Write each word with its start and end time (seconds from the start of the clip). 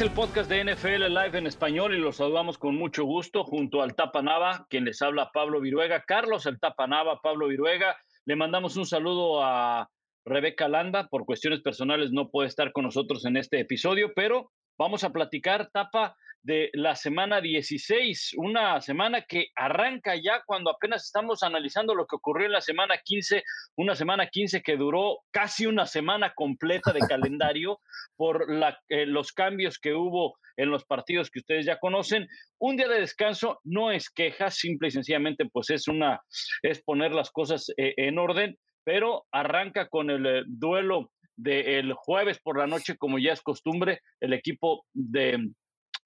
el 0.00 0.10
podcast 0.12 0.48
de 0.48 0.64
NFL 0.64 1.08
Live 1.08 1.36
en 1.36 1.46
español 1.46 1.94
y 1.94 1.98
los 1.98 2.16
saludamos 2.16 2.56
con 2.56 2.74
mucho 2.74 3.04
gusto 3.04 3.44
junto 3.44 3.82
al 3.82 3.94
Tapa 3.94 4.22
Nava, 4.22 4.66
quien 4.70 4.86
les 4.86 5.02
habla 5.02 5.30
Pablo 5.30 5.60
Viruega, 5.60 6.04
Carlos 6.06 6.46
el 6.46 6.58
Tapa 6.58 6.86
Nava, 6.86 7.20
Pablo 7.20 7.48
Viruega. 7.48 7.98
Le 8.24 8.34
mandamos 8.34 8.78
un 8.78 8.86
saludo 8.86 9.44
a 9.44 9.90
Rebeca 10.24 10.68
Landa, 10.68 11.08
por 11.08 11.26
cuestiones 11.26 11.60
personales 11.60 12.12
no 12.12 12.30
puede 12.30 12.48
estar 12.48 12.72
con 12.72 12.84
nosotros 12.84 13.26
en 13.26 13.36
este 13.36 13.60
episodio, 13.60 14.12
pero 14.16 14.50
vamos 14.78 15.04
a 15.04 15.10
platicar, 15.10 15.68
Tapa, 15.70 16.16
de 16.42 16.70
la 16.72 16.96
semana 16.96 17.40
16, 17.40 18.34
una 18.36 18.80
semana 18.80 19.22
que 19.22 19.48
arranca 19.54 20.14
ya 20.16 20.42
cuando 20.46 20.70
apenas 20.70 21.04
estamos 21.04 21.42
analizando 21.42 21.94
lo 21.94 22.06
que 22.06 22.16
ocurrió 22.16 22.46
en 22.46 22.52
la 22.52 22.60
semana 22.60 22.96
15, 23.02 23.42
una 23.76 23.94
semana 23.94 24.26
15 24.26 24.62
que 24.62 24.76
duró 24.76 25.18
casi 25.30 25.66
una 25.66 25.86
semana 25.86 26.32
completa 26.34 26.92
de 26.92 27.00
calendario 27.00 27.80
por 28.16 28.52
la, 28.52 28.78
eh, 28.88 29.06
los 29.06 29.32
cambios 29.32 29.78
que 29.78 29.92
hubo 29.92 30.36
en 30.56 30.70
los 30.70 30.84
partidos 30.84 31.30
que 31.30 31.40
ustedes 31.40 31.66
ya 31.66 31.78
conocen. 31.78 32.28
Un 32.58 32.76
día 32.76 32.88
de 32.88 33.00
descanso 33.00 33.60
no 33.64 33.90
es 33.90 34.10
queja, 34.10 34.50
simple 34.50 34.88
y 34.88 34.92
sencillamente 34.92 35.46
pues 35.46 35.70
es 35.70 35.88
una 35.88 36.20
es 36.62 36.82
poner 36.82 37.12
las 37.12 37.30
cosas 37.30 37.70
eh, 37.76 37.94
en 37.96 38.18
orden, 38.18 38.58
pero 38.84 39.26
arranca 39.30 39.88
con 39.88 40.10
el 40.10 40.26
eh, 40.26 40.42
duelo 40.46 41.10
del 41.36 41.94
jueves 41.94 42.38
por 42.38 42.58
la 42.58 42.66
noche, 42.66 42.98
como 42.98 43.18
ya 43.18 43.32
es 43.32 43.40
costumbre, 43.40 44.00
el 44.20 44.34
equipo 44.34 44.84
de 44.92 45.38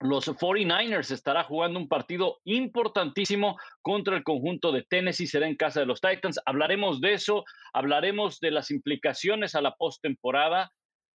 los 0.04 0.28
49ers 0.28 1.10
estará 1.10 1.44
jugando 1.44 1.78
un 1.78 1.88
partido 1.88 2.38
importantísimo 2.44 3.56
contra 3.80 4.14
el 4.16 4.22
conjunto 4.22 4.70
de 4.70 4.82
Tennessee, 4.82 5.26
será 5.26 5.48
en 5.48 5.56
casa 5.56 5.80
de 5.80 5.86
los 5.86 6.02
Titans. 6.02 6.38
Hablaremos 6.44 7.00
de 7.00 7.14
eso, 7.14 7.44
hablaremos 7.72 8.38
de 8.40 8.50
las 8.50 8.70
implicaciones 8.70 9.54
a 9.54 9.62
la 9.62 9.74
postemporada, 9.76 10.70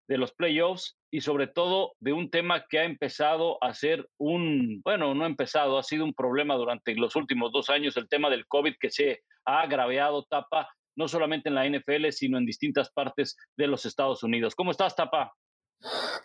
de 0.08 0.18
los 0.18 0.34
playoffs 0.34 0.98
y 1.12 1.22
sobre 1.22 1.46
todo 1.46 1.94
de 2.00 2.14
un 2.14 2.32
tema 2.32 2.66
que 2.68 2.80
ha 2.80 2.84
empezado 2.84 3.64
a 3.64 3.76
ser 3.76 4.10
un, 4.18 4.82
bueno, 4.84 5.14
no 5.14 5.24
ha 5.24 5.28
empezado, 5.28 5.78
ha 5.78 5.84
sido 5.84 6.04
un 6.04 6.16
problema 6.16 6.56
durante 6.56 6.96
los 6.96 7.16
últimos 7.16 7.52
dos 7.52 7.70
años, 7.70 7.96
el 7.96 8.10
tema 8.10 8.32
del 8.32 8.48
COVID 8.48 8.74
que 8.80 8.90
se 8.90 9.22
ha 9.46 9.62
agraviado, 9.62 10.24
Tapa, 10.24 10.68
no 10.96 11.08
solamente 11.08 11.50
en 11.50 11.56
la 11.56 11.70
NFL, 11.70 12.10
sino 12.10 12.40
en 12.40 12.46
distintas 12.48 12.92
partes 12.92 13.38
de 13.56 13.68
los 13.68 13.86
Estados 13.86 14.24
Unidos. 14.24 14.56
¿Cómo 14.56 14.72
estás, 14.72 14.96
Tapa? 14.96 15.32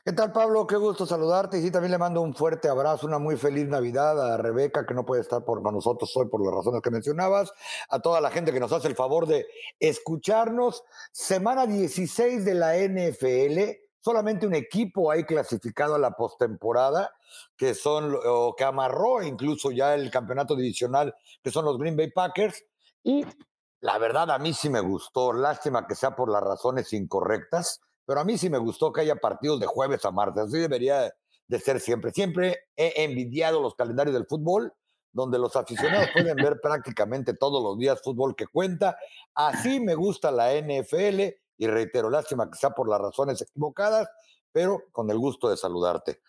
¿Qué 0.04 0.12
tal, 0.12 0.32
Pablo? 0.32 0.66
Qué 0.66 0.76
gusto 0.76 1.06
saludarte. 1.06 1.58
Y 1.58 1.62
sí, 1.62 1.70
también 1.70 1.92
le 1.92 1.98
mando 1.98 2.20
un 2.20 2.34
fuerte 2.34 2.68
abrazo, 2.68 3.06
una 3.06 3.18
muy 3.18 3.36
feliz 3.36 3.68
Navidad 3.68 4.34
a 4.34 4.36
Rebeca, 4.36 4.84
que 4.84 4.94
no 4.94 5.06
puede 5.06 5.22
estar 5.22 5.44
por, 5.44 5.62
nosotros 5.72 6.10
hoy 6.16 6.26
por 6.28 6.44
las 6.44 6.54
razones 6.54 6.82
que 6.82 6.90
mencionabas, 6.90 7.52
a 7.88 8.00
toda 8.00 8.20
la 8.20 8.30
gente 8.30 8.52
que 8.52 8.58
nos 8.58 8.72
hace 8.72 8.88
el 8.88 8.96
favor 8.96 9.26
de 9.26 9.46
escucharnos. 9.78 10.82
Semana 11.12 11.66
16 11.66 12.44
de 12.44 12.54
la 12.54 12.76
NFL, 12.76 13.78
solamente 14.00 14.46
un 14.46 14.54
equipo 14.54 15.10
hay 15.10 15.24
clasificado 15.24 15.94
a 15.94 15.98
la 15.98 16.16
postemporada, 16.16 17.12
que 17.56 17.74
son, 17.74 18.16
o 18.26 18.54
que 18.56 18.64
amarró 18.64 19.22
incluso 19.22 19.70
ya 19.70 19.94
el 19.94 20.10
campeonato 20.10 20.56
divisional, 20.56 21.14
que 21.42 21.52
son 21.52 21.64
los 21.64 21.78
Green 21.78 21.96
Bay 21.96 22.10
Packers. 22.10 22.64
Y 23.04 23.24
la 23.80 23.98
verdad, 23.98 24.32
a 24.32 24.38
mí 24.38 24.52
sí 24.52 24.68
me 24.68 24.80
gustó. 24.80 25.32
Lástima 25.32 25.86
que 25.86 25.94
sea 25.94 26.16
por 26.16 26.28
las 26.28 26.42
razones 26.42 26.92
incorrectas 26.92 27.80
pero 28.06 28.20
a 28.20 28.24
mí 28.24 28.38
sí 28.38 28.50
me 28.50 28.58
gustó 28.58 28.92
que 28.92 29.02
haya 29.02 29.16
partidos 29.16 29.60
de 29.60 29.66
jueves 29.66 30.04
a 30.04 30.10
martes, 30.10 30.44
así 30.44 30.58
debería 30.58 31.12
de 31.46 31.58
ser 31.58 31.80
siempre. 31.80 32.12
Siempre 32.12 32.64
he 32.76 33.04
envidiado 33.04 33.60
los 33.60 33.74
calendarios 33.74 34.14
del 34.14 34.26
fútbol, 34.26 34.72
donde 35.12 35.38
los 35.38 35.54
aficionados 35.56 36.08
pueden 36.12 36.36
ver 36.36 36.60
prácticamente 36.60 37.34
todos 37.34 37.62
los 37.62 37.78
días 37.78 38.00
fútbol 38.02 38.34
que 38.34 38.46
cuenta. 38.46 38.96
Así 39.34 39.80
me 39.80 39.94
gusta 39.94 40.30
la 40.30 40.52
NFL 40.54 41.20
y 41.56 41.66
reitero, 41.66 42.10
lástima 42.10 42.50
que 42.50 42.68
por 42.70 42.88
las 42.88 43.00
razones 43.00 43.40
equivocadas, 43.40 44.08
pero 44.50 44.82
con 44.90 45.10
el 45.10 45.18
gusto 45.18 45.48
de 45.48 45.56
saludarte. 45.56 46.20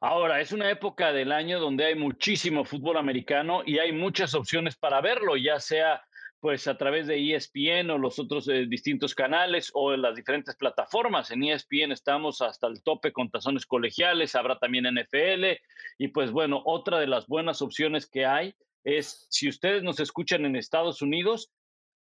Ahora, 0.00 0.40
es 0.40 0.52
una 0.52 0.70
época 0.70 1.12
del 1.12 1.32
año 1.32 1.60
donde 1.60 1.86
hay 1.86 1.94
muchísimo 1.94 2.64
fútbol 2.64 2.96
americano 2.96 3.62
y 3.64 3.78
hay 3.78 3.92
muchas 3.92 4.34
opciones 4.34 4.76
para 4.76 5.00
verlo, 5.00 5.36
ya 5.36 5.60
sea 5.60 6.02
pues 6.40 6.68
a 6.68 6.76
través 6.76 7.06
de 7.06 7.34
ESPN 7.34 7.90
o 7.90 7.98
los 7.98 8.18
otros 8.18 8.48
eh, 8.48 8.66
distintos 8.68 9.14
canales 9.14 9.70
o 9.74 9.92
en 9.92 10.02
las 10.02 10.14
diferentes 10.14 10.54
plataformas. 10.56 11.30
En 11.30 11.42
ESPN 11.42 11.92
estamos 11.92 12.40
hasta 12.40 12.66
el 12.68 12.82
tope 12.82 13.12
con 13.12 13.30
tazones 13.30 13.66
colegiales, 13.66 14.34
habrá 14.34 14.58
también 14.58 14.84
NFL 14.84 15.60
y 15.98 16.08
pues 16.08 16.30
bueno, 16.30 16.62
otra 16.64 16.98
de 16.98 17.08
las 17.08 17.26
buenas 17.26 17.60
opciones 17.62 18.06
que 18.06 18.24
hay 18.24 18.54
es 18.84 19.26
si 19.30 19.48
ustedes 19.48 19.82
nos 19.82 20.00
escuchan 20.00 20.44
en 20.44 20.56
Estados 20.56 21.02
Unidos, 21.02 21.50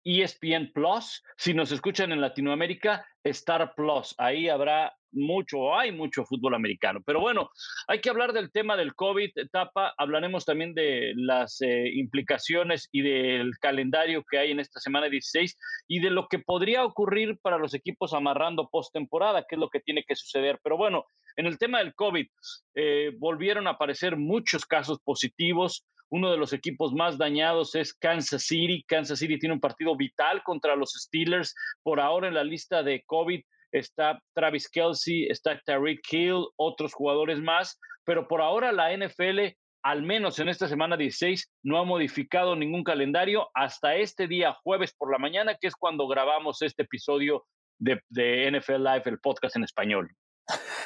ESPN 0.06 0.72
Plus, 0.72 1.24
si 1.36 1.54
nos 1.54 1.72
escuchan 1.72 2.12
en 2.12 2.22
Latinoamérica, 2.22 3.06
Star 3.24 3.74
Plus. 3.76 4.14
Ahí 4.20 4.48
habrá 4.48 4.94
mucho, 5.16 5.76
hay 5.76 5.92
mucho 5.92 6.26
fútbol 6.26 6.54
americano. 6.54 7.02
Pero 7.06 7.20
bueno, 7.20 7.50
hay 7.88 8.00
que 8.02 8.10
hablar 8.10 8.34
del 8.34 8.52
tema 8.52 8.78
del 8.78 8.94
COVID, 8.94 9.32
etapa. 9.36 9.94
Hablaremos 9.98 10.46
también 10.46 10.76
de 10.76 11.14
las 11.16 11.62
eh, 11.62 11.90
implicaciones 11.96 12.88
y 12.92 13.02
del 13.02 13.58
calendario 13.60 14.24
que 14.30 14.38
hay 14.38 14.52
en 14.52 14.60
esta 14.60 14.80
semana 14.80 15.10
16 15.10 15.58
y 15.88 16.00
de 16.00 16.12
lo 16.12 16.28
que 16.28 16.40
podría 16.40 16.84
ocurrir 16.84 17.40
para 17.42 17.58
los 17.58 17.74
equipos 17.74 18.14
amarrando 18.14 18.70
postemporada, 18.70 19.46
que 19.48 19.56
es 19.56 19.60
lo 19.60 19.70
que 19.70 19.80
tiene 19.80 20.04
que 20.04 20.16
suceder. 20.16 20.60
Pero 20.64 20.78
bueno, 20.78 21.06
en 21.36 21.48
el 21.48 21.58
tema 21.58 21.80
del 21.80 21.96
COVID, 21.96 22.28
eh, 22.76 23.12
volvieron 23.18 23.68
a 23.68 23.72
aparecer 23.72 24.18
muchos 24.18 24.66
casos 24.66 25.00
positivos. 25.04 25.86
Uno 26.12 26.32
de 26.32 26.38
los 26.38 26.54
equipos 26.54 26.94
más 26.94 27.18
dañados 27.18 27.76
es 27.76 27.94
Kansas 27.94 28.44
City. 28.44 28.84
Kansas 28.88 29.20
City 29.20 29.40
tiene 29.40 29.54
un 29.54 29.60
partido 29.60 29.96
vital 29.96 30.44
contra 30.44 30.76
los 30.76 30.92
Steelers. 30.92 31.54
Por 31.84 32.00
ahora 32.00 32.28
en 32.28 32.36
la 32.36 32.44
lista 32.44 32.84
de 32.84 33.04
COVID 33.06 33.42
está 33.72 34.20
Travis 34.34 34.70
Kelsey, 34.70 35.28
está 35.28 35.60
Tariq 35.66 36.02
Hill, 36.12 36.46
otros 36.56 36.94
jugadores 36.94 37.42
más, 37.42 37.80
pero 38.06 38.28
por 38.28 38.42
ahora 38.42 38.72
la 38.72 38.96
NFL, 38.96 39.56
al 39.84 40.04
menos 40.04 40.40
en 40.40 40.50
esta 40.50 40.68
semana 40.68 40.96
16, 40.98 41.52
no 41.64 41.78
ha 41.78 41.84
modificado 41.84 42.56
ningún 42.56 42.84
calendario 42.84 43.50
hasta 43.54 43.96
este 43.96 44.28
día 44.28 44.56
jueves 44.64 44.94
por 44.98 45.12
la 45.12 45.18
mañana, 45.18 45.58
que 45.60 45.68
es 45.68 45.76
cuando 45.76 46.08
grabamos 46.08 46.62
este 46.62 46.84
episodio 46.84 47.46
de, 47.80 48.02
de 48.10 48.52
NFL 48.52 48.84
Live, 48.84 49.04
el 49.06 49.20
podcast 49.20 49.56
en 49.58 49.64
español. 49.64 50.10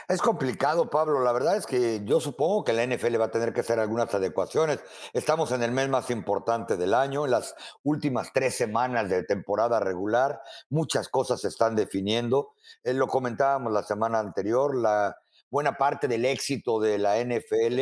Es 0.09 0.23
complicado, 0.23 0.89
Pablo. 0.89 1.23
La 1.23 1.31
verdad 1.31 1.55
es 1.55 1.67
que 1.67 2.01
yo 2.03 2.19
supongo 2.19 2.63
que 2.63 2.73
la 2.73 2.83
NFL 2.83 3.21
va 3.21 3.25
a 3.25 3.31
tener 3.31 3.53
que 3.53 3.59
hacer 3.59 3.79
algunas 3.79 4.11
adecuaciones. 4.11 4.79
Estamos 5.13 5.51
en 5.51 5.61
el 5.61 5.71
mes 5.71 5.87
más 5.87 6.09
importante 6.09 6.77
del 6.77 6.95
año, 6.95 7.25
en 7.25 7.31
las 7.31 7.53
últimas 7.83 8.33
tres 8.33 8.55
semanas 8.55 9.07
de 9.07 9.23
temporada 9.23 9.79
regular. 9.79 10.41
Muchas 10.71 11.09
cosas 11.09 11.41
se 11.41 11.49
están 11.49 11.75
definiendo. 11.75 12.53
Eh, 12.83 12.95
lo 12.95 13.05
comentábamos 13.05 13.71
la 13.71 13.83
semana 13.83 14.17
anterior, 14.17 14.75
la 14.75 15.15
buena 15.51 15.77
parte 15.77 16.07
del 16.07 16.25
éxito 16.25 16.79
de 16.79 16.97
la 16.97 17.23
NFL 17.23 17.79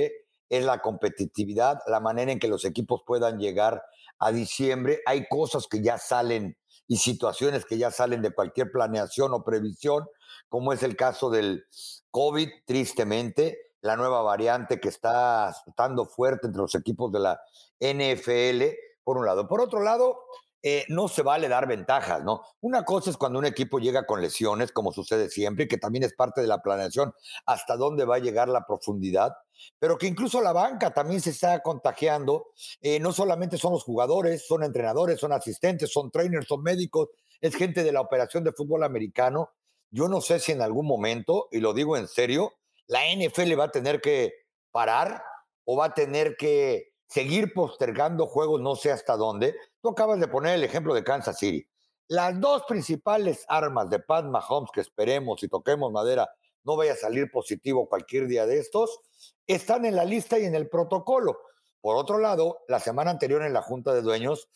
es 0.49 0.65
la 0.65 0.79
competitividad, 0.79 1.79
la 1.87 2.01
manera 2.01 2.33
en 2.33 2.39
que 2.39 2.49
los 2.49 2.65
equipos 2.65 3.03
puedan 3.07 3.39
llegar 3.39 3.81
a 4.19 4.33
diciembre. 4.33 4.99
Hay 5.05 5.29
cosas 5.29 5.65
que 5.67 5.81
ya 5.81 5.97
salen 5.97 6.57
y 6.87 6.97
situaciones 6.97 7.65
que 7.65 7.77
ya 7.77 7.91
salen 7.91 8.21
de 8.21 8.31
cualquier 8.31 8.71
planeación 8.71 9.33
o 9.33 9.43
previsión 9.43 10.05
como 10.49 10.73
es 10.73 10.83
el 10.83 10.95
caso 10.95 11.29
del 11.29 11.65
COVID, 12.11 12.49
tristemente, 12.65 13.59
la 13.81 13.95
nueva 13.95 14.21
variante 14.21 14.79
que 14.79 14.89
está 14.89 15.53
estando 15.65 16.05
fuerte 16.05 16.47
entre 16.47 16.61
los 16.61 16.75
equipos 16.75 17.11
de 17.11 17.19
la 17.19 17.41
NFL, 17.79 18.63
por 19.03 19.17
un 19.17 19.25
lado. 19.25 19.47
Por 19.47 19.61
otro 19.61 19.81
lado, 19.81 20.19
eh, 20.63 20.85
no 20.89 21.07
se 21.07 21.21
vale 21.21 21.47
dar 21.47 21.67
ventajas, 21.67 22.23
¿no? 22.23 22.41
Una 22.61 22.83
cosa 22.83 23.09
es 23.09 23.17
cuando 23.17 23.39
un 23.39 23.45
equipo 23.45 23.79
llega 23.79 24.05
con 24.05 24.21
lesiones, 24.21 24.71
como 24.71 24.91
sucede 24.91 25.29
siempre, 25.29 25.65
y 25.65 25.67
que 25.67 25.77
también 25.77 26.03
es 26.03 26.13
parte 26.13 26.41
de 26.41 26.47
la 26.47 26.61
planeación, 26.61 27.13
hasta 27.45 27.75
dónde 27.75 28.05
va 28.05 28.15
a 28.15 28.19
llegar 28.19 28.49
la 28.49 28.65
profundidad, 28.65 29.33
pero 29.79 29.97
que 29.97 30.07
incluso 30.07 30.41
la 30.41 30.53
banca 30.53 30.93
también 30.93 31.21
se 31.21 31.31
está 31.31 31.61
contagiando. 31.61 32.47
Eh, 32.81 32.99
no 32.99 33.11
solamente 33.11 33.57
son 33.57 33.73
los 33.73 33.83
jugadores, 33.83 34.45
son 34.47 34.63
entrenadores, 34.63 35.19
son 35.19 35.31
asistentes, 35.31 35.91
son 35.91 36.11
trainers, 36.11 36.47
son 36.47 36.63
médicos, 36.63 37.09
es 37.41 37.55
gente 37.55 37.83
de 37.83 37.91
la 37.91 38.01
operación 38.01 38.43
de 38.43 38.51
fútbol 38.51 38.83
americano 38.83 39.51
yo 39.91 40.09
no 40.09 40.21
sé 40.21 40.39
si 40.39 40.51
en 40.51 40.61
algún 40.61 40.85
momento, 40.85 41.47
y 41.51 41.59
lo 41.59 41.73
digo 41.73 41.97
en 41.97 42.07
serio, 42.07 42.53
la 42.87 43.01
NFL 43.13 43.59
va 43.59 43.65
a 43.65 43.71
tener 43.71 44.01
que 44.01 44.33
parar 44.71 45.23
o 45.65 45.77
va 45.77 45.85
a 45.85 45.93
tener 45.93 46.35
que 46.37 46.91
seguir 47.07 47.53
postergando 47.53 48.27
juegos, 48.27 48.61
no 48.61 48.75
sé 48.75 48.91
hasta 48.91 49.15
dónde. 49.15 49.55
Acabas 49.89 50.19
de 50.19 50.27
poner 50.27 50.55
el 50.55 50.63
ejemplo 50.63 50.93
de 50.93 51.03
Kansas 51.03 51.37
City. 51.37 51.67
Las 52.07 52.39
dos 52.39 52.63
principales 52.67 53.45
armas 53.47 53.89
de 53.89 53.99
Pat 53.99 54.25
Mahomes, 54.25 54.71
que 54.73 54.81
esperemos 54.81 55.43
y 55.43 55.47
toquemos 55.47 55.91
madera, 55.91 56.29
no 56.63 56.75
vaya 56.75 56.93
a 56.93 56.97
salir 56.97 57.31
positivo 57.31 57.87
cualquier 57.87 58.27
día 58.27 58.45
de 58.45 58.59
estos, 58.59 58.99
están 59.45 59.85
en 59.85 59.95
la 59.95 60.05
lista 60.05 60.37
y 60.39 60.45
en 60.45 60.55
el 60.55 60.69
protocolo. 60.69 61.37
Por 61.81 61.95
otro 61.95 62.17
lado, 62.17 62.59
la 62.67 62.79
semana 62.79 63.11
anterior 63.11 63.43
en 63.43 63.53
la 63.53 63.61
Junta 63.61 63.93
de 63.93 64.01
Dueños 64.01 64.49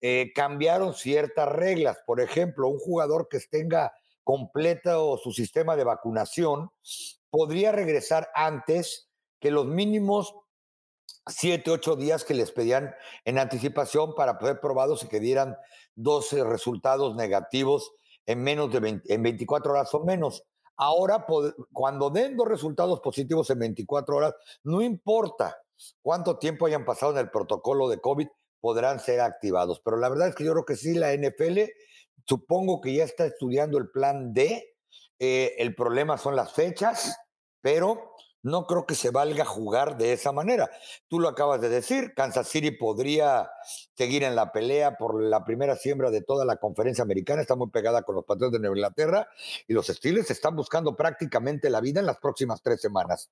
eh, 0.00 0.32
cambiaron 0.34 0.94
ciertas 0.94 1.48
reglas. 1.48 1.98
Por 2.06 2.20
ejemplo, 2.20 2.68
un 2.68 2.78
jugador 2.78 3.28
que 3.28 3.40
tenga 3.40 3.92
completa 4.24 5.00
o 5.00 5.16
su 5.16 5.32
sistema 5.32 5.76
de 5.76 5.84
vacunación, 5.84 6.70
podría 7.30 7.72
regresar 7.72 8.30
antes 8.34 9.08
que 9.40 9.50
los 9.50 9.66
mínimos 9.66 10.34
siete, 11.28 11.70
ocho 11.70 11.96
días 11.96 12.24
que 12.24 12.34
les 12.34 12.50
pedían 12.50 12.94
en 13.24 13.38
anticipación 13.38 14.14
para 14.14 14.38
poder 14.38 14.60
probados 14.60 15.04
y 15.04 15.08
que 15.08 15.20
dieran 15.20 15.56
12 15.94 16.44
resultados 16.44 17.14
negativos 17.14 17.92
en 18.26 18.42
menos 18.42 18.72
de 18.72 19.00
en 19.04 19.22
24 19.22 19.72
horas 19.72 19.94
o 19.94 20.04
menos. 20.04 20.44
Ahora, 20.76 21.26
cuando 21.72 22.10
den 22.10 22.36
dos 22.36 22.46
resultados 22.46 23.00
positivos 23.00 23.50
en 23.50 23.58
24 23.58 24.16
horas, 24.16 24.34
no 24.62 24.80
importa 24.80 25.56
cuánto 26.02 26.38
tiempo 26.38 26.66
hayan 26.66 26.84
pasado 26.84 27.12
en 27.12 27.18
el 27.18 27.30
protocolo 27.30 27.88
de 27.88 28.00
COVID, 28.00 28.28
podrán 28.60 29.00
ser 29.00 29.20
activados. 29.20 29.80
Pero 29.84 29.96
la 29.96 30.08
verdad 30.08 30.28
es 30.28 30.34
que 30.34 30.44
yo 30.44 30.52
creo 30.52 30.64
que 30.64 30.76
sí, 30.76 30.94
la 30.94 31.12
NFL 31.14 31.62
supongo 32.26 32.80
que 32.80 32.94
ya 32.94 33.04
está 33.04 33.26
estudiando 33.26 33.78
el 33.78 33.90
plan 33.90 34.32
D. 34.32 34.76
Eh, 35.18 35.56
el 35.58 35.74
problema 35.74 36.16
son 36.16 36.36
las 36.36 36.52
fechas, 36.52 37.18
pero 37.60 38.12
no 38.42 38.66
creo 38.66 38.86
que 38.86 38.94
se 38.94 39.10
valga 39.10 39.44
jugar 39.44 39.96
de 39.96 40.12
esa 40.12 40.32
manera. 40.32 40.70
Tú 41.08 41.20
lo 41.20 41.28
acabas 41.28 41.60
de 41.60 41.68
decir, 41.68 42.12
Kansas 42.14 42.48
City 42.48 42.70
podría 42.70 43.50
seguir 43.94 44.22
en 44.22 44.36
la 44.36 44.52
pelea 44.52 44.96
por 44.96 45.22
la 45.22 45.44
primera 45.44 45.76
siembra 45.76 46.10
de 46.10 46.22
toda 46.22 46.44
la 46.44 46.56
conferencia 46.56 47.02
americana, 47.02 47.42
está 47.42 47.56
muy 47.56 47.70
pegada 47.70 48.02
con 48.02 48.14
los 48.14 48.24
Patriots 48.24 48.52
de 48.52 48.60
Nueva 48.60 48.76
Inglaterra 48.76 49.28
y 49.66 49.74
los 49.74 49.86
Steelers 49.86 50.30
están 50.30 50.56
buscando 50.56 50.94
prácticamente 50.96 51.70
la 51.70 51.80
vida 51.80 52.00
en 52.00 52.06
las 52.06 52.18
próximas 52.18 52.62
tres 52.62 52.80
semanas. 52.80 53.30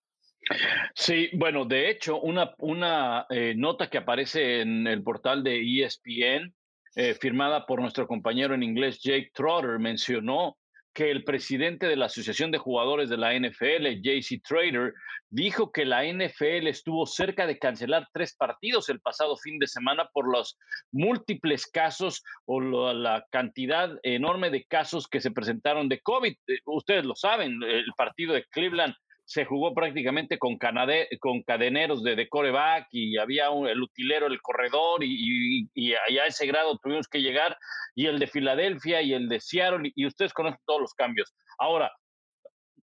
Sí, 0.94 1.28
bueno, 1.34 1.64
de 1.64 1.90
hecho, 1.90 2.20
una, 2.20 2.54
una 2.58 3.26
eh, 3.30 3.54
nota 3.56 3.90
que 3.90 3.98
aparece 3.98 4.60
en 4.60 4.86
el 4.86 5.02
portal 5.02 5.42
de 5.42 5.60
ESPN, 5.60 6.54
eh, 6.94 7.14
firmada 7.14 7.66
por 7.66 7.80
nuestro 7.80 8.06
compañero 8.06 8.54
en 8.54 8.62
inglés 8.62 9.00
Jake 9.02 9.30
Trotter, 9.34 9.78
mencionó 9.78 10.56
que 10.96 11.10
el 11.10 11.24
presidente 11.24 11.86
de 11.86 11.94
la 11.94 12.06
Asociación 12.06 12.50
de 12.50 12.56
Jugadores 12.56 13.10
de 13.10 13.18
la 13.18 13.34
NFL, 13.34 14.00
JC 14.00 14.42
Trader, 14.42 14.94
dijo 15.28 15.70
que 15.70 15.84
la 15.84 16.04
NFL 16.04 16.68
estuvo 16.68 17.04
cerca 17.04 17.46
de 17.46 17.58
cancelar 17.58 18.08
tres 18.14 18.34
partidos 18.34 18.88
el 18.88 19.00
pasado 19.00 19.36
fin 19.36 19.58
de 19.58 19.66
semana 19.66 20.08
por 20.14 20.26
los 20.26 20.58
múltiples 20.92 21.66
casos 21.66 22.24
o 22.46 22.62
la 22.62 23.26
cantidad 23.30 23.90
enorme 24.04 24.48
de 24.48 24.64
casos 24.64 25.06
que 25.06 25.20
se 25.20 25.30
presentaron 25.30 25.90
de 25.90 26.00
COVID. 26.00 26.32
Eh, 26.46 26.60
ustedes 26.64 27.04
lo 27.04 27.14
saben, 27.14 27.62
el 27.62 27.92
partido 27.94 28.32
de 28.32 28.44
Cleveland 28.44 28.94
se 29.26 29.44
jugó 29.44 29.74
prácticamente 29.74 30.38
con, 30.38 30.56
con 31.18 31.42
cadeneros 31.42 32.04
de, 32.04 32.14
de 32.14 32.28
coreback 32.28 32.86
y 32.92 33.18
había 33.18 33.48
el 33.48 33.82
utilero, 33.82 34.28
el 34.28 34.40
corredor 34.40 35.02
y, 35.02 35.68
y, 35.74 35.94
allá 35.94 36.22
a 36.22 36.26
ese 36.26 36.46
grado 36.46 36.78
tuvimos 36.78 37.08
que 37.08 37.20
llegar 37.20 37.58
y 37.96 38.06
el 38.06 38.20
de 38.20 38.28
Filadelfia 38.28 39.02
y 39.02 39.14
el 39.14 39.28
de 39.28 39.40
Seattle 39.40 39.92
y, 39.96 40.06
ustedes 40.06 40.32
conocen 40.32 40.60
todos 40.64 40.80
los 40.80 40.94
cambios. 40.94 41.34
Ahora, 41.58 41.92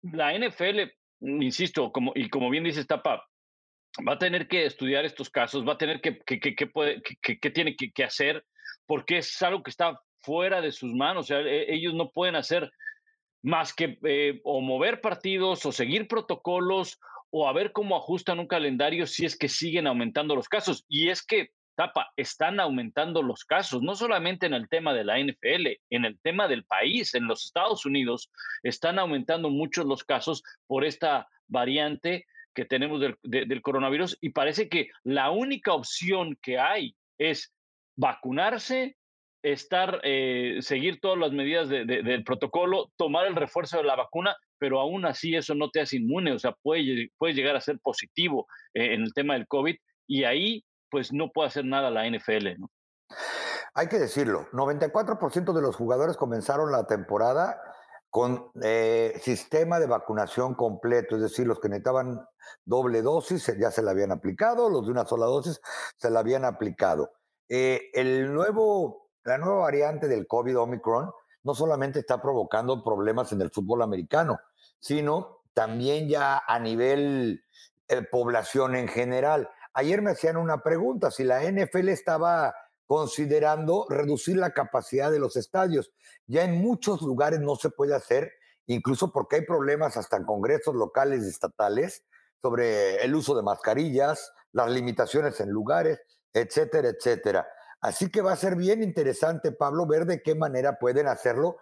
la 0.01 0.33
NFL, 0.33 0.89
insisto, 1.19 1.91
como, 1.91 2.13
y 2.15 2.29
como 2.29 2.49
bien 2.49 2.63
dice 2.63 2.85
Tapa, 2.85 3.27
va 4.07 4.13
a 4.13 4.19
tener 4.19 4.47
que 4.47 4.65
estudiar 4.65 5.03
estos 5.03 5.29
casos, 5.29 5.67
va 5.67 5.73
a 5.73 5.77
tener 5.77 5.99
que, 5.99 6.19
que, 6.19 6.39
que, 6.39 6.67
puede, 6.67 7.01
que, 7.01 7.51
tiene 7.51 7.75
que, 7.75 8.03
hacer, 8.05 8.45
porque 8.85 9.17
es 9.17 9.41
algo 9.41 9.61
que 9.61 9.71
está 9.71 9.99
fuera 10.21 10.61
de 10.61 10.71
sus 10.71 10.93
manos, 10.93 11.25
o 11.25 11.27
sea, 11.27 11.41
e, 11.41 11.73
ellos 11.73 11.93
no 11.93 12.11
pueden 12.11 12.37
hacer 12.37 12.71
más 13.41 13.73
que 13.73 13.97
eh, 14.03 14.41
o 14.43 14.61
mover 14.61 15.01
partidos 15.01 15.65
o 15.65 15.71
seguir 15.71 16.07
protocolos 16.07 16.99
o 17.31 17.47
a 17.47 17.53
ver 17.53 17.71
cómo 17.71 17.95
ajustan 17.95 18.39
un 18.39 18.47
calendario 18.47 19.05
si 19.05 19.25
es 19.25 19.37
que 19.37 19.49
siguen 19.49 19.87
aumentando 19.87 20.35
los 20.35 20.49
casos. 20.49 20.85
Y 20.89 21.09
es 21.09 21.23
que, 21.23 21.51
tapa, 21.75 22.11
están 22.17 22.59
aumentando 22.59 23.21
los 23.21 23.45
casos, 23.45 23.81
no 23.81 23.95
solamente 23.95 24.45
en 24.45 24.53
el 24.53 24.67
tema 24.67 24.93
de 24.93 25.03
la 25.03 25.19
NFL, 25.19 25.67
en 25.89 26.05
el 26.05 26.19
tema 26.19 26.47
del 26.47 26.65
país, 26.65 27.13
en 27.13 27.27
los 27.27 27.45
Estados 27.45 27.85
Unidos, 27.85 28.31
están 28.63 28.99
aumentando 28.99 29.49
muchos 29.49 29.85
los 29.85 30.03
casos 30.03 30.43
por 30.67 30.83
esta 30.83 31.27
variante 31.47 32.25
que 32.53 32.65
tenemos 32.65 32.99
del, 32.99 33.15
del 33.23 33.61
coronavirus 33.61 34.17
y 34.21 34.31
parece 34.31 34.67
que 34.69 34.89
la 35.03 35.29
única 35.29 35.73
opción 35.73 36.37
que 36.41 36.59
hay 36.59 36.95
es 37.17 37.53
vacunarse 37.95 38.97
estar, 39.41 40.01
eh, 40.03 40.57
seguir 40.61 40.99
todas 40.99 41.17
las 41.17 41.31
medidas 41.31 41.69
del 41.69 42.23
protocolo, 42.23 42.91
tomar 42.97 43.25
el 43.25 43.35
refuerzo 43.35 43.77
de 43.77 43.83
la 43.83 43.95
vacuna, 43.95 44.35
pero 44.57 44.79
aún 44.79 45.05
así 45.05 45.35
eso 45.35 45.55
no 45.55 45.69
te 45.69 45.81
hace 45.81 45.97
inmune, 45.97 46.33
o 46.33 46.39
sea, 46.39 46.53
puede, 46.61 47.11
puede 47.17 47.33
llegar 47.33 47.55
a 47.55 47.61
ser 47.61 47.79
positivo 47.79 48.47
eh, 48.73 48.93
en 48.93 49.01
el 49.01 49.13
tema 49.13 49.33
del 49.33 49.47
COVID 49.47 49.75
y 50.07 50.23
ahí 50.25 50.65
pues 50.89 51.13
no 51.13 51.31
puede 51.31 51.47
hacer 51.47 51.65
nada 51.65 51.89
la 51.91 52.09
NFL, 52.09 52.59
¿no? 52.59 52.69
Hay 53.75 53.87
que 53.87 53.99
decirlo, 53.99 54.47
94% 54.51 55.53
de 55.53 55.61
los 55.61 55.75
jugadores 55.75 56.17
comenzaron 56.17 56.71
la 56.71 56.85
temporada 56.87 57.61
con 58.09 58.51
eh, 58.63 59.13
sistema 59.21 59.79
de 59.79 59.85
vacunación 59.85 60.55
completo, 60.55 61.15
es 61.15 61.21
decir, 61.21 61.45
los 61.45 61.59
que 61.59 61.69
necesitaban 61.69 62.25
doble 62.65 63.03
dosis 63.03 63.53
ya 63.59 63.69
se 63.69 63.83
la 63.83 63.91
habían 63.91 64.11
aplicado, 64.11 64.69
los 64.69 64.87
de 64.87 64.91
una 64.91 65.05
sola 65.05 65.27
dosis 65.27 65.61
se 65.95 66.09
la 66.09 66.19
habían 66.19 66.43
aplicado. 66.43 67.11
el 67.47 68.33
nuevo 68.33 69.08
la 69.29 69.37
nueva 69.37 69.61
variante 69.61 70.07
del 70.07 70.25
COVID 70.25 70.57
Omicron 70.57 71.11
no 71.43 71.53
solamente 71.53 71.99
está 71.99 72.19
provocando 72.19 72.83
problemas 72.83 73.31
en 73.31 73.41
el 73.41 73.51
fútbol 73.51 73.83
americano, 73.83 74.39
sino 74.79 75.43
también 75.53 76.09
ya 76.09 76.41
a 76.47 76.57
nivel 76.57 77.43
eh, 77.87 78.01
población 78.01 78.75
en 78.75 78.87
general. 78.87 79.47
Ayer 79.73 80.01
me 80.01 80.11
hacían 80.11 80.35
una 80.35 80.63
pregunta, 80.63 81.11
si 81.11 81.23
la 81.23 81.43
NFL 81.43 81.89
estaba 81.89 82.55
considerando 82.87 83.85
reducir 83.87 84.37
la 84.37 84.51
capacidad 84.51 85.11
de 85.11 85.19
los 85.19 85.35
estadios. 85.35 85.91
Ya 86.25 86.43
en 86.43 86.59
muchos 86.59 87.03
lugares 87.03 87.39
no 87.39 87.55
se 87.55 87.69
puede 87.69 87.93
hacer, 87.93 88.31
incluso 88.65 89.11
porque 89.13 89.35
hay 89.35 89.45
problemas 89.45 89.95
hasta 89.95 90.17
en 90.17 90.25
congresos 90.25 90.73
locales 90.73 91.23
y 91.23 91.29
estatales 91.29 92.03
sobre 92.41 93.03
el 93.03 93.13
uso 93.13 93.35
de 93.35 93.43
mascarillas, 93.43 94.33
las 94.53 94.71
limitaciones 94.71 95.39
en 95.39 95.51
lugares, 95.51 96.01
etcétera, 96.33 96.89
etcétera. 96.89 97.47
Así 97.81 98.09
que 98.09 98.21
va 98.21 98.33
a 98.33 98.37
ser 98.37 98.55
bien 98.55 98.83
interesante, 98.83 99.51
Pablo, 99.51 99.87
ver 99.87 100.05
de 100.05 100.21
qué 100.21 100.35
manera 100.35 100.77
pueden 100.79 101.07
hacerlo 101.07 101.57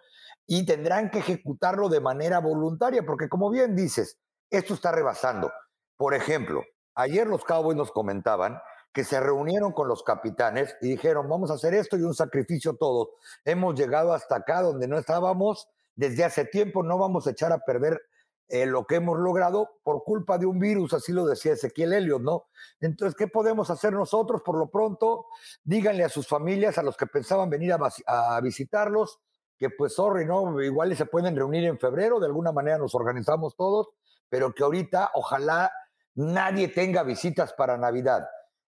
y 0.47 0.65
tendrán 0.65 1.09
que 1.11 1.19
ejecutarlo 1.19 1.89
de 1.89 1.99
manera 1.99 2.39
voluntaria, 2.39 3.05
porque 3.05 3.29
como 3.29 3.49
bien 3.49 3.75
dices, 3.75 4.17
esto 4.49 4.73
está 4.73 4.91
rebasando. 4.91 5.51
Por 5.97 6.13
ejemplo, 6.13 6.63
ayer 6.95 7.27
los 7.27 7.43
Cowboys 7.43 7.77
nos 7.77 7.91
comentaban 7.91 8.59
que 8.93 9.03
se 9.03 9.19
reunieron 9.19 9.73
con 9.73 9.87
los 9.87 10.01
capitanes 10.01 10.75
y 10.81 10.87
dijeron, 10.87 11.29
vamos 11.29 11.51
a 11.51 11.55
hacer 11.55 11.73
esto 11.75 11.97
y 11.97 12.01
un 12.01 12.15
sacrificio 12.15 12.77
todos. 12.77 13.09
Hemos 13.45 13.75
llegado 13.75 14.13
hasta 14.13 14.37
acá 14.37 14.61
donde 14.61 14.87
no 14.87 14.97
estábamos 14.97 15.67
desde 15.95 16.23
hace 16.23 16.45
tiempo, 16.45 16.81
no 16.81 16.97
vamos 16.97 17.27
a 17.27 17.31
echar 17.31 17.51
a 17.51 17.59
perder 17.59 18.01
eh, 18.49 18.65
lo 18.65 18.85
que 18.85 18.95
hemos 18.95 19.19
logrado 19.19 19.79
por 19.83 20.03
culpa 20.03 20.38
de 20.38 20.45
un 20.45 20.57
virus, 20.57 20.94
así 20.94 21.11
lo 21.11 21.25
decía 21.25 21.53
Ezequiel 21.53 21.91
Elliot, 21.91 22.21
¿no? 22.21 22.45
Entonces, 22.79 23.15
¿qué 23.17 23.27
podemos 23.27 23.69
hacer 23.69 23.91
nosotros? 23.91 24.41
Por 24.41 24.57
lo 24.57 24.69
pronto, 24.69 25.25
díganle 25.63 26.05
a 26.05 26.09
sus 26.09 26.27
familias, 26.27 26.77
a 26.77 26.83
los 26.83 26.95
que 26.95 27.07
pensaban 27.07 27.49
venir 27.49 27.73
a, 27.73 28.41
visitarlos, 28.41 29.19
que 29.57 29.69
pues, 29.69 29.94
sorry, 29.95 30.25
¿no? 30.25 30.61
Igual 30.61 30.95
se 30.95 31.06
pueden 31.06 31.35
reunir 31.35 31.66
en 31.66 31.77
febrero, 31.77 32.19
de 32.19 32.27
alguna 32.27 32.54
manera 32.54 32.77
nos 32.77 32.95
organizamos 32.95 33.57
todos, 33.57 33.89
pero 34.30 34.54
que 34.54 34.63
ahorita 34.63 35.11
ojalá 35.16 35.71
nadie 36.16 36.69
tenga 36.69 37.04
visitas 37.04 37.51
para 37.54 37.77
Navidad. 37.77 38.27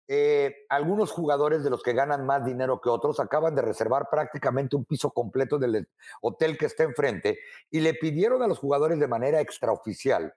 Eh, 0.08 0.54
algunos 0.68 1.10
jugadores 1.10 1.64
de 1.64 1.70
los 1.70 1.82
que 1.82 1.92
ganan 1.92 2.26
más 2.26 2.44
dinero 2.44 2.80
que 2.80 2.88
otros 2.88 3.18
acaban 3.18 3.56
de 3.56 3.62
reservar 3.62 4.08
prácticamente 4.08 4.76
un 4.76 4.84
piso 4.84 5.10
completo 5.10 5.58
del 5.58 5.88
hotel 6.22 6.56
que 6.56 6.66
está 6.66 6.84
enfrente 6.84 7.38
y 7.70 7.80
le 7.80 7.94
pidieron 7.94 8.40
a 8.42 8.46
los 8.46 8.58
jugadores 8.58 9.00
de 9.00 9.08
manera 9.08 9.40
extraoficial 9.40 10.34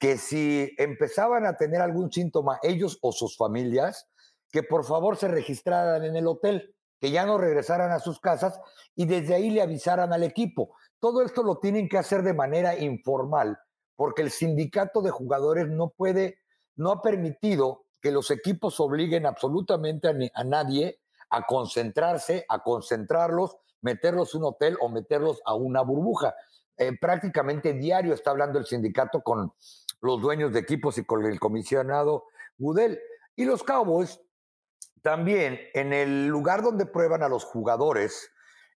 que 0.00 0.16
si 0.16 0.74
empezaban 0.78 1.44
a 1.44 1.58
tener 1.58 1.82
algún 1.82 2.10
síntoma 2.10 2.58
ellos 2.62 2.98
o 3.02 3.12
sus 3.12 3.36
familias, 3.36 4.08
que 4.50 4.62
por 4.62 4.84
favor 4.84 5.18
se 5.18 5.28
registraran 5.28 6.02
en 6.04 6.16
el 6.16 6.26
hotel, 6.26 6.74
que 6.98 7.10
ya 7.10 7.26
no 7.26 7.36
regresaran 7.36 7.92
a 7.92 8.00
sus 8.00 8.18
casas 8.18 8.58
y 8.96 9.04
desde 9.04 9.34
ahí 9.34 9.50
le 9.50 9.60
avisaran 9.60 10.14
al 10.14 10.22
equipo. 10.22 10.74
Todo 10.98 11.22
esto 11.22 11.42
lo 11.42 11.58
tienen 11.58 11.88
que 11.88 11.98
hacer 11.98 12.22
de 12.22 12.32
manera 12.32 12.78
informal, 12.78 13.58
porque 13.94 14.22
el 14.22 14.30
sindicato 14.30 15.02
de 15.02 15.10
jugadores 15.10 15.68
no 15.68 15.90
puede, 15.90 16.38
no 16.76 16.92
ha 16.92 17.02
permitido 17.02 17.84
que 18.00 18.10
los 18.10 18.30
equipos 18.30 18.80
obliguen 18.80 19.26
absolutamente 19.26 20.08
a, 20.34 20.44
nadie 20.44 21.00
a 21.28 21.46
concentrarse, 21.46 22.44
a 22.48 22.62
concentrarlos, 22.62 23.56
meterlos 23.82 24.34
en 24.34 24.40
un 24.40 24.48
hotel 24.48 24.76
o 24.80 24.88
meterlos 24.88 25.40
a 25.44 25.54
una 25.54 25.82
burbuja. 25.82 26.34
Eh, 26.76 26.96
prácticamente 26.98 27.74
diario 27.74 28.14
está 28.14 28.30
hablando 28.30 28.58
el 28.58 28.66
sindicato 28.66 29.22
con 29.22 29.52
los 30.00 30.20
dueños 30.20 30.52
de 30.52 30.60
equipos 30.60 30.96
y 30.98 31.04
con 31.04 31.24
el 31.26 31.38
comisionado 31.38 32.24
Gudel. 32.58 32.98
Y 33.36 33.44
los 33.44 33.62
Cowboys 33.62 34.20
también, 35.02 35.58
en 35.74 35.92
el 35.92 36.26
lugar 36.26 36.62
donde 36.62 36.86
prueban 36.86 37.22
a 37.22 37.28
los 37.28 37.44
jugadores, 37.44 38.30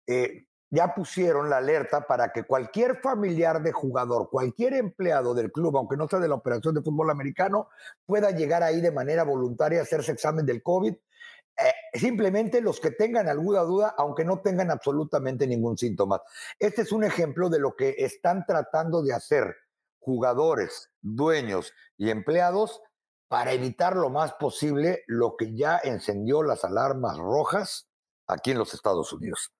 eh, 0.07 0.47
ya 0.73 0.95
pusieron 0.95 1.51
la 1.51 1.57
alerta 1.57 2.07
para 2.07 2.33
que 2.33 2.45
cualquier 2.45 2.99
familiar 2.99 3.61
de 3.61 3.71
jugador, 3.71 4.31
cualquier 4.31 4.73
empleado 4.73 5.35
del 5.35 5.51
club, 5.51 5.77
aunque 5.77 5.95
no 5.95 6.07
sea 6.07 6.17
de 6.17 6.27
la 6.27 6.33
operación 6.33 6.73
de 6.73 6.81
fútbol 6.81 7.11
americano, 7.11 7.69
pueda 8.07 8.31
llegar 8.31 8.63
ahí 8.63 8.81
de 8.81 8.91
manera 8.91 9.23
voluntaria 9.23 9.79
a 9.79 9.83
hacerse 9.83 10.13
examen 10.13 10.47
del 10.47 10.63
COVID. 10.63 10.93
Eh, 10.95 11.99
simplemente 11.99 12.59
los 12.59 12.79
que 12.79 12.89
tengan 12.89 13.29
alguna 13.29 13.59
duda, 13.59 13.93
aunque 13.95 14.25
no 14.25 14.39
tengan 14.39 14.71
absolutamente 14.71 15.45
ningún 15.45 15.77
síntoma. 15.77 16.23
Este 16.57 16.81
es 16.81 16.91
un 16.91 17.03
ejemplo 17.03 17.49
de 17.49 17.59
lo 17.59 17.75
que 17.75 17.93
están 17.99 18.43
tratando 18.43 19.03
de 19.03 19.13
hacer 19.13 19.55
jugadores, 19.99 20.89
dueños 21.01 21.71
y 21.97 22.09
empleados 22.09 22.81
para 23.27 23.51
evitar 23.51 23.95
lo 23.95 24.09
más 24.09 24.33
posible 24.33 25.03
lo 25.05 25.37
que 25.37 25.55
ya 25.55 25.79
encendió 25.83 26.41
las 26.41 26.65
alarmas 26.65 27.19
rojas 27.19 27.87
aquí 28.25 28.49
en 28.51 28.57
los 28.57 28.73
Estados 28.73 29.13
Unidos. 29.13 29.53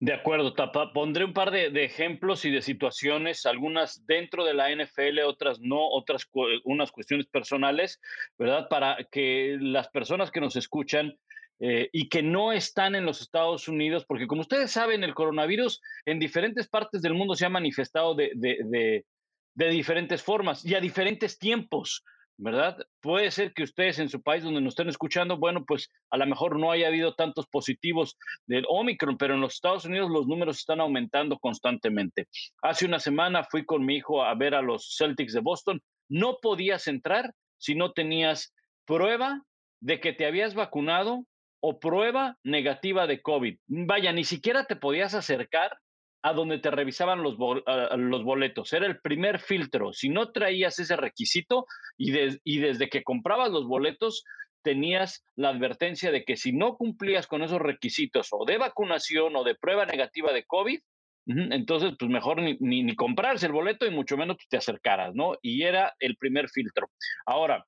De 0.00 0.12
acuerdo, 0.12 0.54
Tapa. 0.54 0.92
Pondré 0.92 1.24
un 1.24 1.32
par 1.32 1.50
de, 1.50 1.84
ejemplos 1.84 2.44
y 2.44 2.50
de 2.50 2.62
situaciones, 2.62 3.46
algunas 3.46 4.06
dentro 4.06 4.44
de 4.44 4.54
la 4.54 4.70
NFL, 4.70 5.20
otras 5.26 5.60
no, 5.60 5.88
otras 5.88 6.26
unas 6.64 6.90
cuestiones 6.90 7.26
personales, 7.26 8.00
¿verdad? 8.38 8.68
Para 8.68 8.96
que 9.10 9.58
las 9.60 9.88
personas 9.88 10.30
que 10.30 10.40
nos 10.40 10.56
escuchan 10.56 11.18
eh, 11.60 11.90
y 11.92 12.08
que 12.08 12.22
no 12.22 12.52
están 12.52 12.94
en 12.94 13.04
los 13.04 13.20
Estados 13.20 13.68
Unidos, 13.68 14.04
porque 14.06 14.26
como 14.26 14.40
ustedes 14.40 14.70
saben, 14.70 15.04
el 15.04 15.14
coronavirus 15.14 15.80
en 16.06 16.18
diferentes 16.18 16.68
partes 16.68 17.02
del 17.02 17.14
mundo 17.14 17.34
se 17.34 17.44
ha 17.44 17.50
manifestado 17.50 18.14
de, 18.14 18.30
de 18.34 19.68
diferentes 19.70 20.22
formas 20.22 20.64
y 20.64 20.76
a 20.76 20.80
diferentes 20.80 21.38
tiempos. 21.38 22.04
¿Verdad? 22.38 22.78
Puede 23.00 23.30
ser 23.30 23.52
que 23.52 23.64
ustedes 23.64 23.98
en 23.98 24.08
su 24.08 24.22
país 24.22 24.44
donde 24.44 24.60
nos 24.60 24.72
estén 24.72 24.88
escuchando, 24.88 25.36
bueno, 25.36 25.64
pues 25.66 25.90
a 26.10 26.16
lo 26.16 26.26
mejor 26.26 26.58
no 26.58 26.70
haya 26.70 26.86
habido 26.86 27.14
tantos 27.14 27.46
positivos 27.48 28.16
del 28.46 28.64
Omicron, 28.68 29.18
pero 29.18 29.34
en 29.34 29.40
los 29.40 29.54
Estados 29.54 29.84
Unidos 29.84 30.10
los 30.10 30.26
números 30.26 30.58
están 30.58 30.80
aumentando 30.80 31.38
constantemente. 31.38 32.28
Hace 32.62 32.86
una 32.86 33.00
semana 33.00 33.44
fui 33.44 33.64
con 33.64 33.84
mi 33.84 33.96
hijo 33.96 34.22
a 34.22 34.34
ver 34.34 34.54
a 34.54 34.62
los 34.62 34.96
Celtics 34.96 35.32
de 35.32 35.40
Boston. 35.40 35.82
No 36.08 36.38
podías 36.40 36.86
entrar 36.86 37.34
si 37.58 37.74
no 37.74 37.92
tenías 37.92 38.54
prueba 38.86 39.42
de 39.80 40.00
que 40.00 40.12
te 40.12 40.24
habías 40.24 40.54
vacunado 40.54 41.24
o 41.60 41.80
prueba 41.80 42.38
negativa 42.44 43.08
de 43.08 43.20
COVID. 43.20 43.58
Vaya, 43.66 44.12
ni 44.12 44.22
siquiera 44.22 44.64
te 44.64 44.76
podías 44.76 45.14
acercar 45.14 45.76
a 46.22 46.32
donde 46.32 46.58
te 46.58 46.70
revisaban 46.70 47.22
los, 47.22 47.36
los 47.38 48.24
boletos. 48.24 48.72
Era 48.72 48.86
el 48.86 49.00
primer 49.00 49.38
filtro. 49.38 49.92
Si 49.92 50.08
no 50.08 50.32
traías 50.32 50.78
ese 50.78 50.96
requisito 50.96 51.66
y, 51.96 52.12
y 52.44 52.58
desde 52.58 52.88
que 52.88 53.02
comprabas 53.02 53.50
los 53.50 53.66
boletos, 53.66 54.24
tenías 54.62 55.24
la 55.36 55.50
advertencia 55.50 56.10
de 56.10 56.24
que 56.24 56.36
si 56.36 56.52
no 56.52 56.76
cumplías 56.76 57.26
con 57.26 57.42
esos 57.42 57.60
requisitos 57.60 58.28
o 58.32 58.44
de 58.44 58.58
vacunación 58.58 59.36
o 59.36 59.44
de 59.44 59.54
prueba 59.54 59.86
negativa 59.86 60.32
de 60.32 60.44
COVID, 60.44 60.80
entonces 61.26 61.92
pues 61.98 62.10
mejor 62.10 62.40
ni, 62.40 62.56
ni, 62.58 62.96
comprarse 62.96 63.44
el 63.44 63.52
boleto 63.52 63.84
y 63.84 63.90
mucho 63.90 64.16
menos 64.16 64.38
te 64.48 64.56
acercaras, 64.56 65.14
¿no? 65.14 65.36
Y 65.42 65.62
era 65.62 65.94
el 65.98 66.16
primer 66.16 66.48
filtro. 66.48 66.90
Ahora, 67.26 67.66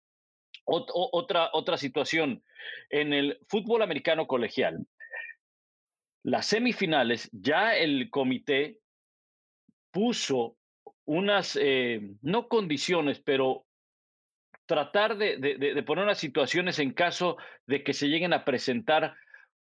otra, 0.64 1.50
otra 1.52 1.76
situación, 1.76 2.42
en 2.88 3.12
el 3.12 3.38
fútbol 3.48 3.82
americano 3.82 4.26
colegial, 4.26 4.86
las 6.22 6.46
semifinales, 6.46 7.28
ya 7.32 7.76
el 7.76 8.10
comité 8.10 8.78
puso 9.90 10.56
unas, 11.04 11.58
eh, 11.60 12.00
no 12.22 12.48
condiciones, 12.48 13.20
pero 13.20 13.66
tratar 14.66 15.16
de, 15.16 15.82
poner 15.84 16.04
unas 16.04 16.18
situaciones 16.18 16.78
en 16.78 16.92
caso 16.92 17.36
de 17.66 17.82
que 17.82 17.92
se 17.92 18.08
lleguen 18.08 18.32
a 18.32 18.44
presentar 18.44 19.14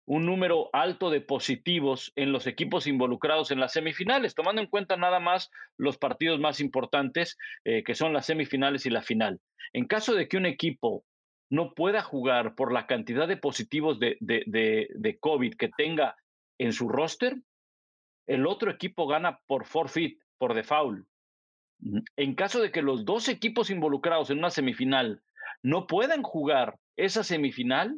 un 0.05 0.27
número 0.27 0.69
alto 0.73 1.09
de 1.09 1.21
positivos 1.21 2.13
en 2.17 2.33
los 2.33 2.47
equipos 2.47 2.87
involucrados 2.87 3.51
en 3.51 3.61
las 3.61 3.73
semifinales, 3.73 4.35
tomando 4.35 4.61
en 4.61 4.69
cuenta 4.69 4.97
nada 4.97 5.21
más 5.21 5.51
los 5.79 5.97
partidos 5.97 6.41
más 6.41 6.61
importantes, 6.61 7.39
eh, 7.65 7.85
que 7.85 7.95
son 7.95 8.13
las 8.13 8.27
semifinales 8.27 8.85
y 8.85 8.91
la 8.91 9.03
final. 9.03 9.41
En 9.73 9.87
caso 9.87 10.15
de 10.15 10.29
que 10.29 10.37
un 10.37 10.47
equipo 10.47 11.05
no 11.49 11.73
pueda 11.75 12.03
jugar 12.03 12.55
por 12.55 12.73
la 12.73 12.87
cantidad 12.87 13.27
de 13.27 13.37
positivos 13.37 13.99
de, 13.99 14.19
de 14.21 15.19
COVID 15.21 15.55
que 15.55 15.71
tenga 15.77 16.17
en 16.61 16.75
su 16.75 16.89
roster, 16.89 17.39
el 18.27 18.47
otro 18.47 18.71
equipo 18.71 19.07
gana 19.07 19.41
por 19.47 19.65
forfeit, 19.65 20.21
por 20.37 20.53
default. 20.53 21.07
En 22.17 22.35
caso 22.35 22.61
de 22.61 22.71
que 22.71 22.83
los 22.83 23.07
dos 23.07 23.29
equipos 23.31 23.71
involucrados 23.71 24.29
en 24.29 24.39
una 24.39 24.51
semifinal 24.51 25.23
no 25.63 25.87
puedan 25.87 26.23
jugar 26.23 26.77
esa 26.97 27.25
semifinal, 27.25 27.97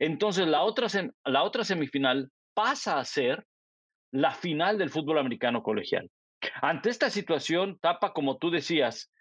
entonces 0.00 0.48
la 0.48 0.62
otra, 0.62 0.88
la 1.24 1.44
otra 1.44 1.62
semifinal 1.62 2.32
pasa 2.54 2.98
a 2.98 3.04
ser 3.04 3.46
la 4.10 4.32
final 4.32 4.78
del 4.78 4.90
fútbol 4.90 5.18
americano 5.18 5.62
colegial. 5.62 6.10
Ante 6.60 6.90
esta 6.90 7.08
situación, 7.08 7.78
Tapa, 7.78 8.12
como 8.12 8.36
tú 8.38 8.50
decías, 8.50 9.12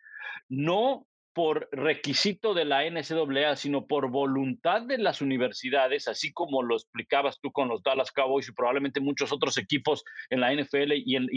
no 0.50 1.06
por 1.34 1.70
requisito 1.72 2.54
de 2.54 2.66
la 2.66 2.84
NCAA, 2.84 3.56
sino 3.56 3.86
por 3.86 4.10
voluntad 4.10 4.82
de 4.82 4.98
las 4.98 5.22
universidades, 5.22 6.08
así 6.08 6.34
como 6.34 6.62
lo 6.62 6.76
explicabas 6.76 7.40
tú 7.40 7.52
con 7.52 7.70
los 7.70 7.82
Dallas 7.84 8.12
Cowboys 8.12 8.50
y 8.50 8.52
probablemente 8.52 9.00
muchos 9.00 9.32
otros 9.32 9.58
equipos 9.58 10.04
en 10.30 10.42
la 10.42 10.54
NFL 10.54 10.94
y 10.94 11.16
en, 11.16 11.30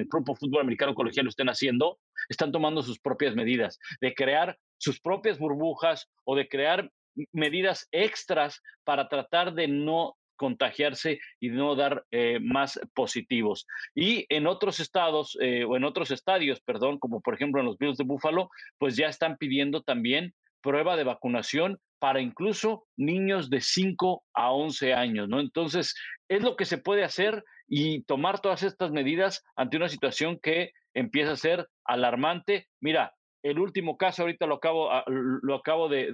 el 0.00 0.08
propio 0.08 0.34
fútbol 0.34 0.62
americano 0.62 0.94
colegial 0.94 1.24
lo 1.26 1.30
estén 1.30 1.48
haciendo, 1.48 1.98
están 2.28 2.52
tomando 2.52 2.82
sus 2.82 2.98
propias 2.98 3.34
medidas 3.34 3.78
de 4.00 4.14
crear 4.14 4.58
sus 4.78 5.00
propias 5.00 5.38
burbujas 5.38 6.08
o 6.24 6.36
de 6.36 6.48
crear 6.48 6.90
medidas 7.32 7.88
extras 7.92 8.62
para 8.84 9.08
tratar 9.08 9.54
de 9.54 9.68
no 9.68 10.16
contagiarse 10.38 11.20
y 11.38 11.50
no 11.50 11.74
dar 11.74 12.06
eh, 12.10 12.38
más 12.40 12.80
positivos. 12.94 13.66
Y 13.94 14.24
en 14.30 14.46
otros 14.46 14.80
estados, 14.80 15.36
eh, 15.42 15.64
o 15.64 15.76
en 15.76 15.84
otros 15.84 16.10
estadios, 16.10 16.60
perdón, 16.60 16.98
como 16.98 17.20
por 17.20 17.34
ejemplo 17.34 17.60
en 17.60 17.66
los 17.66 17.76
Bills 17.76 17.98
de 17.98 18.04
Buffalo, 18.04 18.48
pues 18.78 18.96
ya 18.96 19.08
están 19.08 19.36
pidiendo 19.36 19.82
también 19.82 20.32
prueba 20.62 20.96
de 20.96 21.04
vacunación 21.04 21.78
para 21.98 22.20
incluso 22.20 22.86
niños 22.96 23.50
de 23.50 23.60
5 23.60 24.24
a 24.34 24.52
11 24.52 24.94
años, 24.94 25.28
¿no? 25.28 25.40
Entonces, 25.40 25.94
es 26.28 26.42
lo 26.42 26.56
que 26.56 26.64
se 26.64 26.78
puede 26.78 27.04
hacer 27.04 27.44
y 27.66 28.02
tomar 28.04 28.40
todas 28.40 28.62
estas 28.62 28.90
medidas 28.92 29.44
ante 29.56 29.76
una 29.76 29.88
situación 29.88 30.38
que 30.40 30.72
empieza 30.94 31.32
a 31.32 31.36
ser 31.36 31.68
alarmante. 31.84 32.68
Mira, 32.80 33.12
el 33.42 33.58
último 33.58 33.96
caso 33.96 34.22
ahorita 34.22 34.46
lo 34.46 34.56
acabo, 34.56 34.90
ah, 34.92 35.04
lo 35.06 35.54
acabo 35.54 35.88
de, 35.88 36.12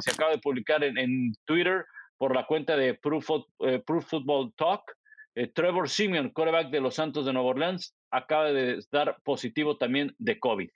se 0.00 0.10
acaba 0.10 0.30
de 0.30 0.38
publicar 0.38 0.84
en, 0.84 0.98
en 0.98 1.32
Twitter, 1.44 1.84
por 2.18 2.34
la 2.34 2.46
cuenta 2.46 2.76
de 2.76 2.94
Proof, 2.94 3.30
eh, 3.60 3.82
Football 3.86 4.52
Talk. 4.56 4.96
Eh, 5.34 5.52
Trevor 5.54 5.88
Simeon, 5.88 6.30
quarterback 6.30 6.70
de 6.70 6.80
los 6.80 6.96
Santos 6.96 7.24
de 7.24 7.32
Nueva 7.32 7.50
Orleans, 7.50 7.94
acaba 8.10 8.46
de 8.46 8.84
dar 8.90 9.20
positivo 9.22 9.76
también 9.76 10.14
de 10.18 10.40
COVID. 10.40 10.68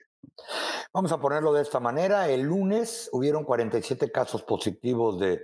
Vamos 0.92 1.10
a 1.10 1.20
ponerlo 1.20 1.52
de 1.52 1.62
esta 1.62 1.80
manera. 1.80 2.28
El 2.28 2.42
lunes 2.42 3.10
hubieron 3.12 3.42
47 3.44 4.12
casos 4.12 4.44
positivos 4.44 5.18
de 5.18 5.42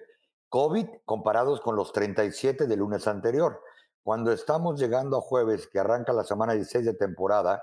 COVID 0.48 0.86
comparados 1.04 1.60
con 1.60 1.74
los 1.74 1.92
37 1.92 2.66
del 2.66 2.78
lunes 2.78 3.08
anterior. 3.08 3.60
Cuando 4.04 4.32
estamos 4.32 4.80
llegando 4.80 5.18
a 5.18 5.20
jueves, 5.20 5.66
que 5.66 5.80
arranca 5.80 6.12
la 6.12 6.24
semana 6.24 6.54
16 6.54 6.84
de 6.84 6.94
temporada, 6.94 7.62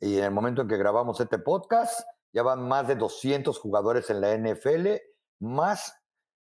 y 0.00 0.18
en 0.18 0.24
el 0.24 0.30
momento 0.30 0.62
en 0.62 0.68
que 0.68 0.76
grabamos 0.76 1.20
este 1.20 1.38
podcast, 1.38 2.00
ya 2.32 2.42
van 2.42 2.66
más 2.66 2.88
de 2.88 2.96
200 2.96 3.58
jugadores 3.58 4.10
en 4.10 4.20
la 4.20 4.36
NFL, 4.36 4.96
más 5.40 5.94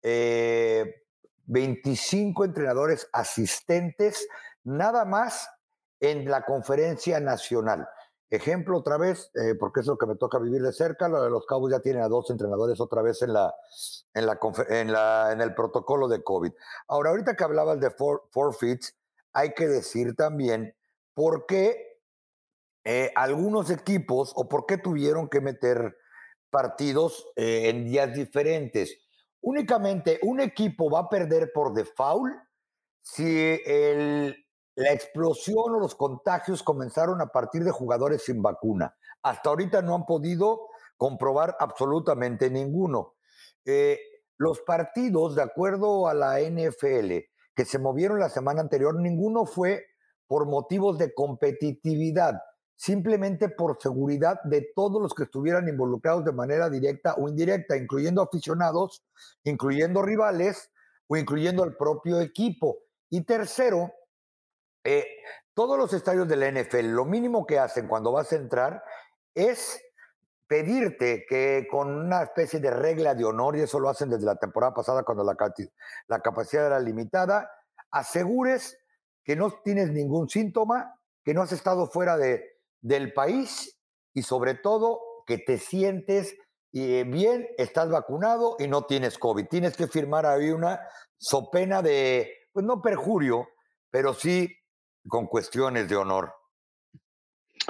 eh, 0.02 1.05
25 1.48 2.46
entrenadores 2.46 3.10
asistentes, 3.12 4.28
nada 4.64 5.06
más 5.06 5.50
en 6.00 6.30
la 6.30 6.46
conferencia 6.46 7.20
nacional. 7.20 7.88
Ejemplo 8.30 8.80
otra 8.80 8.98
vez, 8.98 9.32
eh, 9.36 9.56
porque 9.60 9.82
es 9.82 9.86
lo 9.86 9.98
que 9.98 10.08
me 10.08 10.16
toca 10.16 10.40
vivir 10.40 10.62
de 10.62 10.74
cerca, 10.74 11.08
lo 11.08 11.22
de 11.24 11.30
los 11.30 11.46
Cabos 11.46 11.72
ya 11.72 11.80
tienen 11.80 12.02
a 12.02 12.08
dos 12.08 12.30
entrenadores 12.32 12.80
otra 12.82 13.02
vez 13.02 13.22
en, 13.22 13.34
la, 13.34 13.54
en, 14.14 14.26
la, 14.26 14.40
en, 14.70 14.92
la, 14.92 15.32
en 15.32 15.42
el 15.42 15.54
protocolo 15.54 16.08
de 16.08 16.24
COVID. 16.24 16.52
Ahora, 16.88 17.12
ahorita 17.12 17.36
que 17.36 17.44
hablabas 17.44 17.80
de 17.80 17.92
forfeits, 18.32 18.96
hay 19.32 19.54
que 19.54 19.68
decir 19.68 20.16
también 20.16 20.76
por 21.14 21.46
qué 21.46 22.00
eh, 22.84 23.12
algunos 23.16 23.70
equipos 23.70 24.32
o 24.36 24.50
por 24.50 24.66
qué 24.66 24.78
tuvieron 24.78 25.30
que 25.30 25.42
meter 25.42 25.98
partidos 26.50 27.28
eh, 27.36 27.70
en 27.70 27.86
días 27.86 28.14
diferentes. 28.14 28.98
Únicamente 29.46 30.20
un 30.24 30.40
equipo 30.40 30.90
va 30.90 31.02
a 31.02 31.10
perder 31.10 31.52
por 31.54 31.72
default 31.72 32.34
si 33.04 33.60
la 34.76 34.92
explosión 34.92 35.76
o 35.76 35.80
los 35.80 35.94
contagios 35.94 36.64
comenzaron 36.64 37.22
a 37.22 37.28
partir 37.28 37.64
de 37.64 37.70
jugadores 37.70 38.24
sin 38.24 38.42
vacuna. 38.42 38.98
Hasta 39.22 39.50
ahorita 39.52 39.84
no 39.84 39.94
han 39.94 40.08
podido 40.08 40.70
comprobar 40.98 41.56
absolutamente 41.60 42.50
ninguno. 42.50 43.14
Eh, 43.66 44.00
los 44.38 44.62
partidos, 44.62 45.36
de 45.36 45.44
acuerdo 45.44 46.08
a 46.08 46.16
la 46.16 46.40
NFL, 46.40 47.12
que 47.56 47.66
se 47.66 47.78
movieron 47.78 48.20
la 48.20 48.30
semana 48.30 48.62
anterior, 48.62 49.00
ninguno 49.00 49.46
fue 49.46 49.86
por 50.26 50.48
motivos 50.48 50.98
de 50.98 51.14
competitividad 51.14 52.34
simplemente 52.76 53.50
por 53.50 53.78
seguridad 53.82 54.42
de 54.44 54.72
todos 54.76 55.02
los 55.02 55.14
que 55.14 55.24
estuvieran 55.24 55.68
involucrados 55.68 56.26
de 56.26 56.34
manera 56.34 56.70
directa 56.70 57.16
o 57.18 57.30
indirecta, 57.30 57.78
incluyendo 57.78 58.22
aficionados, 58.22 59.04
incluyendo 59.44 60.02
rivales 60.02 60.72
o 61.08 61.18
incluyendo 61.18 61.64
el 61.64 61.76
propio 61.76 62.20
equipo. 62.20 62.80
Y 63.10 63.24
tercero, 63.24 63.94
eh, 64.84 65.06
todos 65.54 65.78
los 65.78 65.94
estadios 65.94 66.28
de 66.28 66.36
la 66.36 66.48
NFL, 66.48 66.88
lo 66.88 67.06
mínimo 67.06 67.46
que 67.46 67.60
hacen 67.60 67.88
cuando 67.88 68.12
vas 68.12 68.32
a 68.34 68.36
entrar 68.36 68.84
es 69.34 69.82
pedirte 70.48 71.26
que 71.28 71.68
con 71.70 71.90
una 71.90 72.24
especie 72.24 72.60
de 72.60 72.72
regla 72.72 73.16
de 73.16 73.26
honor, 73.26 73.56
y 73.56 73.62
eso 73.62 73.80
lo 73.80 73.90
hacen 73.90 74.10
desde 74.10 74.26
la 74.26 74.36
temporada 74.36 74.74
pasada 74.74 75.04
cuando 75.04 75.24
la 75.24 76.20
capacidad 76.20 76.68
era 76.68 76.80
limitada, 76.80 77.50
asegures 77.90 78.78
que 79.24 79.36
no 79.36 79.52
tienes 79.64 79.90
ningún 79.90 80.30
síntoma, 80.30 81.00
que 81.24 81.34
no 81.34 81.42
has 81.42 81.52
estado 81.52 81.88
fuera 81.88 82.16
de, 82.18 82.55
del 82.86 83.14
país 83.14 83.82
y 84.14 84.22
sobre 84.22 84.54
todo 84.54 85.02
que 85.26 85.40
te 85.40 85.58
sientes 85.58 86.38
eh, 86.72 87.04
bien, 87.08 87.48
estás 87.58 87.90
vacunado 87.90 88.58
y 88.60 88.68
no 88.68 88.84
tienes 88.84 89.18
COVID. 89.18 89.48
Tienes 89.48 89.76
que 89.76 89.88
firmar 89.88 90.28
ahí 90.28 90.52
una 90.52 90.80
sopena 91.18 91.82
de, 91.82 92.32
pues 92.54 92.64
no 92.64 92.82
perjurio, 92.84 93.48
pero 93.90 94.14
sí 94.14 94.56
con 95.08 95.26
cuestiones 95.26 95.90
de 95.90 95.96
honor. 95.96 96.32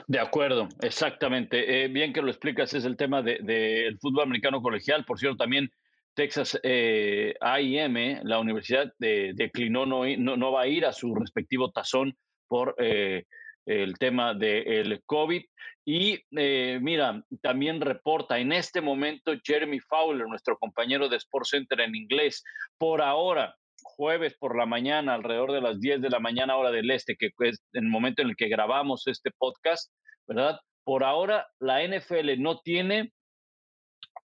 De 0.08 0.20
acuerdo, 0.20 0.68
exactamente. 0.82 1.86
Eh, 1.86 1.88
bien 1.88 2.12
que 2.12 2.22
lo 2.22 2.30
explicas, 2.30 2.74
es 2.74 2.84
el 2.84 2.98
tema 2.98 3.22
del 3.22 3.46
de, 3.46 3.96
fútbol 4.02 4.24
americano 4.24 4.62
colegial. 4.62 5.06
Por 5.06 5.18
cierto, 5.18 5.38
también 5.38 5.72
Texas 6.14 6.60
eh, 6.64 7.36
la 7.40 8.40
universidad, 8.40 8.92
declinó, 9.00 9.86
no, 9.86 10.04
no, 10.18 10.52
va 10.52 10.64
a 10.64 10.68
ir 10.68 10.86
a 10.86 10.92
su 10.92 11.16
respectivo 11.16 11.72
tazón 11.72 12.18
por 12.48 12.76
eh, 12.80 13.26
el 13.66 13.98
tema 13.98 14.34
del 14.34 15.02
COVID. 15.06 15.44
Y 15.86 16.20
eh, 16.38 16.80
mira, 16.82 17.24
también 17.42 17.82
reporta 17.82 18.40
en 18.40 18.52
este 18.52 18.82
momento 18.82 19.34
Jeremy 19.44 19.80
Fowler, 19.80 20.28
nuestro 20.28 20.58
compañero 20.58 21.10
de 21.10 21.18
Sports 21.18 21.50
Center 21.50 21.82
en 21.82 21.96
inglés, 21.96 22.44
por 22.78 23.02
ahora, 23.02 23.56
jueves 23.84 24.36
por 24.38 24.58
la 24.58 24.66
mañana, 24.66 25.14
alrededor 25.14 25.52
de 25.52 25.62
las 25.62 25.80
10 25.80 26.02
de 26.02 26.10
la 26.10 26.20
mañana 26.20 26.58
hora 26.58 26.72
del 26.72 26.90
este, 26.90 27.16
que 27.16 27.30
es 27.40 27.64
el 27.74 27.88
momento 27.88 28.22
en 28.22 28.30
el 28.30 28.36
que 28.36 28.48
grabamos 28.48 29.06
este 29.08 29.32
podcast, 29.38 29.92
¿verdad? 30.28 30.60
Por 30.84 31.04
ahora, 31.04 31.48
la 31.60 31.86
NFL 31.86 32.40
no 32.40 32.60
tiene 32.60 33.12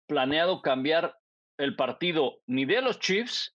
planeado 0.06 0.62
cambiar 0.62 1.16
el 1.58 1.74
partido 1.74 2.38
ni 2.46 2.64
de 2.64 2.82
los 2.82 2.98
Chiefs 3.00 3.54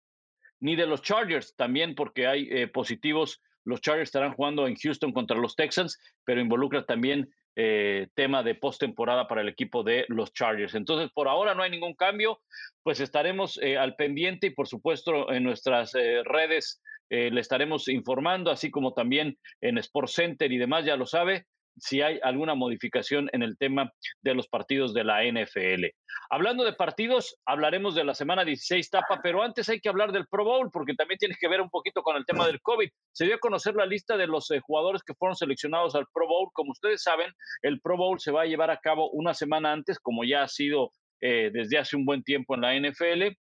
ni 0.60 0.76
de 0.76 0.86
los 0.86 1.02
Chargers, 1.02 1.56
también 1.56 1.96
porque 1.96 2.28
hay 2.28 2.48
eh, 2.52 2.68
positivos 2.68 3.42
los 3.65 3.82
Chargers 3.82 4.10
estarán 4.10 4.34
jugando 4.34 4.68
en 4.68 4.75
Houston 4.75 5.12
contra 5.12 5.38
los 5.38 5.56
Texans, 5.56 6.00
pero 6.25 6.41
involucra 6.41 6.86
también 6.86 7.30
eh, 7.56 8.08
tema 8.15 8.44
de 8.44 8.56
postemporada 8.56 9.27
para 9.27 9.41
el 9.41 9.50
equipo 9.50 9.84
de 9.84 10.06
los 10.08 10.32
Chargers. 10.34 10.74
Entonces, 10.74 11.12
por 11.13 11.27
ahora 11.27 11.53
no 11.53 11.63
hay 11.63 11.70
ningún 11.70 11.96
cambio, 11.96 12.39
pues 12.82 13.01
estaremos 13.01 13.60
eh, 13.62 13.77
al 13.77 13.96
pendiente 13.96 14.48
y 14.48 14.51
por 14.51 14.68
supuesto 14.68 15.32
en 15.32 15.44
nuestras 15.44 15.94
eh, 15.96 16.24
redes 16.24 16.82
le 17.13 17.41
estaremos 17.41 17.89
informando, 17.89 18.51
así 18.51 18.72
como 18.72 18.94
también 18.94 19.38
en 19.60 19.77
Sports 19.80 20.13
Center 20.13 20.50
y 20.50 20.58
demás, 20.58 20.86
ya 20.86 20.96
lo 20.96 21.06
sabe 21.06 21.46
si 21.82 22.02
hay 22.02 22.20
alguna 22.22 22.54
modificación 22.54 23.28
en 23.34 23.42
el 23.42 23.58
tema 23.58 23.92
de 24.22 24.36
los 24.36 24.48
partidos 24.48 24.94
de 24.94 25.04
la 25.04 25.24
NFL. 25.24 25.86
Hablando 26.30 26.64
de 26.64 26.74
partidos, 26.74 27.40
hablaremos 27.44 27.96
de 27.96 28.04
la 28.04 28.14
semana 28.14 28.46
16 28.46 28.88
tapa, 28.92 29.20
pero 29.24 29.42
antes 29.42 29.68
hay 29.68 29.80
que 29.82 29.90
hablar 29.90 30.12
del 30.12 30.28
Pro 30.28 30.46
Bowl, 30.46 30.70
porque 30.72 30.94
también 30.94 31.18
tiene 31.18 31.36
que 31.40 31.48
ver 31.48 31.60
un 31.60 31.72
poquito 31.72 32.04
con 32.04 32.16
el 32.16 32.26
tema 32.26 32.46
del 32.46 32.62
COVID. 32.62 32.88
Se 33.12 33.26
dio 33.26 33.36
a 33.36 33.40
conocer 33.40 33.74
la 33.74 33.88
lista 33.88 34.16
de 34.16 34.28
los 34.28 34.52
eh, 34.52 34.60
jugadores 34.60 35.02
que 35.02 35.16
fueron 35.16 35.36
seleccionados 35.36 35.96
al 35.96 36.06
Pro 36.14 36.28
Bowl. 36.28 36.50
Como 36.54 36.72
ustedes 36.72 37.02
saben, 37.02 37.34
el 37.64 37.82
Pro 37.82 37.98
Bowl 37.98 38.20
se 38.20 38.32
va 38.32 38.44
a 38.44 38.46
llevar 38.46 38.70
a 38.70 38.78
cabo 38.78 39.10
una 39.10 39.34
semana 39.34 39.72
antes, 39.72 40.00
como 40.00 40.24
ya 40.24 40.44
ha 40.44 40.48
sido 40.48 40.94
eh, 41.20 41.50
desde 41.52 41.80
hace 41.80 41.96
un 41.96 42.06
buen 42.06 42.22
tiempo 42.22 42.54
en 42.54 42.62
la 42.62 42.76
NFL 42.76 43.36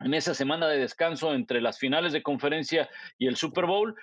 en 0.00 0.14
esa 0.14 0.34
semana 0.34 0.68
de 0.68 0.78
descanso 0.78 1.34
entre 1.34 1.60
las 1.60 1.78
finales 1.78 2.12
de 2.12 2.22
conferencia 2.22 2.88
y 3.18 3.26
el 3.26 3.36
Super 3.36 3.66
Bowl 3.66 3.94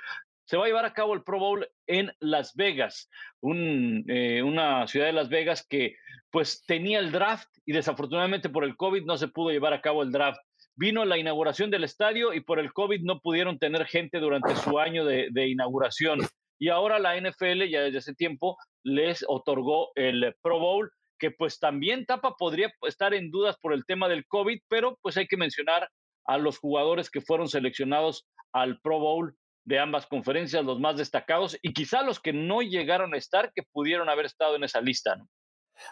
se 0.45 0.57
va 0.57 0.65
a 0.65 0.67
llevar 0.67 0.85
a 0.85 0.93
cabo 0.93 1.13
el 1.13 1.23
Pro 1.23 1.39
Bowl 1.39 1.67
en 1.87 2.11
Las 2.19 2.53
Vegas, 2.55 3.09
eh, 3.41 4.41
una 4.43 4.87
ciudad 4.87 5.07
de 5.07 5.13
Las 5.13 5.29
Vegas 5.29 5.65
que 5.67 5.95
pues 6.31 6.63
tenía 6.65 6.99
el 6.99 7.11
draft 7.11 7.47
y 7.65 7.73
desafortunadamente 7.73 8.49
por 8.49 8.63
el 8.63 8.75
COVID 8.75 9.05
no 9.05 9.17
se 9.17 9.27
pudo 9.27 9.51
llevar 9.51 9.73
a 9.73 9.81
cabo 9.81 10.03
el 10.03 10.11
draft. 10.11 10.39
Vino 10.75 11.05
la 11.05 11.17
inauguración 11.17 11.69
del 11.69 11.83
estadio 11.83 12.33
y 12.33 12.41
por 12.41 12.59
el 12.59 12.73
COVID 12.73 13.01
no 13.03 13.19
pudieron 13.19 13.59
tener 13.59 13.85
gente 13.85 14.19
durante 14.19 14.55
su 14.55 14.79
año 14.79 15.05
de, 15.05 15.47
inauguración. 15.47 16.19
Y 16.57 16.69
ahora 16.69 16.97
la 16.97 17.15
NFL 17.15 17.69
ya 17.69 17.81
desde 17.81 17.99
ese 17.99 18.15
tiempo 18.15 18.57
les 18.83 19.23
otorgó 19.27 19.91
el 19.95 20.35
Pro 20.41 20.59
Bowl, 20.59 20.91
que 21.19 21.29
pues 21.29 21.59
también 21.59 22.05
Tapa 22.05 22.35
podría 22.35 22.73
estar 22.87 23.13
en 23.13 23.29
dudas 23.29 23.55
por 23.61 23.71
el 23.71 23.85
tema 23.85 24.09
del 24.09 24.25
COVID, 24.25 24.59
pero 24.67 24.97
pues 25.01 25.15
hay 25.17 25.27
que 25.27 25.37
mencionar 25.37 25.87
a 26.25 26.37
los 26.39 26.57
jugadores 26.57 27.11
que 27.11 27.21
fueron 27.21 27.47
seleccionados 27.47 28.25
al 28.51 28.79
Pro 28.81 28.99
Bowl 28.99 29.35
de 29.65 29.79
ambas 29.79 30.07
conferencias, 30.07 30.63
los 30.63 30.79
más 30.79 30.97
destacados 30.97 31.57
y 31.61 31.73
quizá 31.73 32.01
los 32.03 32.19
que 32.19 32.33
no 32.33 32.61
llegaron 32.61 33.13
a 33.13 33.17
estar, 33.17 33.51
que 33.53 33.63
pudieron 33.63 34.09
haber 34.09 34.25
estado 34.25 34.55
en 34.55 34.63
esa 34.63 34.81
lista. 34.81 35.15
¿no? 35.15 35.27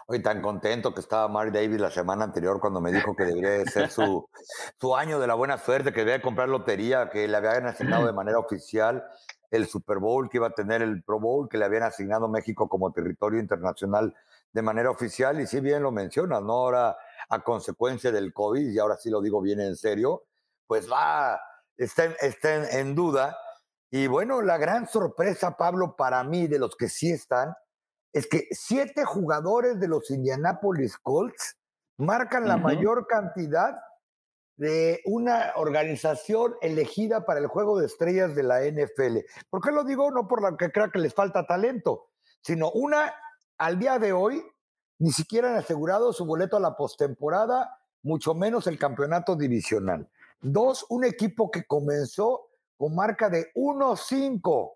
Hoy 0.07 0.21
tan 0.21 0.41
contento 0.41 0.93
que 0.93 1.01
estaba 1.01 1.27
Mark 1.27 1.51
Davis 1.51 1.79
la 1.79 1.91
semana 1.91 2.25
anterior 2.25 2.59
cuando 2.59 2.81
me 2.81 2.91
dijo 2.91 3.15
que 3.15 3.25
debería 3.25 3.65
ser 3.65 3.89
su, 3.89 4.29
su 4.79 4.95
año 4.95 5.19
de 5.19 5.27
la 5.27 5.33
buena 5.33 5.57
suerte, 5.57 5.93
que 5.93 6.01
debía 6.01 6.21
comprar 6.21 6.49
lotería, 6.49 7.09
que 7.09 7.27
le 7.27 7.37
habían 7.37 7.65
asignado 7.65 8.05
de 8.05 8.13
manera 8.13 8.39
oficial 8.39 9.03
el 9.49 9.67
Super 9.67 9.97
Bowl, 9.97 10.29
que 10.29 10.37
iba 10.37 10.47
a 10.47 10.51
tener 10.51 10.81
el 10.81 11.03
Pro 11.03 11.19
Bowl, 11.19 11.49
que 11.49 11.57
le 11.57 11.65
habían 11.65 11.83
asignado 11.83 12.29
México 12.29 12.69
como 12.69 12.91
territorio 12.93 13.39
internacional 13.39 14.15
de 14.53 14.61
manera 14.61 14.89
oficial. 14.89 15.41
Y 15.41 15.47
si 15.47 15.59
bien 15.59 15.83
lo 15.83 15.91
mencionas, 15.91 16.41
¿no? 16.41 16.53
Ahora, 16.53 16.97
a 17.29 17.43
consecuencia 17.43 18.11
del 18.11 18.33
COVID, 18.33 18.69
y 18.69 18.79
ahora 18.79 18.95
sí 18.97 19.09
lo 19.09 19.21
digo 19.21 19.41
bien 19.41 19.59
en 19.59 19.75
serio, 19.75 20.23
pues 20.67 20.89
va, 20.89 21.41
está, 21.75 22.05
está 22.21 22.79
en 22.79 22.95
duda 22.95 23.37
y 23.91 24.07
bueno, 24.07 24.41
la 24.41 24.57
gran 24.57 24.87
sorpresa, 24.87 25.57
Pablo, 25.57 25.97
para 25.97 26.23
mí, 26.23 26.47
de 26.47 26.59
los 26.59 26.77
que 26.77 26.87
sí 26.87 27.11
están, 27.11 27.53
es 28.13 28.25
que 28.25 28.47
siete 28.51 29.03
jugadores 29.03 29.81
de 29.81 29.89
los 29.89 30.09
Indianapolis 30.09 30.97
Colts 30.97 31.57
marcan 31.97 32.47
la 32.47 32.55
mayor 32.55 33.05
cantidad 33.05 33.77
de 34.55 35.01
una 35.05 35.51
organización 35.55 36.55
elegida 36.61 37.25
para 37.25 37.39
el 37.39 37.47
juego 37.47 37.79
de 37.79 37.87
estrellas 37.87 38.33
de 38.33 38.43
la 38.43 38.61
NFL. 38.61 39.25
¿Por 39.49 39.61
qué 39.61 39.71
lo 39.71 39.83
digo? 39.83 40.09
No 40.11 40.27
por 40.27 40.41
la 40.41 40.55
que 40.55 40.71
crea 40.71 40.89
que 40.89 40.99
les 40.99 41.13
falta 41.13 41.45
talento, 41.45 42.07
sino 42.41 42.71
una, 42.71 43.13
al 43.57 43.77
día 43.77 43.99
de 43.99 44.13
hoy, 44.13 44.41
ni 44.99 45.11
siquiera 45.11 45.49
han 45.49 45.57
asegurado 45.57 46.13
su 46.13 46.25
boleto 46.25 46.57
a 46.57 46.61
la 46.61 46.77
postemporada, 46.77 47.77
mucho 48.03 48.35
menos 48.35 48.67
el 48.67 48.79
campeonato 48.79 49.35
divisional. 49.35 50.09
Dos, 50.41 50.85
un 50.89 51.03
equipo 51.03 51.51
que 51.51 51.65
comenzó 51.65 52.50
con 52.81 52.95
marca 52.95 53.29
de 53.29 53.53
1-5 53.53 54.73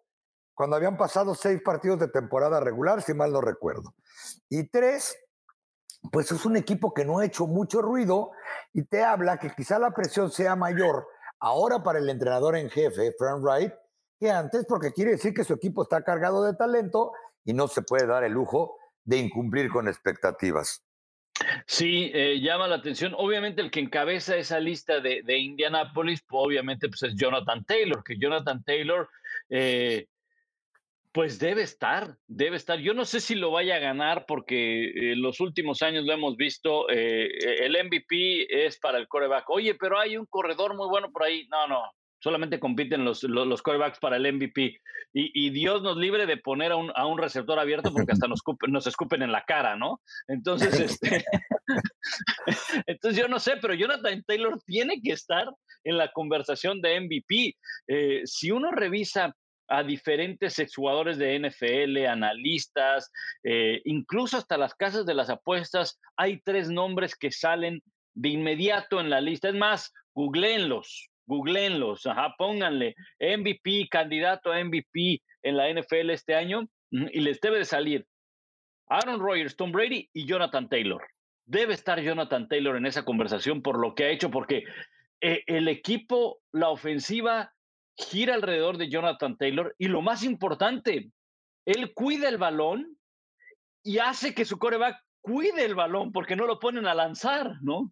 cuando 0.54 0.76
habían 0.76 0.96
pasado 0.96 1.34
seis 1.34 1.60
partidos 1.66 2.00
de 2.00 2.08
temporada 2.08 2.60
regular, 2.60 3.02
si 3.02 3.16
mal 3.16 3.34
no 3.34 3.42
recuerdo. 3.42 3.96
Y 4.48 4.70
tres, 4.70 5.18
pues 6.12 6.32
es 6.32 6.46
un 6.46 6.56
equipo 6.56 6.94
que 6.94 7.04
no 7.04 7.18
ha 7.18 7.26
hecho 7.26 7.48
mucho 7.48 7.82
ruido 7.82 8.30
y 8.74 8.84
te 8.84 9.04
habla 9.04 9.40
que 9.40 9.50
quizá 9.50 9.80
la 9.80 9.90
presión 9.90 10.30
sea 10.30 10.56
mayor 10.56 11.08
ahora 11.40 11.82
para 11.82 11.98
el 11.98 12.08
entrenador 12.08 12.56
en 12.56 12.70
jefe, 12.70 13.12
Frank 13.18 13.42
Wright, 13.42 13.74
que 14.20 14.30
antes, 14.30 14.68
porque 14.68 14.94
quiere 14.94 15.14
decir 15.14 15.34
que 15.34 15.44
su 15.44 15.54
equipo 15.54 15.82
está 15.82 16.04
cargado 16.04 16.44
de 16.44 16.54
talento 16.54 17.12
y 17.44 17.54
no 17.54 17.68
se 17.68 17.82
puede 17.82 18.06
dar 18.06 18.24
el 18.24 18.34
lujo 18.34 18.78
de 19.04 19.18
incumplir 19.18 19.72
con 19.72 19.88
expectativas. 19.88 20.85
Sí, 21.68 22.12
eh, 22.14 22.40
llama 22.40 22.68
la 22.68 22.76
atención. 22.76 23.14
Obviamente 23.18 23.62
el 23.62 23.72
que 23.72 23.82
encabeza 23.82 24.38
esa 24.38 24.60
lista 24.60 25.00
de, 25.00 25.22
de 25.24 25.38
Indianapolis, 25.38 26.22
pues, 26.28 26.42
obviamente 26.46 26.88
pues 26.88 27.04
es 27.04 27.16
Jonathan 27.16 27.66
Taylor, 27.66 28.04
que 28.04 28.18
Jonathan 28.18 28.64
Taylor, 28.64 29.10
eh, 29.50 30.08
pues 31.12 31.40
debe 31.40 31.62
estar, 31.62 32.18
debe 32.28 32.58
estar. 32.58 32.80
Yo 32.80 32.94
no 32.94 33.06
sé 33.06 33.20
si 33.20 33.36
lo 33.36 33.52
vaya 33.52 33.76
a 33.76 33.80
ganar 33.80 34.26
porque 34.26 35.12
en 35.14 35.22
los 35.22 35.40
últimos 35.40 35.82
años 35.82 36.06
lo 36.06 36.14
hemos 36.14 36.36
visto, 36.36 36.90
eh, 36.90 37.30
el 37.66 37.78
MVP 37.86 38.66
es 38.66 38.78
para 38.80 38.98
el 38.98 39.08
coreback. 39.08 39.50
Oye, 39.50 39.76
pero 39.76 40.00
hay 40.00 40.18
un 40.18 40.26
corredor 40.26 40.76
muy 40.76 40.88
bueno 40.88 41.12
por 41.12 41.24
ahí. 41.24 41.48
No, 41.50 41.68
no, 41.68 41.84
solamente 42.26 42.60
compiten 42.60 43.06
los, 43.06 43.22
los, 43.22 43.62
corebacks 43.62 44.00
para 44.00 44.18
el 44.18 44.34
MVP. 44.34 44.82
Y, 45.14 45.52
Dios 45.52 45.84
nos 45.84 45.96
libre 45.96 46.26
de 46.26 46.38
poner 46.38 46.72
a 46.72 46.76
un, 46.76 46.92
a 46.96 47.06
un 47.06 47.20
receptor 47.20 47.60
abierto 47.60 47.94
porque 47.94 48.14
hasta 48.14 48.28
nos, 48.28 48.42
nos 48.68 48.88
escupen 48.88 49.22
en 49.22 49.32
la 49.32 49.44
cara, 49.44 49.76
¿no? 49.76 50.02
Entonces, 50.28 50.74
este, 50.80 51.24
entonces 52.88 53.22
yo 53.22 53.28
no 53.28 53.38
sé, 53.38 53.58
pero 53.62 53.76
Jonathan 53.76 54.24
Taylor 54.26 54.60
tiene 54.66 55.00
que 55.04 55.12
estar 55.12 55.48
en 55.84 55.98
la 56.00 56.12
conversación 56.14 56.82
de 56.82 57.00
MVP. 57.00 57.56
Eh, 57.90 58.22
si 58.26 58.50
uno 58.50 58.72
revisa 58.72 59.36
a 59.68 59.84
diferentes 59.84 60.58
exjugadores 60.58 61.20
de 61.20 61.40
NFL, 61.40 62.08
analistas, 62.08 63.12
eh, 63.44 63.84
incluso 63.86 64.38
hasta 64.38 64.58
las 64.58 64.74
casas 64.74 65.06
de 65.06 65.14
las 65.14 65.30
apuestas, 65.30 66.00
hay 66.18 66.42
tres 66.42 66.70
nombres 66.70 67.16
que 67.16 67.32
salen 67.32 67.84
de 68.16 68.30
inmediato 68.30 69.00
en 69.00 69.12
la 69.12 69.22
lista. 69.22 69.50
Es 69.50 69.56
más, 69.56 69.94
googleenlos, 70.16 71.12
googleenlos, 71.26 72.06
ajá, 72.06 72.36
pónganle 72.38 72.96
MVP, 73.20 73.88
candidato 73.90 74.52
a 74.52 74.64
MVP 74.64 75.22
en 75.44 75.58
la 75.58 75.70
NFL 75.70 76.10
este 76.12 76.36
año 76.36 76.68
y 76.92 77.22
les 77.22 77.40
debe 77.42 77.60
de 77.60 77.66
salir 77.66 78.06
Aaron 78.88 79.20
Rodgers, 79.20 79.56
Tom 79.56 79.72
Brady 79.72 80.10
y 80.14 80.26
Jonathan 80.26 80.70
Taylor. 80.70 81.04
Debe 81.46 81.74
estar 81.74 82.00
Jonathan 82.00 82.48
Taylor 82.48 82.76
en 82.76 82.86
esa 82.86 83.04
conversación 83.06 83.62
por 83.62 83.80
lo 83.80 83.96
que 83.96 84.06
ha 84.06 84.10
hecho, 84.10 84.32
porque 84.32 84.64
eh, 85.22 85.44
el 85.48 85.68
equipo, 85.68 86.40
la 86.52 86.70
ofensiva 86.70 87.54
gira 87.98 88.34
alrededor 88.34 88.78
de 88.78 88.90
Jonathan 88.90 89.38
Taylor 89.38 89.76
y 89.78 89.88
lo 89.88 90.02
más 90.02 90.24
importante, 90.24 91.12
él 91.66 91.94
cuida 91.94 92.30
el 92.30 92.38
balón 92.38 92.98
y 93.84 94.00
hace 94.00 94.34
que 94.34 94.46
su 94.46 94.58
coreback 94.58 94.98
cuide 95.22 95.66
el 95.66 95.76
balón 95.76 96.12
porque 96.12 96.36
no 96.36 96.46
lo 96.46 96.60
ponen 96.60 96.88
a 96.88 96.94
lanzar, 96.94 97.56
¿no? 97.62 97.92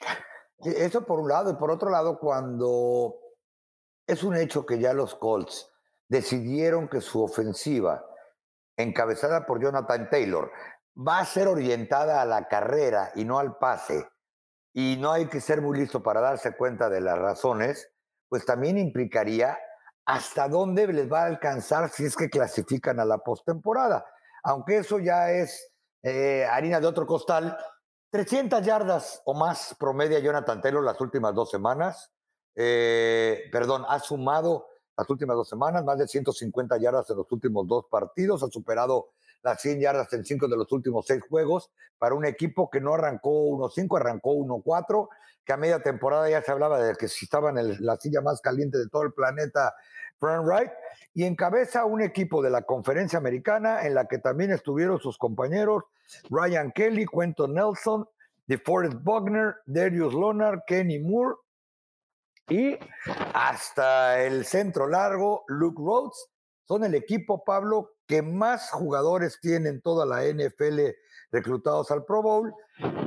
E, 0.64 0.84
eso 0.84 1.04
por 1.04 1.20
un 1.20 1.28
lado. 1.28 1.50
Y 1.50 1.54
por 1.54 1.70
otro 1.70 1.90
lado, 1.90 2.18
cuando 2.18 3.16
es 4.06 4.22
un 4.22 4.36
hecho 4.36 4.64
que 4.64 4.78
ya 4.78 4.92
los 4.92 5.14
Colts 5.14 5.70
decidieron 6.08 6.88
que 6.88 7.00
su 7.00 7.22
ofensiva, 7.22 8.04
encabezada 8.76 9.46
por 9.46 9.60
Jonathan 9.60 10.08
Taylor, 10.10 10.50
va 10.96 11.18
a 11.18 11.24
ser 11.24 11.48
orientada 11.48 12.22
a 12.22 12.24
la 12.24 12.48
carrera 12.48 13.12
y 13.14 13.24
no 13.24 13.38
al 13.38 13.58
pase, 13.58 14.08
y 14.72 14.96
no 15.00 15.12
hay 15.12 15.26
que 15.28 15.40
ser 15.40 15.62
muy 15.62 15.78
listo 15.78 16.02
para 16.02 16.20
darse 16.20 16.54
cuenta 16.54 16.88
de 16.90 17.00
las 17.00 17.18
razones, 17.18 17.90
pues 18.28 18.44
también 18.44 18.78
implicaría 18.78 19.58
hasta 20.04 20.48
dónde 20.48 20.86
les 20.86 21.10
va 21.10 21.22
a 21.22 21.26
alcanzar 21.26 21.88
si 21.88 22.04
es 22.04 22.16
que 22.16 22.30
clasifican 22.30 23.00
a 23.00 23.04
la 23.04 23.18
postemporada. 23.18 24.06
Aunque 24.44 24.78
eso 24.78 24.98
ya 24.98 25.30
es 25.32 25.72
eh, 26.02 26.46
harina 26.48 26.78
de 26.78 26.86
otro 26.86 27.06
costal, 27.06 27.56
300 28.10 28.64
yardas 28.64 29.22
o 29.24 29.34
más 29.34 29.74
promedia 29.78 30.18
Jonathan 30.18 30.60
Taylor 30.60 30.84
las 30.84 31.00
últimas 31.00 31.34
dos 31.34 31.50
semanas. 31.50 32.10
Eh, 32.54 33.48
perdón, 33.52 33.84
ha 33.88 33.98
sumado 34.00 34.68
las 34.96 35.10
últimas 35.10 35.36
dos 35.36 35.48
semanas 35.48 35.84
más 35.84 35.98
de 35.98 36.08
150 36.08 36.78
yardas 36.78 37.10
en 37.10 37.18
los 37.18 37.30
últimos 37.30 37.66
dos 37.66 37.84
partidos, 37.90 38.42
ha 38.42 38.48
superado 38.48 39.10
las 39.42 39.60
100 39.60 39.80
yardas 39.80 40.12
en 40.14 40.24
cinco 40.24 40.48
de 40.48 40.56
los 40.56 40.72
últimos 40.72 41.06
seis 41.06 41.22
juegos 41.28 41.70
para 41.98 42.14
un 42.14 42.24
equipo 42.24 42.70
que 42.70 42.80
no 42.80 42.94
arrancó 42.94 43.30
1-5, 43.30 43.96
arrancó 43.98 44.34
1-4, 44.34 45.08
que 45.44 45.52
a 45.52 45.56
media 45.56 45.82
temporada 45.82 46.28
ya 46.28 46.42
se 46.42 46.50
hablaba 46.50 46.80
de 46.80 46.94
que 46.96 47.08
si 47.08 47.26
estaba 47.26 47.50
en 47.50 47.84
la 47.84 47.96
silla 47.96 48.22
más 48.22 48.40
caliente 48.40 48.78
de 48.78 48.88
todo 48.88 49.02
el 49.02 49.12
planeta, 49.12 49.74
Frank 50.18 50.46
Wright, 50.46 50.70
y 51.14 51.24
encabeza 51.24 51.84
un 51.84 52.02
equipo 52.02 52.42
de 52.42 52.50
la 52.50 52.62
conferencia 52.62 53.18
americana 53.18 53.86
en 53.86 53.94
la 53.94 54.06
que 54.06 54.18
también 54.18 54.50
estuvieron 54.50 55.00
sus 55.00 55.18
compañeros 55.18 55.84
Ryan 56.30 56.72
Kelly, 56.72 57.06
Quentin 57.06 57.54
Nelson, 57.54 58.08
DeForest 58.46 58.98
Buckner, 59.02 59.56
Darius 59.66 60.14
Leonard, 60.14 60.60
Kenny 60.66 60.98
Moore 60.98 61.36
y 62.48 62.78
hasta 63.34 64.22
el 64.22 64.44
centro 64.44 64.86
largo, 64.86 65.44
Luke 65.48 65.80
Rhodes. 65.82 66.28
Son 66.64 66.84
el 66.84 66.94
equipo, 66.94 67.44
Pablo, 67.44 67.94
que 68.06 68.22
más 68.22 68.70
jugadores 68.70 69.38
tienen 69.40 69.80
toda 69.80 70.06
la 70.06 70.22
NFL 70.24 70.80
reclutados 71.30 71.90
al 71.90 72.04
Pro 72.04 72.22
Bowl. 72.22 72.54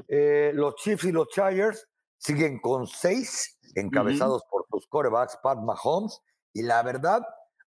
Eh, 0.08 0.52
los 0.54 0.76
Chiefs 0.76 1.06
y 1.06 1.12
los 1.12 1.28
Chargers 1.30 1.88
siguen 2.18 2.60
con 2.60 2.88
seis, 2.88 3.58
encabezados 3.76 4.44
por 4.50 4.66
sus 4.70 4.88
corebacks, 4.88 5.38
Pat 5.42 5.60
Mahomes. 5.60 6.22
Y 6.54 6.64
la 6.64 6.82
verdad, 6.84 7.22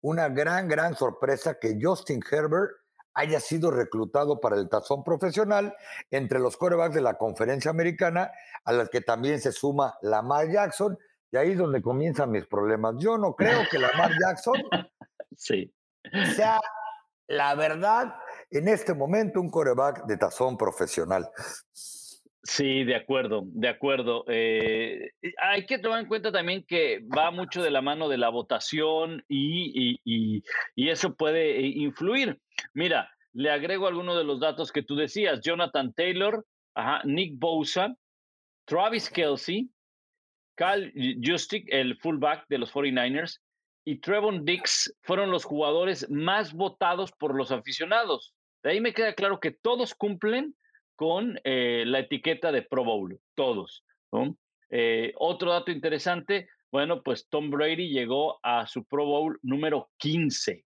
una 0.01 0.29
gran, 0.29 0.69
gran 0.69 0.97
sorpresa 0.97 1.59
que 1.59 1.79
Justin 1.81 2.21
Herbert 2.31 2.73
haya 3.15 3.41
sido 3.41 3.73
reclutado 3.73 4.41
para 4.41 4.57
el 4.57 4.69
tazón 4.69 5.03
profesional 5.03 5.75
entre 6.11 6.39
los 6.39 6.57
corebacks 6.57 6.95
de 6.95 7.01
la 7.01 7.19
conferencia 7.19 7.71
americana, 7.71 8.31
a 8.65 8.73
las 8.73 8.91
que 8.91 9.01
también 9.01 9.41
se 9.41 9.51
suma 9.51 9.99
Lamar 10.03 10.49
Jackson, 10.51 10.97
y 11.33 11.37
ahí 11.37 11.53
es 11.53 11.59
donde 11.59 11.83
comienzan 11.83 12.31
mis 12.31 12.47
problemas. 12.47 12.95
Yo 12.99 13.19
no 13.19 13.35
creo 13.35 13.63
que 13.71 13.79
Lamar 13.79 14.13
Jackson 14.21 14.55
sí. 15.37 15.75
sea, 16.37 16.61
la 17.27 17.55
verdad, 17.57 18.15
en 18.51 18.69
este 18.69 18.95
momento 18.95 19.41
un 19.41 19.51
coreback 19.51 20.07
de 20.07 20.17
tazón 20.17 20.57
profesional. 20.57 21.29
Sí, 22.43 22.85
de 22.85 22.95
acuerdo, 22.95 23.43
de 23.47 23.69
acuerdo. 23.69 24.25
Eh, 24.29 25.11
hay 25.39 25.67
que 25.67 25.79
tomar 25.79 26.01
en 26.01 26.07
cuenta 26.07 26.31
también 26.31 26.65
que 26.65 27.01
va 27.01 27.31
mucho 27.31 27.63
de 27.63 27.71
la 27.71 27.83
mano 27.83 28.09
de 28.09 28.17
la 28.17 28.29
votación 28.29 29.25
y, 29.29 30.01
eso 30.77 31.15
puede 31.15 31.59
eh, 31.59 31.67
influir. 31.67 32.39
Mira, 32.75 33.11
le 33.33 33.51
agrego 33.51 33.87
algunos 33.87 34.17
de 34.17 34.25
los 34.25 34.41
datos 34.41 34.73
que 34.73 34.83
tú 34.83 34.95
decías. 34.97 35.41
Jonathan 35.43 35.93
Taylor, 35.93 36.47
Nick 37.05 37.39
Bosa, 37.39 37.95
Travis 38.65 39.11
Kelsey, 39.11 39.69
Cal 40.55 40.93
Justick, 41.23 41.67
el 41.71 41.97
fullback 41.99 42.47
de 42.49 42.59
los 42.59 42.73
49ers, 42.73 43.41
y 43.85 44.01
Trevon 44.01 44.45
Dix 44.45 44.95
fueron 45.03 45.31
los 45.31 45.45
jugadores 45.45 46.09
más 46.11 46.53
votados 46.53 47.11
por 47.13 47.35
los 47.35 47.51
aficionados. 47.51 48.35
De 48.63 48.71
ahí 48.71 48.81
me 48.81 48.93
queda 48.93 49.15
claro 49.15 49.41
que 49.41 49.51
todos 49.51 49.95
cumplen 49.95 50.55
con 50.99 51.39
eh, 51.45 51.85
la 51.87 52.01
etiqueta 52.01 52.51
de 52.51 52.63
Pro 52.63 52.83
Bowl, 52.83 53.21
todos. 53.37 53.85
Eh, 54.69 55.13
otro 55.17 55.53
dato 55.53 55.71
interesante, 55.71 56.49
bueno, 56.73 57.05
pues 57.05 57.29
Tom 57.29 57.51
Brady 57.51 57.89
llegó 57.91 58.41
a 58.43 58.67
su 58.67 58.85
Pro 58.85 59.07
Bowl 59.07 59.39
número 59.43 59.91
15. 59.99 60.65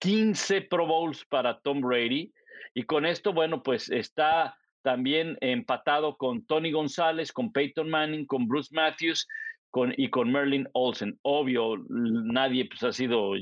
15 0.00 0.62
Pro 0.62 0.84
Bowls 0.84 1.24
para 1.26 1.60
Tom 1.60 1.80
Brady. 1.80 2.32
Y 2.74 2.82
con 2.82 3.06
esto, 3.06 3.32
bueno, 3.32 3.62
pues 3.62 3.88
está 3.88 4.58
también 4.82 5.38
empatado 5.40 6.16
con 6.16 6.44
Tony 6.44 6.72
González, 6.72 7.30
con 7.30 7.52
Peyton 7.52 7.88
Manning, 7.88 8.26
con 8.26 8.48
Bruce 8.48 8.74
Matthews 8.74 9.28
con, 9.70 9.94
y 9.96 10.10
con 10.10 10.30
Merlin 10.30 10.68
Olsen. 10.72 11.18
Obvio, 11.22 11.76
nadie 11.88 12.66
pues, 12.68 12.82
ha 12.82 12.92
sido, 12.92 13.32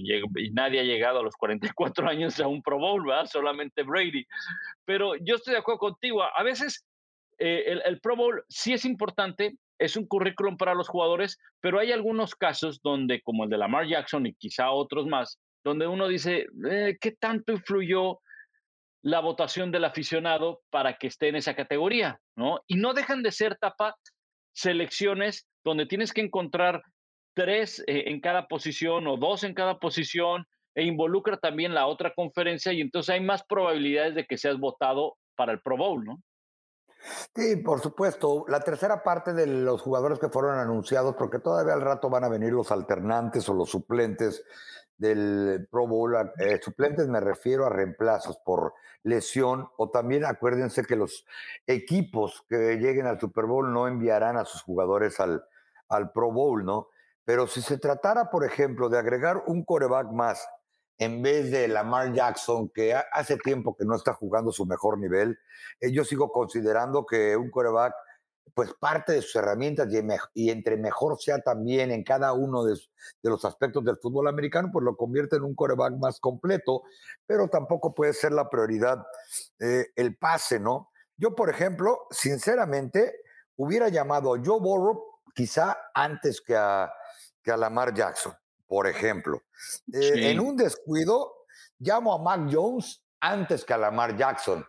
nadie 0.53 0.81
ha 0.81 0.85
llegado 0.85 1.21
a 1.21 1.23
los 1.23 1.35
44 1.37 2.09
años 2.09 2.38
a 2.41 2.47
un 2.47 2.62
Pro 2.62 2.79
Bowl, 2.79 3.07
¿verdad? 3.07 3.27
Solamente 3.27 3.83
Brady. 3.83 4.27
Pero 4.85 5.17
yo 5.17 5.37
estoy 5.37 5.55
de 5.55 5.61
acuerdo 5.61 5.79
contigo. 5.79 6.23
A 6.23 6.43
veces 6.43 6.85
eh, 7.38 7.81
el, 7.85 8.01
Pro 8.01 8.17
Bowl 8.17 8.45
sí 8.49 8.73
es 8.73 8.85
importante, 8.85 9.57
es 9.79 9.97
un 9.97 10.07
currículum 10.07 10.57
para 10.57 10.75
los 10.75 10.88
jugadores, 10.88 11.38
pero 11.61 11.79
hay 11.79 11.93
algunos 11.93 12.35
casos 12.35 12.81
donde, 12.83 13.23
como 13.23 13.45
el 13.45 13.51
de 13.51 13.59
Lamar 13.59 13.87
Jackson 13.87 14.27
y 14.27 14.35
quizá 14.35 14.71
otros 14.71 15.07
más, 15.07 15.38
donde 15.64 15.87
uno 15.87 16.09
dice, 16.09 16.47
eh, 16.71 16.97
¿qué 17.01 17.12
tanto 17.12 17.53
influyó 17.53 18.21
la 19.03 19.21
votación 19.21 19.71
del 19.71 19.85
aficionado 19.85 20.61
para 20.71 20.99
que 20.99 21.07
esté 21.07 21.29
en 21.29 21.37
esa 21.37 21.55
categoría? 21.55 22.19
¿no? 22.37 22.61
Y 22.67 22.77
no 22.77 22.93
dejan 22.93 23.23
de 23.23 23.33
ser 23.33 23.57
tapa 23.57 23.95
selecciones 24.53 25.47
donde 25.64 25.87
tienes 25.87 26.12
que 26.12 26.21
encontrar 26.21 26.83
tres 27.35 27.81
eh, 27.87 28.05
en 28.07 28.21
cada 28.21 28.49
posición 28.49 29.07
o 29.07 29.16
dos 29.16 29.44
en 29.44 29.55
cada 29.55 29.79
posición 29.79 30.47
e 30.75 30.85
involucra 30.85 31.37
también 31.37 31.75
la 31.75 31.87
otra 31.87 32.12
conferencia 32.14 32.73
y 32.73 32.81
entonces 32.81 33.11
hay 33.11 33.21
más 33.21 33.42
probabilidades 33.44 34.14
de 34.14 34.27
que 34.27 34.38
seas 34.38 34.59
votado 34.59 35.16
para 35.37 35.53
el 35.53 35.61
Pro 35.61 35.77
Bowl, 35.77 36.05
¿no? 36.05 36.21
Sí, 37.35 37.57
por 37.57 37.81
supuesto. 37.81 38.44
La 38.49 38.61
tercera 38.61 39.03
parte 39.03 39.33
de 39.33 39.47
los 39.47 39.83
jugadores 39.83 40.18
que 40.18 40.29
fueron 40.29 40.59
anunciados, 40.59 41.14
porque 41.16 41.38
todavía 41.38 41.75
al 41.75 41.81
rato 41.81 42.11
van 42.11 42.25
a 42.25 42.29
venir 42.29 42.53
los 42.53 42.73
alternantes 42.73 43.49
o 43.49 43.55
los 43.55 43.71
suplentes 43.71 44.44
del 44.98 45.66
Pro 45.70 45.87
Bowl. 45.87 46.14
Eh, 46.38 46.61
suplentes 46.62 47.08
me 47.08 47.20
refiero 47.20 47.64
a 47.64 47.70
reemplazos 47.70 48.37
por 48.44 48.74
lesión 49.04 49.68
o 49.76 49.90
también 49.90 50.24
acuérdense 50.24 50.84
que 50.84 50.96
los 50.96 51.24
equipos 51.66 52.44
que 52.48 52.76
lleguen 52.76 53.06
al 53.06 53.18
Super 53.18 53.46
Bowl 53.46 53.72
no 53.72 53.88
enviarán 53.88 54.37
a 54.37 54.44
sus 54.44 54.62
jugadores 54.62 55.18
al, 55.20 55.44
al 55.88 56.12
Pro 56.12 56.30
Bowl, 56.30 56.64
¿no? 56.64 56.88
Pero 57.24 57.46
si 57.46 57.62
se 57.62 57.78
tratara, 57.78 58.30
por 58.30 58.44
ejemplo, 58.44 58.88
de 58.88 58.98
agregar 58.98 59.44
un 59.46 59.64
coreback 59.64 60.11
más 60.11 60.46
en 60.98 61.22
vez 61.22 61.50
de 61.50 61.68
Lamar 61.68 62.12
Jackson, 62.12 62.68
que 62.70 62.94
hace 62.94 63.37
tiempo 63.37 63.76
que 63.76 63.84
no 63.84 63.94
está 63.94 64.14
jugando 64.14 64.50
su 64.50 64.66
mejor 64.66 64.98
nivel, 64.98 65.38
eh, 65.80 65.92
yo 65.92 66.04
sigo 66.04 66.32
considerando 66.32 67.06
que 67.06 67.37
un 67.37 67.50
coreback, 67.50 67.94
pues 68.54 68.72
parte 68.74 69.12
de 69.12 69.22
sus 69.22 69.37
herramientas 69.37 69.88
y, 70.34 70.50
entre 70.50 70.76
mejor 70.76 71.20
sea 71.20 71.40
también 71.40 71.90
en 71.90 72.04
cada 72.04 72.32
uno 72.32 72.64
de, 72.64 72.78
los 73.22 73.44
aspectos 73.44 73.84
del 73.84 73.96
fútbol 73.98 74.28
americano, 74.28 74.70
pues 74.72 74.84
lo 74.84 74.96
convierte 74.96 75.37
en 75.37 75.44
un 75.44 75.54
coreback 75.54 75.94
más 75.98 76.20
completo, 76.20 76.82
pero 77.26 77.48
tampoco 77.48 77.94
puede 77.94 78.12
ser 78.12 78.32
la 78.32 78.48
prioridad 78.48 79.04
eh, 79.61 79.87
el 79.96 80.16
pase, 80.16 80.61
¿no? 80.61 80.90
Yo, 81.16 81.34
por 81.34 81.50
ejemplo, 81.50 82.06
sinceramente, 82.11 83.12
hubiera 83.56 83.88
llamado 83.88 84.34
a 84.34 84.38
Joe 84.44 84.61
Burrow 84.61 85.04
quizá 85.34 85.76
antes 85.94 86.40
que 86.40 86.56
a, 86.56 86.92
que 87.42 87.50
a 87.50 87.56
Lamar 87.56 87.92
Jackson, 87.94 88.32
por 88.66 88.87
ejemplo. 88.87 89.42
Eh, 89.92 90.30
en 90.30 90.40
un 90.40 90.56
descuido, 90.56 91.46
llamo 91.78 92.14
a 92.14 92.18
Mac 92.18 92.48
Jones 92.52 93.02
antes 93.20 93.64
que 93.64 93.74
a 93.74 93.78
Lamar 93.78 94.16
Jackson. 94.16 94.64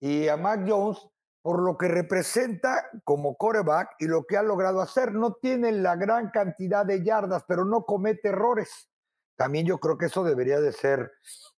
Y 0.00 0.28
a 0.28 0.36
Mac 0.36 0.64
Jones, 0.66 0.98
por 1.42 1.60
lo 1.60 1.76
que 1.76 1.88
representa 1.88 2.88
como 3.04 3.36
coreback 3.36 3.96
y 3.98 4.06
lo 4.06 4.24
que 4.24 4.36
ha 4.36 4.42
logrado 4.42 4.80
hacer, 4.80 5.12
no 5.12 5.34
tiene 5.34 5.72
la 5.72 5.96
gran 5.96 6.30
cantidad 6.30 6.86
de 6.86 7.04
yardas, 7.04 7.44
pero 7.46 7.64
no 7.64 7.84
comete 7.84 8.28
errores. 8.28 8.88
También 9.36 9.66
yo 9.66 9.78
creo 9.78 9.98
que 9.98 10.06
eso 10.06 10.22
debería 10.24 10.60
de 10.60 10.72
ser, 10.72 11.12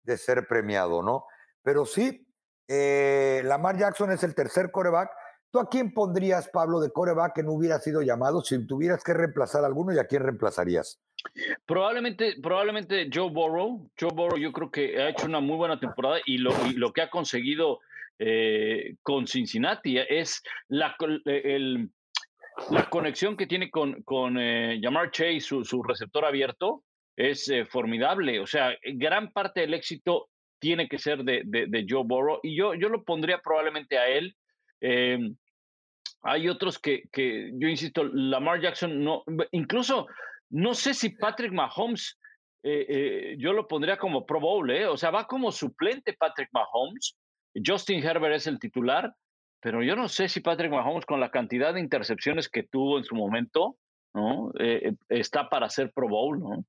de 0.03 0.17
ser 0.17 0.47
premiado, 0.47 1.03
¿no? 1.03 1.25
Pero 1.63 1.85
sí, 1.85 2.25
eh, 2.67 3.41
Lamar 3.43 3.77
Jackson 3.77 4.11
es 4.11 4.23
el 4.23 4.35
tercer 4.35 4.71
coreback 4.71 5.11
¿Tú 5.53 5.59
a 5.59 5.69
quién 5.69 5.93
pondrías, 5.93 6.49
Pablo, 6.49 6.79
de 6.79 6.89
coreback 6.89 7.35
que 7.35 7.43
no 7.43 7.51
hubiera 7.51 7.77
sido 7.77 8.01
llamado 8.01 8.41
si 8.41 8.65
tuvieras 8.65 9.03
que 9.03 9.13
reemplazar 9.13 9.63
a 9.63 9.67
alguno 9.67 9.93
y 9.93 9.99
a 9.99 10.07
quién 10.07 10.23
reemplazarías? 10.23 10.99
Probablemente, 11.67 12.37
probablemente 12.41 13.07
Joe 13.13 13.29
Burrow. 13.29 13.87
Joe 13.99 14.09
Burrow 14.15 14.39
yo 14.39 14.51
creo 14.51 14.71
que 14.71 14.99
ha 14.99 15.09
hecho 15.09 15.27
una 15.27 15.41
muy 15.41 15.55
buena 15.55 15.79
temporada 15.79 16.17
y 16.25 16.39
lo, 16.39 16.49
lo 16.75 16.91
que 16.91 17.03
ha 17.03 17.11
conseguido 17.11 17.81
eh, 18.19 18.95
con 19.01 19.27
Cincinnati 19.27 19.97
es 19.97 20.41
la, 20.67 20.95
el, 21.25 21.89
la 22.69 22.89
conexión 22.89 23.35
que 23.35 23.47
tiene 23.47 23.69
con, 23.69 24.01
con 24.03 24.37
eh, 24.39 24.79
Jamar 24.81 25.11
Chase, 25.11 25.39
su, 25.41 25.63
su, 25.63 25.81
receptor 25.83 26.25
abierto, 26.25 26.83
es 27.15 27.49
eh, 27.49 27.65
formidable. 27.65 28.39
O 28.39 28.47
sea, 28.47 28.75
gran 28.95 29.31
parte 29.31 29.61
del 29.61 29.73
éxito 29.73 30.29
tiene 30.59 30.87
que 30.87 30.97
ser 30.97 31.23
de, 31.23 31.41
de, 31.45 31.85
Joe 31.87 32.03
Burrow 32.05 32.39
y 32.41 32.55
yo, 32.55 32.73
yo 32.73 32.87
lo 32.89 33.03
pondría 33.03 33.39
probablemente 33.39 33.97
a 33.97 34.07
él. 34.07 34.35
Eh, 34.81 35.19
hay 36.21 36.47
otros 36.47 36.79
que, 36.79 37.03
que, 37.11 37.51
yo 37.55 37.67
insisto, 37.67 38.03
Lamar 38.05 38.61
Jackson 38.61 39.03
no, 39.03 39.23
incluso 39.51 40.07
no 40.49 40.73
sé 40.73 40.93
si 40.93 41.09
Patrick 41.09 41.51
Mahomes, 41.51 42.17
yo 42.63 43.51
lo 43.51 43.67
pondría 43.67 43.97
como 43.97 44.25
Pro 44.25 44.39
Bowl, 44.39 44.71
o 44.71 44.95
sea, 44.95 45.11
va 45.11 45.27
como 45.27 45.51
suplente 45.51 46.13
Patrick 46.13 46.47
Mahomes, 46.53 47.17
Justin 47.65 48.03
Herbert 48.03 48.35
es 48.35 48.47
el 48.47 48.59
titular, 48.59 49.15
pero 49.59 49.83
yo 49.83 49.95
no 49.95 50.07
sé 50.09 50.27
si 50.29 50.39
Patrick 50.39 50.71
Mahomes 50.71 51.05
con 51.05 51.19
la 51.19 51.31
cantidad 51.31 51.73
de 51.73 51.79
intercepciones 51.79 52.49
que 52.49 52.63
tuvo 52.63 52.97
en 52.97 53.03
su 53.03 53.15
momento, 53.15 53.77
¿no? 54.13 54.51
está 55.09 55.49
para 55.49 55.69
ser 55.69 55.91
Pro 55.93 56.07
Bowl, 56.07 56.39
¿no? 56.39 56.65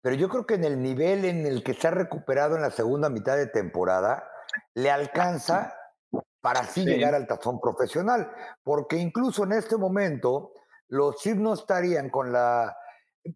Pero 0.00 0.16
yo 0.16 0.28
creo 0.28 0.46
que 0.46 0.54
en 0.54 0.64
el 0.64 0.82
nivel 0.82 1.24
en 1.24 1.46
el 1.46 1.62
que 1.62 1.74
se 1.74 1.88
ha 1.88 1.90
recuperado 1.90 2.56
en 2.56 2.62
la 2.62 2.70
segunda 2.70 3.08
mitad 3.08 3.36
de 3.36 3.46
temporada, 3.46 4.24
le 4.74 4.90
alcanza 4.90 5.74
para 6.40 6.60
así 6.60 6.84
llegar 6.84 7.14
al 7.14 7.26
tazón 7.26 7.60
profesional. 7.60 8.30
Porque 8.62 8.96
incluso 8.96 9.44
en 9.44 9.52
este 9.52 9.76
momento, 9.76 10.52
los 10.88 11.16
Chiefs 11.16 11.40
no 11.40 11.54
estarían 11.54 12.10
con 12.10 12.32
la 12.32 12.76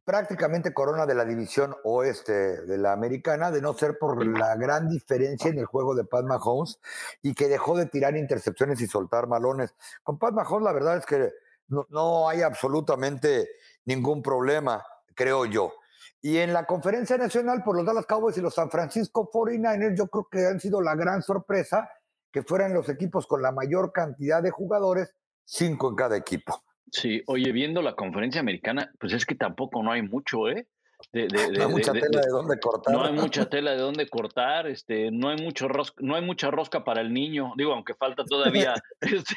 prácticamente 0.04 0.74
corona 0.74 1.06
de 1.06 1.14
la 1.14 1.24
división 1.24 1.74
oeste 1.84 2.62
de 2.62 2.78
la 2.78 2.92
americana, 2.92 3.50
de 3.50 3.62
no 3.62 3.74
ser 3.74 3.98
por 3.98 4.26
la 4.26 4.56
gran 4.56 4.88
diferencia 4.88 5.50
en 5.50 5.58
el 5.58 5.66
juego 5.66 5.94
de 5.94 6.04
Pat 6.04 6.24
Mahomes 6.24 6.78
y 7.22 7.34
que 7.34 7.48
dejó 7.48 7.76
de 7.76 7.86
tirar 7.86 8.16
intercepciones 8.16 8.80
y 8.80 8.86
soltar 8.86 9.26
malones. 9.26 9.74
Con 10.02 10.18
Pat 10.18 10.34
Mahomes 10.34 10.64
la 10.64 10.72
verdad 10.72 10.98
es 10.98 11.06
que 11.06 11.32
no, 11.68 11.86
no 11.90 12.28
hay 12.28 12.42
absolutamente 12.42 13.48
ningún 13.84 14.22
problema, 14.22 14.84
creo 15.14 15.46
yo. 15.46 15.72
Y 16.20 16.38
en 16.38 16.52
la 16.52 16.66
conferencia 16.66 17.16
nacional, 17.16 17.62
por 17.62 17.76
los 17.76 17.86
Dallas 17.86 18.06
Cowboys 18.06 18.36
y 18.36 18.40
los 18.40 18.54
San 18.54 18.70
Francisco 18.70 19.30
49ers, 19.30 19.96
yo 19.96 20.08
creo 20.08 20.28
que 20.30 20.46
han 20.46 20.58
sido 20.58 20.80
la 20.82 20.96
gran 20.96 21.22
sorpresa 21.22 21.88
que 22.32 22.42
fueran 22.42 22.74
los 22.74 22.88
equipos 22.88 23.26
con 23.26 23.40
la 23.40 23.52
mayor 23.52 23.92
cantidad 23.92 24.42
de 24.42 24.50
jugadores, 24.50 25.14
cinco 25.44 25.88
en 25.88 25.96
cada 25.96 26.16
equipo. 26.16 26.62
Sí, 26.90 27.22
oye, 27.26 27.52
viendo 27.52 27.82
la 27.82 27.94
conferencia 27.94 28.40
americana, 28.40 28.90
pues 28.98 29.12
es 29.12 29.26
que 29.26 29.34
tampoco 29.34 29.82
no 29.82 29.92
hay 29.92 30.02
mucho, 30.02 30.48
¿eh? 30.48 30.66
no 31.12 31.66
hay 31.66 31.72
mucha 31.72 31.92
tela 31.92 32.20
de, 32.20 32.28
dónde 32.28 32.58
cortar. 32.58 32.94
No 32.94 33.04
hay 33.04 33.12
mucha 33.12 33.48
tela 33.48 33.70
de 33.72 33.78
dónde 33.78 34.08
cortar, 34.08 34.66
este, 34.66 35.10
no 35.10 35.28
hay 35.28 35.36
mucho 35.36 35.68
no 35.98 36.16
hay 36.16 36.22
mucha 36.22 36.50
rosca 36.50 36.84
para 36.84 37.00
el 37.00 37.12
niño, 37.12 37.52
digo, 37.56 37.72
aunque 37.72 37.94
falta 37.94 38.24
todavía, 38.24 38.74
este, 39.00 39.34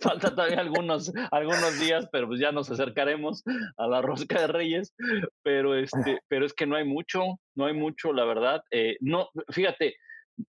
falta 0.00 0.34
todavía 0.34 0.60
algunos, 0.60 1.12
algunos 1.30 1.80
días, 1.80 2.08
pero 2.12 2.26
pues 2.28 2.40
ya 2.40 2.52
nos 2.52 2.70
acercaremos 2.70 3.44
a 3.76 3.86
la 3.86 4.02
rosca 4.02 4.40
de 4.40 4.46
Reyes, 4.46 4.94
pero 5.42 5.74
este, 5.74 6.20
pero 6.28 6.44
es 6.44 6.52
que 6.52 6.66
no 6.66 6.76
hay 6.76 6.84
mucho, 6.84 7.40
no 7.54 7.66
hay 7.66 7.74
mucho, 7.74 8.12
la 8.12 8.24
verdad. 8.24 8.62
Eh, 8.70 8.96
no, 9.00 9.30
fíjate, 9.48 9.96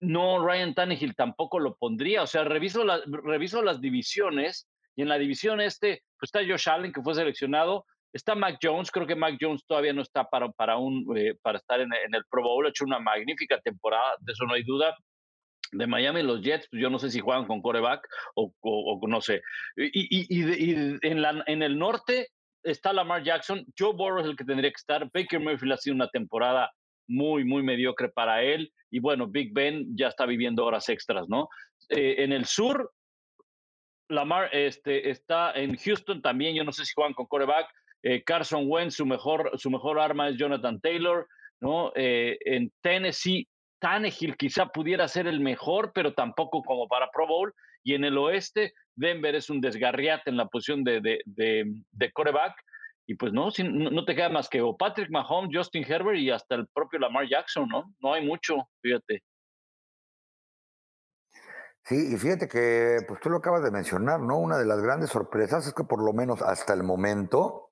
no 0.00 0.44
Ryan 0.44 0.74
Tannehill 0.74 1.14
tampoco 1.14 1.60
lo 1.60 1.76
pondría, 1.76 2.22
o 2.22 2.26
sea, 2.26 2.44
reviso, 2.44 2.84
la, 2.84 3.00
reviso 3.06 3.62
las 3.62 3.80
divisiones 3.80 4.66
y 4.96 5.02
en 5.02 5.08
la 5.08 5.18
división 5.18 5.60
este, 5.60 6.02
pues 6.18 6.32
está 6.32 6.40
Josh 6.40 6.68
Allen, 6.68 6.92
que 6.92 7.02
fue 7.02 7.14
seleccionado, 7.14 7.84
está 8.12 8.34
Mac 8.34 8.58
Jones, 8.62 8.90
creo 8.90 9.06
que 9.06 9.14
Mac 9.14 9.36
Jones 9.40 9.64
todavía 9.66 9.92
no 9.92 10.02
está 10.02 10.24
para, 10.24 10.50
para, 10.50 10.78
un, 10.78 11.06
eh, 11.16 11.34
para 11.42 11.58
estar 11.58 11.80
en, 11.80 11.90
el 11.92 12.24
Pro 12.30 12.42
Bowl, 12.42 12.66
ha 12.66 12.70
hecho 12.70 12.84
una 12.84 12.98
magnífica 12.98 13.60
temporada, 13.60 14.14
de 14.20 14.32
eso 14.32 14.44
no 14.46 14.54
hay 14.54 14.64
duda. 14.64 14.96
De 15.72 15.86
Miami 15.88 16.22
los 16.22 16.42
Jets, 16.42 16.68
pues 16.70 16.80
yo 16.80 16.88
no 16.90 16.98
sé 17.00 17.10
si 17.10 17.18
juegan 17.18 17.44
con 17.44 17.60
coreback 17.60 18.06
o, 18.36 18.52
o, 18.60 19.00
no 19.08 19.20
sé. 19.20 19.42
Y, 19.76 20.24
y, 20.28 20.96
en, 21.02 21.20
la, 21.20 21.42
en 21.46 21.62
el 21.62 21.76
norte 21.76 22.28
está 22.62 22.92
Lamar 22.92 23.24
Jackson, 23.24 23.66
Joe 23.76 23.92
Burrow 23.92 24.20
es 24.20 24.26
el 24.26 24.36
que 24.36 24.44
tendría 24.44 24.70
que 24.70 24.76
estar, 24.76 25.10
Baker 25.12 25.40
Mayfield 25.40 25.72
ha 25.72 25.76
sido 25.76 25.96
una 25.96 26.08
temporada 26.08 26.70
muy, 27.08 27.44
muy 27.44 27.62
mediocre 27.62 28.08
para 28.08 28.42
él. 28.42 28.72
Y 28.90 29.00
bueno, 29.00 29.26
Big 29.26 29.52
Ben 29.52 29.96
ya 29.96 30.08
está 30.08 30.26
viviendo 30.26 30.64
horas 30.64 30.88
extras, 30.88 31.28
¿no? 31.28 31.48
Eh, 31.88 32.16
en 32.18 32.32
el 32.32 32.46
sur, 32.46 32.92
Lamar 34.08 34.48
este, 34.52 35.10
está 35.10 35.52
en 35.52 35.76
Houston 35.76 36.22
también, 36.22 36.54
yo 36.54 36.64
no 36.64 36.72
sé 36.72 36.84
si 36.84 36.92
juegan 36.94 37.14
con 37.14 37.26
coreback. 37.26 37.68
Eh, 38.02 38.22
Carson 38.22 38.64
Wentz, 38.66 38.96
su 38.96 39.06
mejor, 39.06 39.50
su 39.58 39.70
mejor 39.70 39.98
arma 39.98 40.28
es 40.28 40.36
Jonathan 40.36 40.80
Taylor, 40.80 41.26
¿no? 41.60 41.92
Eh, 41.96 42.38
en 42.44 42.70
Tennessee, 42.82 43.48
Tannehill 43.80 44.36
quizá 44.36 44.66
pudiera 44.66 45.08
ser 45.08 45.26
el 45.26 45.40
mejor, 45.40 45.92
pero 45.94 46.14
tampoco 46.14 46.62
como 46.62 46.86
para 46.88 47.10
Pro 47.10 47.26
Bowl. 47.26 47.52
Y 47.82 47.94
en 47.94 48.04
el 48.04 48.18
oeste, 48.18 48.72
Denver 48.94 49.34
es 49.34 49.50
un 49.50 49.60
desgarriate 49.60 50.30
en 50.30 50.36
la 50.36 50.46
posición 50.46 50.82
de, 50.84 51.00
de, 51.00 51.64
de, 51.92 52.12
coreback. 52.12 52.54
Y 53.06 53.14
pues 53.14 53.32
no, 53.32 53.50
no 53.62 54.04
te 54.04 54.16
queda 54.16 54.28
más 54.28 54.48
que 54.48 54.60
o 54.60 54.76
Patrick 54.76 55.10
Mahomes, 55.10 55.50
Justin 55.52 55.84
Herbert 55.86 56.18
y 56.18 56.30
hasta 56.30 56.56
el 56.56 56.66
propio 56.74 56.98
Lamar 56.98 57.28
Jackson, 57.28 57.68
¿no? 57.68 57.94
No 58.00 58.12
hay 58.12 58.26
mucho, 58.26 58.68
fíjate. 58.82 59.22
Sí, 61.88 62.14
y 62.14 62.16
fíjate 62.16 62.48
que, 62.48 62.98
pues 63.06 63.20
tú 63.20 63.30
lo 63.30 63.36
acabas 63.36 63.62
de 63.62 63.70
mencionar, 63.70 64.18
¿no? 64.18 64.38
Una 64.38 64.58
de 64.58 64.64
las 64.64 64.80
grandes 64.80 65.10
sorpresas 65.10 65.68
es 65.68 65.72
que 65.72 65.84
por 65.84 66.02
lo 66.02 66.12
menos 66.12 66.42
hasta 66.42 66.72
el 66.72 66.82
momento, 66.82 67.70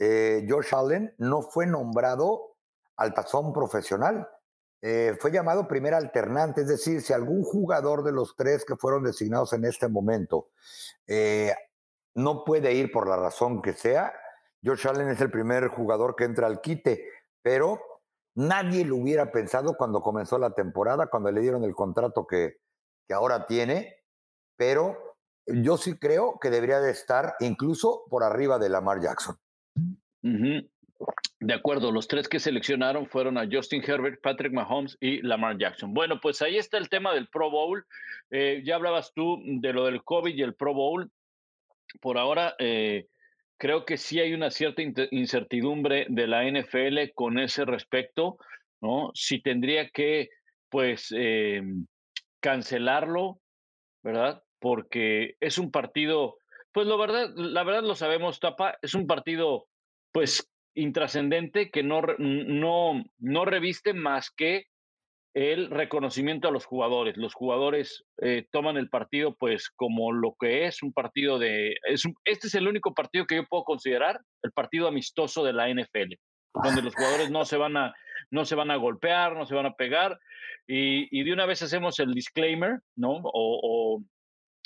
eh, 0.00 0.44
Josh 0.48 0.74
Allen 0.74 1.14
no 1.18 1.42
fue 1.42 1.66
nombrado 1.66 2.56
al 2.96 3.14
tazón 3.14 3.52
profesional. 3.52 4.28
Eh, 4.80 5.16
fue 5.20 5.30
llamado 5.30 5.68
primer 5.68 5.94
alternante, 5.94 6.62
es 6.62 6.66
decir, 6.66 7.02
si 7.02 7.12
algún 7.12 7.44
jugador 7.44 8.02
de 8.02 8.10
los 8.10 8.34
tres 8.34 8.64
que 8.64 8.74
fueron 8.74 9.04
designados 9.04 9.52
en 9.52 9.64
este 9.64 9.86
momento 9.86 10.48
eh, 11.06 11.54
no 12.14 12.44
puede 12.44 12.72
ir 12.74 12.90
por 12.90 13.08
la 13.08 13.16
razón 13.16 13.62
que 13.62 13.74
sea, 13.74 14.12
Josh 14.64 14.88
Allen 14.88 15.08
es 15.08 15.20
el 15.20 15.30
primer 15.30 15.68
jugador 15.68 16.16
que 16.16 16.24
entra 16.24 16.48
al 16.48 16.60
quite, 16.60 17.06
pero 17.42 17.80
nadie 18.34 18.84
lo 18.84 18.96
hubiera 18.96 19.30
pensado 19.30 19.76
cuando 19.76 20.00
comenzó 20.00 20.36
la 20.36 20.50
temporada, 20.50 21.06
cuando 21.06 21.30
le 21.30 21.40
dieron 21.42 21.62
el 21.62 21.76
contrato 21.76 22.26
que, 22.26 22.61
ahora 23.12 23.46
tiene, 23.46 23.96
pero 24.56 25.16
yo 25.46 25.76
sí 25.76 25.98
creo 25.98 26.38
que 26.40 26.50
debería 26.50 26.80
de 26.80 26.90
estar 26.90 27.34
incluso 27.40 28.04
por 28.08 28.22
arriba 28.22 28.58
de 28.58 28.68
Lamar 28.68 29.00
Jackson. 29.00 29.36
De 31.40 31.54
acuerdo, 31.54 31.90
los 31.90 32.06
tres 32.06 32.28
que 32.28 32.38
seleccionaron 32.38 33.08
fueron 33.08 33.36
a 33.36 33.48
Justin 33.50 33.82
Herbert, 33.84 34.20
Patrick 34.22 34.52
Mahomes 34.52 34.96
y 35.00 35.20
Lamar 35.22 35.58
Jackson. 35.58 35.92
Bueno, 35.92 36.20
pues 36.20 36.40
ahí 36.42 36.56
está 36.56 36.78
el 36.78 36.88
tema 36.88 37.12
del 37.12 37.28
Pro 37.28 37.50
Bowl. 37.50 37.84
Eh, 38.30 38.62
ya 38.64 38.76
hablabas 38.76 39.12
tú 39.12 39.42
de 39.44 39.72
lo 39.72 39.86
del 39.86 40.04
COVID 40.04 40.34
y 40.34 40.42
el 40.42 40.54
Pro 40.54 40.74
Bowl. 40.74 41.10
Por 42.00 42.18
ahora, 42.18 42.54
eh, 42.60 43.08
creo 43.58 43.84
que 43.84 43.96
sí 43.96 44.20
hay 44.20 44.32
una 44.34 44.50
cierta 44.50 44.82
incertidumbre 45.10 46.06
de 46.08 46.26
la 46.28 46.44
NFL 46.44 47.12
con 47.14 47.40
ese 47.40 47.64
respecto, 47.64 48.38
¿no? 48.80 49.10
Si 49.14 49.42
tendría 49.42 49.90
que, 49.90 50.30
pues, 50.70 51.12
eh, 51.16 51.60
cancelarlo, 52.42 53.40
¿verdad? 54.02 54.42
Porque 54.58 55.36
es 55.40 55.56
un 55.56 55.70
partido, 55.70 56.36
pues 56.72 56.86
lo 56.86 56.98
verdad, 56.98 57.30
la 57.34 57.62
verdad 57.62 57.82
lo 57.82 57.94
sabemos, 57.94 58.40
Tapa, 58.40 58.76
es 58.82 58.94
un 58.94 59.06
partido, 59.06 59.66
pues, 60.12 60.50
intrascendente 60.74 61.70
que 61.70 61.82
no, 61.82 62.02
no, 62.18 63.04
no 63.18 63.44
reviste 63.44 63.94
más 63.94 64.30
que 64.30 64.66
el 65.34 65.70
reconocimiento 65.70 66.48
a 66.48 66.50
los 66.50 66.66
jugadores. 66.66 67.16
Los 67.16 67.34
jugadores 67.34 68.04
eh, 68.20 68.46
toman 68.50 68.76
el 68.76 68.90
partido 68.90 69.34
pues 69.34 69.70
como 69.70 70.12
lo 70.12 70.34
que 70.38 70.66
es 70.66 70.82
un 70.82 70.92
partido 70.92 71.38
de... 71.38 71.76
Es 71.88 72.04
este 72.24 72.48
es 72.48 72.54
el 72.54 72.68
único 72.68 72.94
partido 72.94 73.26
que 73.26 73.36
yo 73.36 73.46
puedo 73.46 73.64
considerar 73.64 74.20
el 74.42 74.52
partido 74.52 74.88
amistoso 74.88 75.42
de 75.44 75.54
la 75.54 75.68
NFL, 75.68 76.14
donde 76.62 76.82
los 76.82 76.94
jugadores 76.94 77.30
no 77.30 77.44
se 77.44 77.56
van 77.56 77.76
a, 77.78 77.94
no 78.32 78.44
se 78.44 78.56
van 78.56 78.70
a 78.70 78.76
golpear, 78.76 79.36
no 79.36 79.46
se 79.46 79.54
van 79.54 79.66
a 79.66 79.74
pegar, 79.74 80.18
y, 80.66 81.22
de 81.22 81.32
una 81.32 81.46
vez 81.46 81.62
hacemos 81.62 81.98
el 82.00 82.14
disclaimer, 82.14 82.80
¿no? 82.96 83.20
O, 83.24 84.02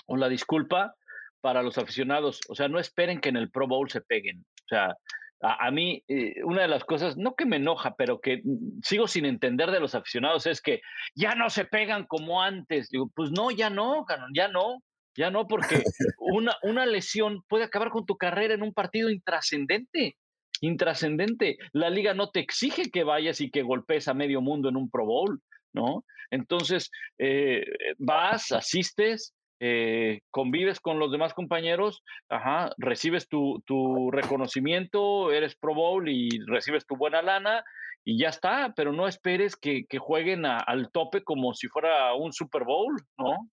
o, 0.06 0.16
la 0.16 0.28
disculpa 0.28 0.94
para 1.40 1.62
los 1.62 1.78
aficionados. 1.78 2.40
O 2.48 2.54
sea, 2.54 2.68
no 2.68 2.78
esperen 2.78 3.20
que 3.20 3.28
en 3.28 3.36
el 3.36 3.50
Pro 3.50 3.66
Bowl 3.66 3.90
se 3.90 4.02
peguen. 4.02 4.44
O 4.64 4.68
sea, 4.68 4.96
a, 5.40 5.70
mí, 5.70 6.02
eh, 6.06 6.44
una 6.44 6.62
de 6.62 6.68
las 6.68 6.84
cosas, 6.84 7.16
no 7.16 7.34
que 7.34 7.44
me 7.44 7.56
enoja, 7.56 7.94
pero 7.96 8.20
que 8.20 8.42
sigo 8.82 9.08
sin 9.08 9.24
entender 9.24 9.70
de 9.70 9.80
los 9.80 9.94
aficionados 9.94 10.46
es 10.46 10.60
que 10.60 10.80
ya 11.14 11.34
no 11.34 11.50
se 11.50 11.64
pegan 11.64 12.04
como 12.06 12.42
antes. 12.42 12.88
Digo, 12.90 13.10
pues 13.14 13.32
no, 13.32 13.50
ya 13.50 13.68
no, 13.68 14.06
ya 14.32 14.48
no, 14.48 14.82
ya 15.16 15.30
no, 15.30 15.46
porque 15.48 15.82
una, 16.18 16.56
una 16.62 16.86
lesión 16.86 17.42
puede 17.48 17.64
acabar 17.64 17.90
con 17.90 18.06
tu 18.06 18.16
carrera 18.16 18.54
en 18.54 18.62
un 18.62 18.72
partido 18.72 19.10
intrascendente 19.10 20.16
intrascendente. 20.60 21.58
La 21.72 21.90
liga 21.90 22.14
no 22.14 22.30
te 22.30 22.40
exige 22.40 22.90
que 22.90 23.04
vayas 23.04 23.40
y 23.40 23.50
que 23.50 23.62
golpees 23.62 24.08
a 24.08 24.14
medio 24.14 24.40
mundo 24.40 24.68
en 24.68 24.76
un 24.76 24.90
Pro 24.90 25.06
Bowl. 25.06 25.40
¿no? 25.72 26.04
Entonces, 26.30 26.90
eh, 27.18 27.64
vas, 27.98 28.50
asistes, 28.50 29.34
eh, 29.60 30.20
convives 30.30 30.80
con 30.80 30.98
los 30.98 31.12
demás 31.12 31.32
compañeros, 31.34 32.02
ajá, 32.28 32.70
recibes 32.78 33.28
tu, 33.28 33.62
tu, 33.66 34.10
reconocimiento, 34.10 35.32
eres 35.32 35.56
Pro 35.56 35.74
Bowl 35.74 36.08
y 36.08 36.28
recibes 36.46 36.86
tu 36.86 36.96
buena 36.96 37.22
lana 37.22 37.64
y 38.04 38.18
ya 38.18 38.28
está, 38.28 38.72
pero 38.76 38.92
no 38.92 39.06
esperes 39.08 39.56
que, 39.56 39.84
que 39.86 39.98
jueguen 39.98 40.44
al 40.46 40.90
tope 40.92 41.22
como 41.22 41.54
si 41.54 41.68
fuera 41.68 42.14
un 42.14 42.32
Super 42.32 42.64
Bowl, 42.64 42.96
¿no? 43.18 43.50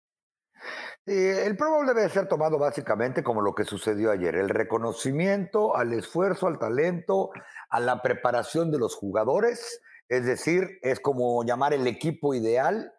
El 1.07 1.57
Pro 1.57 1.85
debe 1.87 2.09
ser 2.09 2.29
tomado 2.29 2.59
básicamente 2.59 3.22
como 3.22 3.40
lo 3.40 3.55
que 3.55 3.64
sucedió 3.64 4.11
ayer, 4.11 4.37
el 4.37 4.48
reconocimiento 4.48 5.77
al 5.77 5.92
esfuerzo, 5.92 6.46
al 6.46 6.59
talento, 6.59 7.31
a 7.70 7.81
la 7.81 8.03
preparación 8.03 8.70
de 8.70 8.79
los 8.79 8.94
jugadores 8.94 9.81
es 10.12 10.27
decir, 10.27 10.79
es 10.83 11.01
como 11.01 11.42
llamar 11.42 11.72
el 11.72 11.87
equipo 11.87 12.35
ideal. 12.35 12.92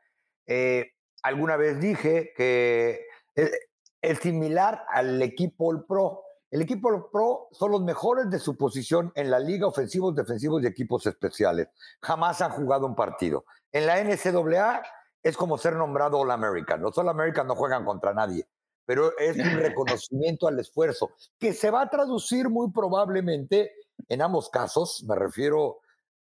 Eh, 0.47 0.93
alguna 1.21 1.57
vez 1.57 1.79
dije 1.79 2.33
que 2.35 3.05
es, 3.35 4.17
similar 4.19 4.83
al 4.89 5.21
equipo 5.21 5.85
Pro. 5.87 6.23
El 6.49 6.63
equipo 6.63 7.11
Pro 7.11 7.49
son 7.51 7.71
los 7.71 7.83
mejores 7.83 8.31
de 8.31 8.39
su 8.39 8.57
posición 8.57 9.11
en 9.13 9.29
la 9.29 9.37
liga, 9.37 9.67
ofensivos, 9.67 10.15
defensivos 10.15 10.63
y 10.63 10.65
equipos 10.65 11.05
especiales. 11.05 11.67
Jamás 12.01 12.41
han 12.41 12.49
jugado 12.49 12.87
un 12.87 12.95
partido. 12.95 13.45
En 13.71 13.85
la 13.85 14.03
NCAA 14.03 14.81
es 15.23 15.37
como 15.37 15.57
ser 15.57 15.73
nombrado 15.75 16.19
All 16.19 16.31
American. 16.31 16.81
Los 16.81 16.97
All 16.97 17.09
American 17.09 17.47
no 17.47 17.55
juegan 17.55 17.85
contra 17.85 18.13
nadie, 18.13 18.45
pero 18.85 19.17
es 19.17 19.37
un 19.37 19.57
reconocimiento 19.59 20.47
al 20.47 20.59
esfuerzo 20.59 21.11
que 21.39 21.53
se 21.53 21.71
va 21.71 21.81
a 21.81 21.89
traducir 21.89 22.49
muy 22.49 22.71
probablemente 22.71 23.71
en 24.09 24.21
ambos 24.21 24.49
casos, 24.49 25.03
me 25.07 25.15
refiero 25.15 25.79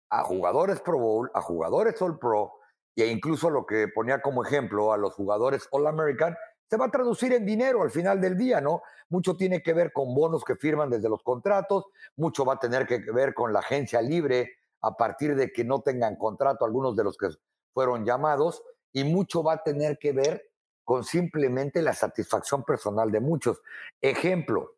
a 0.10 0.24
jugadores 0.24 0.82
Pro 0.82 1.00
Bowl, 1.00 1.32
a 1.34 1.42
jugadores 1.42 2.02
All 2.02 2.18
Pro 2.18 2.54
e 2.96 3.06
incluso 3.06 3.50
lo 3.50 3.66
que 3.66 3.88
ponía 3.90 4.22
como 4.22 4.44
ejemplo 4.44 4.92
a 4.92 4.98
los 4.98 5.14
jugadores 5.14 5.68
All 5.70 5.86
American, 5.86 6.36
se 6.68 6.78
va 6.78 6.86
a 6.86 6.92
traducir 6.92 7.32
en 7.34 7.46
dinero 7.46 7.84
al 7.84 7.92
final 7.92 8.20
del 8.20 8.36
día, 8.36 8.60
¿no? 8.60 8.82
Mucho 9.10 9.38
tiene 9.38 9.62
que 9.62 9.74
ver 9.74 9.94
con 9.94 10.14
bonos 10.16 10.44
que 10.44 10.56
firman 10.56 10.90
desde 10.90 11.08
los 11.08 11.22
contratos, 11.22 11.86
mucho 12.16 12.44
va 12.44 12.56
a 12.56 12.60
tener 12.60 12.88
que 12.88 13.00
ver 13.12 13.34
con 13.34 13.54
la 13.54 13.60
agencia 13.60 14.02
libre 14.02 14.52
a 14.82 14.98
partir 14.98 15.36
de 15.36 15.52
que 15.52 15.64
no 15.64 15.82
tengan 15.82 16.16
contrato 16.18 16.66
algunos 16.66 16.96
de 16.96 17.04
los 17.04 17.18
que 17.18 17.30
fueron 17.74 18.04
llamados 18.04 18.64
y 18.94 19.04
mucho 19.04 19.44
va 19.44 19.54
a 19.54 19.64
tener 19.64 19.98
que 19.98 20.12
ver 20.12 20.50
con 20.84 21.04
simplemente 21.04 21.82
la 21.82 21.94
satisfacción 21.94 22.64
personal 22.64 23.12
de 23.12 23.20
muchos. 23.20 23.62
Ejemplo, 24.02 24.78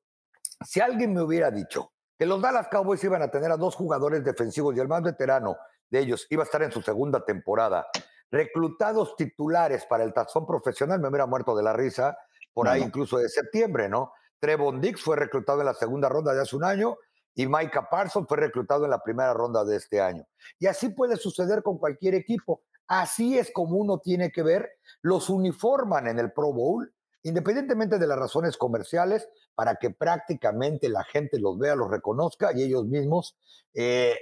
si 0.65 0.79
alguien 0.79 1.13
me 1.13 1.21
hubiera 1.21 1.51
dicho 1.51 1.91
que 2.17 2.25
los 2.25 2.41
Dallas 2.41 2.67
Cowboys 2.69 3.03
iban 3.03 3.21
a 3.21 3.31
tener 3.31 3.51
a 3.51 3.57
dos 3.57 3.75
jugadores 3.75 4.23
defensivos 4.23 4.75
y 4.75 4.79
el 4.79 4.87
más 4.87 5.03
veterano 5.03 5.57
de 5.89 5.99
ellos 5.99 6.27
iba 6.29 6.43
a 6.43 6.45
estar 6.45 6.61
en 6.63 6.71
su 6.71 6.81
segunda 6.81 7.23
temporada, 7.23 7.87
reclutados 8.31 9.15
titulares 9.15 9.85
para 9.85 10.03
el 10.03 10.13
tazón 10.13 10.45
profesional, 10.45 10.99
me 10.99 11.07
hubiera 11.07 11.25
muerto 11.25 11.55
de 11.55 11.63
la 11.63 11.73
risa, 11.73 12.17
por 12.53 12.67
ahí 12.67 12.81
incluso 12.81 13.17
de 13.17 13.29
septiembre, 13.29 13.87
¿no? 13.87 14.11
Trevon 14.39 14.81
Dix 14.81 15.01
fue 15.01 15.15
reclutado 15.15 15.59
en 15.61 15.67
la 15.67 15.73
segunda 15.73 16.09
ronda 16.09 16.33
de 16.33 16.41
hace 16.41 16.55
un 16.55 16.63
año 16.63 16.97
y 17.35 17.47
Micah 17.47 17.89
Parsons 17.89 18.27
fue 18.27 18.37
reclutado 18.37 18.85
en 18.85 18.91
la 18.91 19.01
primera 19.01 19.33
ronda 19.33 19.63
de 19.63 19.77
este 19.77 20.01
año. 20.01 20.25
Y 20.59 20.67
así 20.67 20.89
puede 20.89 21.15
suceder 21.15 21.63
con 21.63 21.77
cualquier 21.77 22.15
equipo. 22.15 22.63
Así 22.89 23.37
es 23.37 23.51
como 23.51 23.77
uno 23.77 23.99
tiene 23.99 24.31
que 24.31 24.41
ver, 24.41 24.67
los 25.03 25.29
uniforman 25.29 26.07
en 26.07 26.17
el 26.17 26.33
Pro 26.33 26.51
Bowl, 26.51 26.91
independientemente 27.21 27.99
de 27.99 28.07
las 28.07 28.17
razones 28.17 28.57
comerciales, 28.57 29.29
para 29.53 29.75
que 29.75 29.91
prácticamente 29.91 30.89
la 30.89 31.03
gente 31.03 31.39
los 31.39 31.59
vea, 31.59 31.75
los 31.75 31.91
reconozca 31.91 32.51
y 32.51 32.63
ellos 32.63 32.85
mismos 32.85 33.37
eh, 33.75 34.17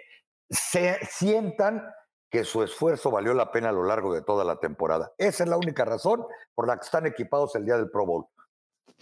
se 0.50 1.00
sientan 1.10 1.82
que 2.30 2.44
su 2.44 2.62
esfuerzo 2.62 3.10
valió 3.10 3.34
la 3.34 3.54
pena 3.54 3.70
a 3.70 3.72
lo 3.72 3.84
largo 3.84 4.14
de 4.14 4.22
toda 4.22 4.44
la 4.44 4.60
temporada. 4.60 5.14
Esa 5.18 5.46
es 5.46 5.50
la 5.50 5.56
única 5.56 5.86
razón 5.86 6.26
por 6.54 6.68
la 6.68 6.76
que 6.76 6.84
están 6.84 7.06
equipados 7.06 7.56
el 7.56 7.64
día 7.64 7.78
del 7.78 7.90
Pro 7.90 8.06
Bowl. 8.06 8.26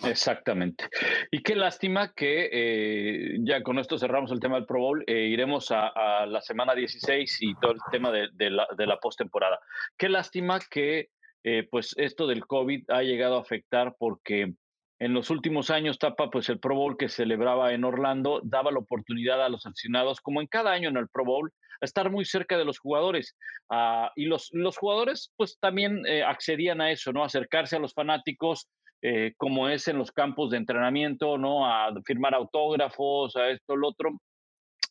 Exactamente. 0.03 0.89
Y 1.31 1.41
qué 1.41 1.55
lástima 1.55 2.11
que 2.13 2.49
eh, 2.51 3.37
ya 3.39 3.63
con 3.63 3.79
esto 3.79 3.97
cerramos 3.97 4.31
el 4.31 4.39
tema 4.39 4.55
del 4.55 4.65
Pro 4.65 4.79
Bowl, 4.79 5.03
eh, 5.07 5.27
iremos 5.27 5.71
a, 5.71 6.25
la 6.25 6.41
semana 6.41 6.75
16 6.75 7.37
y 7.41 7.55
todo 7.55 7.71
el 7.71 7.79
tema 7.91 8.11
de, 8.11 8.49
la, 8.49 8.67
de 8.77 8.87
postemporada. 9.01 9.59
Qué 9.97 10.09
lástima 10.09 10.59
que 10.69 11.09
eh, 11.43 11.67
pues 11.69 11.93
esto 11.97 12.27
del 12.27 12.45
COVID 12.45 12.89
ha 12.89 13.03
llegado 13.03 13.37
a 13.37 13.41
afectar 13.41 13.95
porque 13.97 14.53
en 14.99 15.13
los 15.13 15.29
últimos 15.29 15.69
años, 15.69 15.99
Tapa, 15.99 16.29
pues 16.29 16.49
el 16.49 16.59
Pro 16.59 16.75
Bowl 16.75 16.97
que 16.97 17.09
celebraba 17.09 17.73
en 17.73 17.83
Orlando 17.83 18.41
daba 18.43 18.71
la 18.71 18.79
oportunidad 18.79 19.43
a 19.43 19.49
los 19.49 19.65
aficionados, 19.65 20.21
como 20.21 20.41
en 20.41 20.47
cada 20.47 20.71
año 20.71 20.89
en 20.89 20.97
el 20.97 21.09
Pro 21.09 21.25
Bowl, 21.25 21.51
a 21.81 21.85
estar 21.85 22.09
muy 22.09 22.23
cerca 22.25 22.57
de 22.57 22.63
los 22.65 22.79
jugadores. 22.79 23.35
Ah, 23.69 24.11
y 24.15 24.25
los, 24.25 24.49
los 24.53 24.77
jugadores, 24.77 25.33
pues 25.35 25.57
también 25.59 26.03
accedían 26.25 26.79
a 26.79 26.91
eso, 26.91 27.11
¿no? 27.11 27.23
Acercarse 27.25 27.75
a 27.75 27.79
los 27.79 27.93
fanáticos, 27.93 28.69
eh, 29.07 29.35
como 29.37 29.69
es 29.69 29.87
en 29.87 29.99
los 29.99 30.11
campos 30.11 30.49
de 30.49 30.57
entrenamiento, 30.57 31.37
¿no? 31.37 31.67
A 31.67 31.93
firmar 32.03 32.33
autógrafos, 32.33 33.35
a 33.35 33.49
esto, 33.49 33.75
lo 33.75 33.89
otro. 33.89 34.19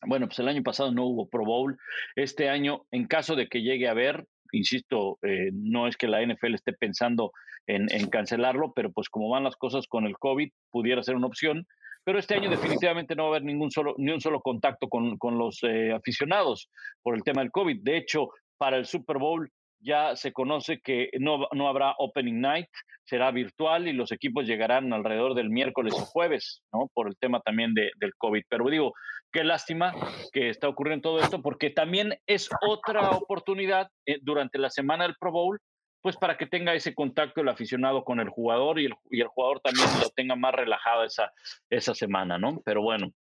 Bueno, 0.07 0.27
pues 0.27 0.39
el 0.39 0.47
año 0.47 0.63
pasado 0.63 0.89
no 0.93 1.03
hubo 1.03 1.27
Pro 1.27 1.43
Bowl. 1.43 1.77
Este 2.15 2.47
año, 2.47 2.85
en 2.91 3.07
caso 3.07 3.35
de 3.35 3.49
que 3.49 3.61
llegue 3.61 3.89
a 3.89 3.91
haber, 3.91 4.25
insisto, 4.53 5.19
eh, 5.21 5.49
no 5.51 5.85
es 5.89 5.97
que 5.97 6.07
la 6.07 6.25
NFL 6.25 6.53
esté 6.53 6.71
pensando 6.71 7.33
en, 7.67 7.89
cancelarlo, 8.07 8.71
pero 8.73 8.89
pues 8.89 9.09
como 9.09 9.27
van 9.27 9.43
las 9.43 9.57
cosas 9.57 9.85
con 9.85 10.05
el 10.05 10.17
COVID, 10.17 10.49
pudiera 10.71 11.03
ser 11.03 11.15
una 11.15 11.27
opción. 11.27 11.67
Pero 12.05 12.17
este 12.17 12.35
año 12.35 12.49
definitivamente 12.49 13.15
no 13.15 13.23
va 13.23 13.29
a 13.29 13.31
haber 13.31 13.43
ningún 13.43 13.69
solo, 13.69 13.95
ni 13.97 14.13
un 14.13 14.21
solo 14.21 14.39
contacto 14.39 14.87
con, 14.87 15.17
con 15.17 15.37
los 15.37 15.61
eh, 15.63 15.91
aficionados 15.91 16.69
por 17.03 17.15
el 17.15 17.23
tema 17.23 17.41
del 17.41 17.51
COVID. 17.51 17.83
De 17.83 17.97
hecho, 17.97 18.29
para 18.57 18.77
el 18.77 18.85
Super 18.85 19.17
Bowl 19.17 19.51
ya 19.85 20.15
se 20.15 20.33
conoce 20.33 20.79
que 20.79 21.09
no, 21.19 21.47
no 21.53 21.67
habrá 21.67 21.93
Opening 21.99 22.41
Night, 22.41 22.69
será 23.05 23.31
virtual 23.31 23.87
y 23.87 23.93
los 23.93 24.11
equipos 24.11 24.45
llegarán 24.45 24.91
alrededor 24.91 25.35
del 25.35 25.49
miércoles 25.49 25.93
o 25.93 26.05
jueves, 26.05 26.63
¿no? 26.73 26.89
Por 26.93 27.07
el 27.07 27.15
tema 27.17 27.39
también 27.41 27.73
de, 27.73 27.91
del 27.97 28.15
COVID. 28.17 28.43
Pero 28.49 28.69
digo, 28.69 28.93
qué 29.31 29.43
lástima 29.43 29.93
que 30.33 30.49
está 30.49 30.67
ocurriendo 30.67 31.09
todo 31.09 31.19
esto, 31.19 31.41
porque 31.41 31.69
también 31.69 32.17
es 32.25 32.49
otra 32.67 33.11
oportunidad 33.11 33.89
eh, 34.07 34.17
durante 34.21 34.57
la 34.57 34.71
semana 34.71 35.03
del 35.03 35.15
Pro 35.19 35.31
Bowl, 35.31 35.59
pues 36.01 36.17
para 36.17 36.37
que 36.37 36.47
tenga 36.47 36.73
ese 36.73 36.95
contacto 36.95 37.41
el 37.41 37.49
aficionado 37.49 38.03
con 38.03 38.19
el 38.19 38.29
jugador 38.29 38.79
y 38.79 38.85
el, 38.85 38.93
y 39.11 39.21
el 39.21 39.27
jugador 39.27 39.59
también 39.61 39.87
lo 40.01 40.09
tenga 40.09 40.35
más 40.35 40.53
relajado 40.53 41.03
esa, 41.03 41.31
esa 41.69 41.93
semana, 41.93 42.37
¿no? 42.37 42.61
Pero 42.65 42.81
bueno. 42.81 43.11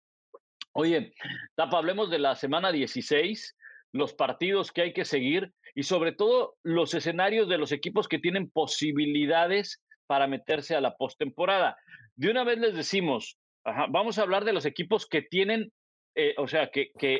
Oye, 0.72 1.12
Tapa, 1.54 1.78
hablemos 1.78 2.10
de 2.10 2.18
la 2.18 2.34
semana 2.34 2.72
16 2.72 3.54
los 3.94 4.12
partidos 4.12 4.72
que 4.72 4.82
hay 4.82 4.92
que 4.92 5.04
seguir 5.04 5.52
y 5.74 5.84
sobre 5.84 6.10
todo 6.10 6.56
los 6.64 6.94
escenarios 6.94 7.48
de 7.48 7.58
los 7.58 7.70
equipos 7.70 8.08
que 8.08 8.18
tienen 8.18 8.50
posibilidades 8.50 9.80
para 10.08 10.26
meterse 10.26 10.74
a 10.74 10.80
la 10.80 10.96
postemporada. 10.96 11.76
De 12.16 12.28
una 12.28 12.42
vez 12.42 12.58
les 12.58 12.74
decimos, 12.74 13.38
vamos 13.90 14.18
a 14.18 14.22
hablar 14.22 14.44
de 14.44 14.52
los 14.52 14.66
equipos 14.66 15.06
que 15.06 15.22
tienen, 15.22 15.72
eh, 16.16 16.34
o 16.38 16.48
sea, 16.48 16.70
que, 16.70 16.90
que 16.98 17.18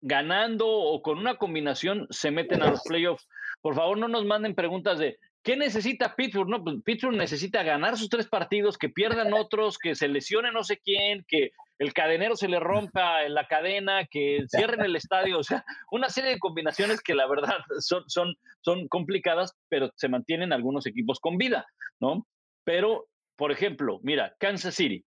ganando 0.00 0.68
o 0.68 1.02
con 1.02 1.18
una 1.18 1.38
combinación 1.38 2.06
se 2.10 2.30
meten 2.30 2.62
a 2.62 2.70
los 2.70 2.82
playoffs. 2.82 3.26
Por 3.60 3.74
favor, 3.74 3.98
no 3.98 4.06
nos 4.06 4.24
manden 4.24 4.54
preguntas 4.54 5.00
de 5.00 5.18
¿qué 5.46 5.56
necesita 5.56 6.16
Pittsburgh? 6.16 6.48
No, 6.48 6.64
pues 6.64 6.82
Pittsburgh 6.84 7.16
necesita 7.16 7.62
ganar 7.62 7.96
sus 7.96 8.08
tres 8.08 8.26
partidos, 8.26 8.76
que 8.76 8.88
pierdan 8.88 9.32
otros, 9.32 9.78
que 9.78 9.94
se 9.94 10.08
lesione 10.08 10.50
no 10.50 10.64
sé 10.64 10.78
quién, 10.78 11.24
que 11.28 11.52
el 11.78 11.92
cadenero 11.94 12.34
se 12.34 12.48
le 12.48 12.58
rompa 12.58 13.22
en 13.22 13.32
la 13.32 13.46
cadena, 13.46 14.06
que 14.06 14.44
cierren 14.48 14.80
el 14.80 14.96
estadio, 14.96 15.38
o 15.38 15.44
sea, 15.44 15.64
una 15.92 16.08
serie 16.08 16.30
de 16.30 16.40
combinaciones 16.40 17.00
que 17.00 17.14
la 17.14 17.28
verdad 17.28 17.58
son, 17.78 18.02
son, 18.08 18.34
son 18.60 18.88
complicadas, 18.88 19.56
pero 19.68 19.92
se 19.94 20.08
mantienen 20.08 20.52
algunos 20.52 20.84
equipos 20.84 21.20
con 21.20 21.38
vida, 21.38 21.64
¿no? 22.00 22.26
Pero, 22.64 23.06
por 23.36 23.52
ejemplo, 23.52 24.00
mira, 24.02 24.34
Kansas 24.40 24.74
City. 24.74 25.04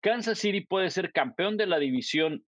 Kansas 0.00 0.38
City 0.38 0.60
puede 0.60 0.90
ser 0.90 1.10
campeón 1.10 1.56
de 1.56 1.66
la 1.66 1.80
división 1.80 2.44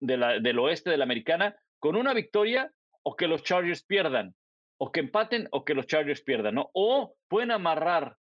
de 0.00 0.16
la, 0.16 0.40
del 0.40 0.58
oeste 0.58 0.90
de 0.90 0.96
la 0.96 1.04
americana 1.04 1.54
con 1.78 1.94
una 1.94 2.14
victoria 2.14 2.72
o 3.04 3.14
que 3.14 3.28
los 3.28 3.44
Chargers 3.44 3.84
pierdan, 3.84 4.34
o 4.78 4.90
que 4.92 5.00
empaten 5.00 5.48
o 5.52 5.64
que 5.64 5.74
los 5.74 5.86
Chargers 5.86 6.22
pierdan, 6.22 6.56
¿no? 6.56 6.70
O 6.72 7.14
pueden 7.28 7.50
amarrar 7.50 8.16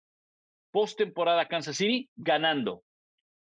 postemporada 0.70 1.48
Kansas 1.48 1.76
City 1.76 2.10
ganando. 2.16 2.82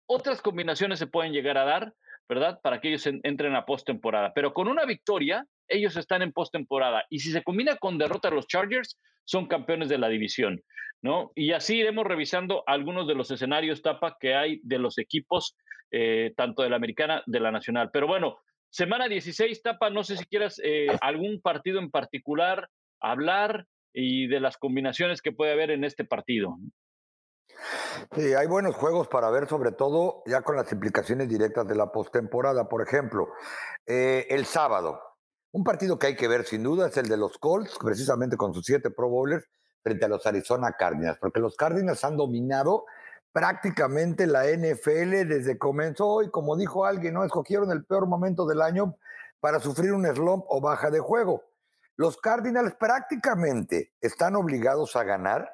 Otras 0.07 0.41
combinaciones 0.41 0.99
se 0.99 1.07
pueden 1.07 1.33
llegar 1.33 1.57
a 1.57 1.65
dar, 1.65 1.93
¿verdad? 2.27 2.59
Para 2.61 2.81
que 2.81 2.89
ellos 2.89 3.05
entren 3.05 3.55
a 3.55 3.65
postemporada. 3.65 4.33
Pero 4.33 4.53
con 4.53 4.67
una 4.67 4.85
victoria, 4.85 5.45
ellos 5.67 5.95
están 5.97 6.21
en 6.21 6.31
postemporada. 6.31 7.05
Y 7.09 7.19
si 7.19 7.31
se 7.31 7.43
combina 7.43 7.77
con 7.77 7.97
derrota 7.97 8.29
a 8.29 8.31
los 8.31 8.47
Chargers, 8.47 8.99
son 9.25 9.47
campeones 9.47 9.89
de 9.89 9.99
la 9.99 10.09
división, 10.09 10.63
¿no? 11.01 11.31
Y 11.35 11.51
así 11.51 11.77
iremos 11.77 12.05
revisando 12.05 12.63
algunos 12.65 13.07
de 13.07 13.15
los 13.15 13.29
escenarios, 13.29 13.81
Tapa, 13.81 14.17
que 14.19 14.33
hay 14.33 14.59
de 14.63 14.79
los 14.79 14.97
equipos, 14.97 15.55
eh, 15.91 16.33
tanto 16.35 16.63
de 16.63 16.69
la 16.69 16.77
americana, 16.77 17.21
de 17.27 17.39
la 17.39 17.51
nacional. 17.51 17.91
Pero 17.93 18.07
bueno, 18.07 18.39
semana 18.69 19.07
16, 19.07 19.61
Tapa, 19.61 19.91
no 19.91 20.03
sé 20.03 20.17
si 20.17 20.25
quieras 20.25 20.59
eh, 20.63 20.87
algún 21.01 21.41
partido 21.41 21.79
en 21.79 21.91
particular 21.91 22.67
hablar 23.01 23.67
y 23.93 24.27
de 24.27 24.39
las 24.39 24.57
combinaciones 24.57 25.21
que 25.21 25.31
puede 25.31 25.53
haber 25.53 25.71
en 25.71 25.83
este 25.83 26.05
partido. 26.05 26.57
Sí, 28.15 28.33
hay 28.33 28.47
buenos 28.47 28.75
juegos 28.75 29.07
para 29.07 29.29
ver, 29.29 29.47
sobre 29.47 29.71
todo 29.71 30.23
ya 30.25 30.41
con 30.41 30.55
las 30.55 30.71
implicaciones 30.71 31.27
directas 31.27 31.67
de 31.67 31.75
la 31.75 31.91
postemporada. 31.91 32.69
Por 32.69 32.81
ejemplo, 32.81 33.29
eh, 33.85 34.27
el 34.29 34.45
sábado, 34.45 35.01
un 35.51 35.63
partido 35.63 35.99
que 35.99 36.07
hay 36.07 36.15
que 36.15 36.27
ver 36.27 36.45
sin 36.45 36.63
duda 36.63 36.87
es 36.87 36.97
el 36.97 37.09
de 37.09 37.17
los 37.17 37.37
Colts, 37.37 37.77
precisamente 37.81 38.37
con 38.37 38.53
sus 38.53 38.65
siete 38.65 38.91
Pro 38.91 39.09
Bowlers, 39.09 39.45
frente 39.83 40.05
a 40.05 40.09
los 40.09 40.25
Arizona 40.25 40.73
Cardinals, 40.77 41.17
porque 41.19 41.39
los 41.39 41.55
Cardinals 41.55 42.03
han 42.03 42.17
dominado 42.17 42.85
prácticamente 43.31 44.27
la 44.27 44.45
NFL 44.45 45.27
desde 45.27 45.57
comenzó 45.57 46.23
y 46.23 46.29
como 46.29 46.57
dijo 46.57 46.85
alguien, 46.85 47.13
no 47.13 47.23
escogieron 47.23 47.71
el 47.71 47.85
peor 47.85 48.07
momento 48.07 48.45
del 48.45 48.61
año 48.61 48.95
para 49.39 49.59
sufrir 49.59 49.93
un 49.93 50.05
slump 50.05 50.45
o 50.47 50.61
baja 50.61 50.89
de 50.89 50.99
juego. 50.99 51.48
Los 51.99 52.15
Cardinals 52.15 52.75
prácticamente 52.75 53.91
están 53.99 54.37
obligados 54.37 54.95
a 54.95 55.03
ganar 55.03 55.53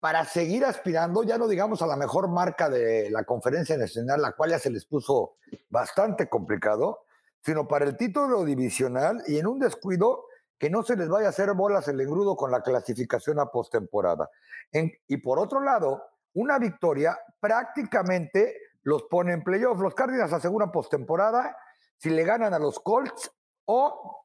para 0.00 0.24
seguir 0.24 0.64
aspirando, 0.64 1.22
ya 1.22 1.38
no 1.38 1.46
digamos 1.46 1.82
a 1.82 1.86
la 1.86 1.94
mejor 1.94 2.26
marca 2.26 2.68
de 2.68 3.08
la 3.12 3.22
conferencia 3.22 3.76
nacional, 3.76 4.20
la 4.20 4.32
cual 4.32 4.50
ya 4.50 4.58
se 4.58 4.70
les 4.70 4.86
puso 4.86 5.36
bastante 5.70 6.28
complicado, 6.28 7.04
sino 7.44 7.68
para 7.68 7.84
el 7.84 7.96
título 7.96 8.44
divisional 8.44 9.22
y 9.28 9.38
en 9.38 9.46
un 9.46 9.60
descuido 9.60 10.24
que 10.58 10.68
no 10.68 10.82
se 10.82 10.96
les 10.96 11.08
vaya 11.08 11.28
a 11.28 11.30
hacer 11.30 11.52
bolas 11.52 11.86
el 11.86 12.00
engrudo 12.00 12.34
con 12.34 12.50
la 12.50 12.60
clasificación 12.60 13.38
a 13.38 13.46
postemporada. 13.46 14.28
Y 14.72 15.18
por 15.18 15.38
otro 15.38 15.60
lado, 15.60 16.02
una 16.34 16.58
victoria 16.58 17.16
prácticamente 17.38 18.52
los 18.82 19.04
pone 19.04 19.32
en 19.32 19.44
playoff. 19.44 19.78
Los 19.78 19.94
Cardinals 19.94 20.32
aseguran 20.32 20.72
postemporada 20.72 21.56
si 21.98 22.10
le 22.10 22.24
ganan 22.24 22.52
a 22.52 22.58
los 22.58 22.80
Colts 22.80 23.30
o 23.66 24.24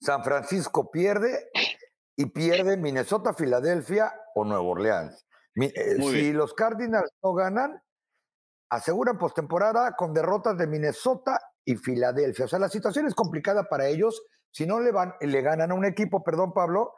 San 0.00 0.24
Francisco 0.24 0.90
pierde 0.90 1.50
y 2.16 2.26
pierde 2.26 2.76
Minnesota, 2.76 3.34
Filadelfia 3.34 4.12
o 4.34 4.44
Nueva 4.44 4.62
Orleans. 4.62 5.26
Eh, 5.56 5.96
si 6.00 6.32
los 6.32 6.54
Cardinals 6.54 7.10
no 7.22 7.34
ganan, 7.34 7.82
aseguran 8.70 9.18
postemporada 9.18 9.96
con 9.96 10.14
derrotas 10.14 10.56
de 10.56 10.66
Minnesota 10.66 11.40
y 11.64 11.76
Filadelfia. 11.76 12.44
O 12.44 12.48
sea, 12.48 12.58
la 12.58 12.68
situación 12.68 13.06
es 13.06 13.14
complicada 13.14 13.64
para 13.64 13.86
ellos 13.88 14.22
si 14.52 14.66
no 14.66 14.80
le, 14.80 14.90
van, 14.90 15.14
le 15.20 15.42
ganan 15.42 15.70
a 15.70 15.74
un 15.74 15.84
equipo, 15.84 16.22
perdón 16.22 16.52
Pablo, 16.52 16.94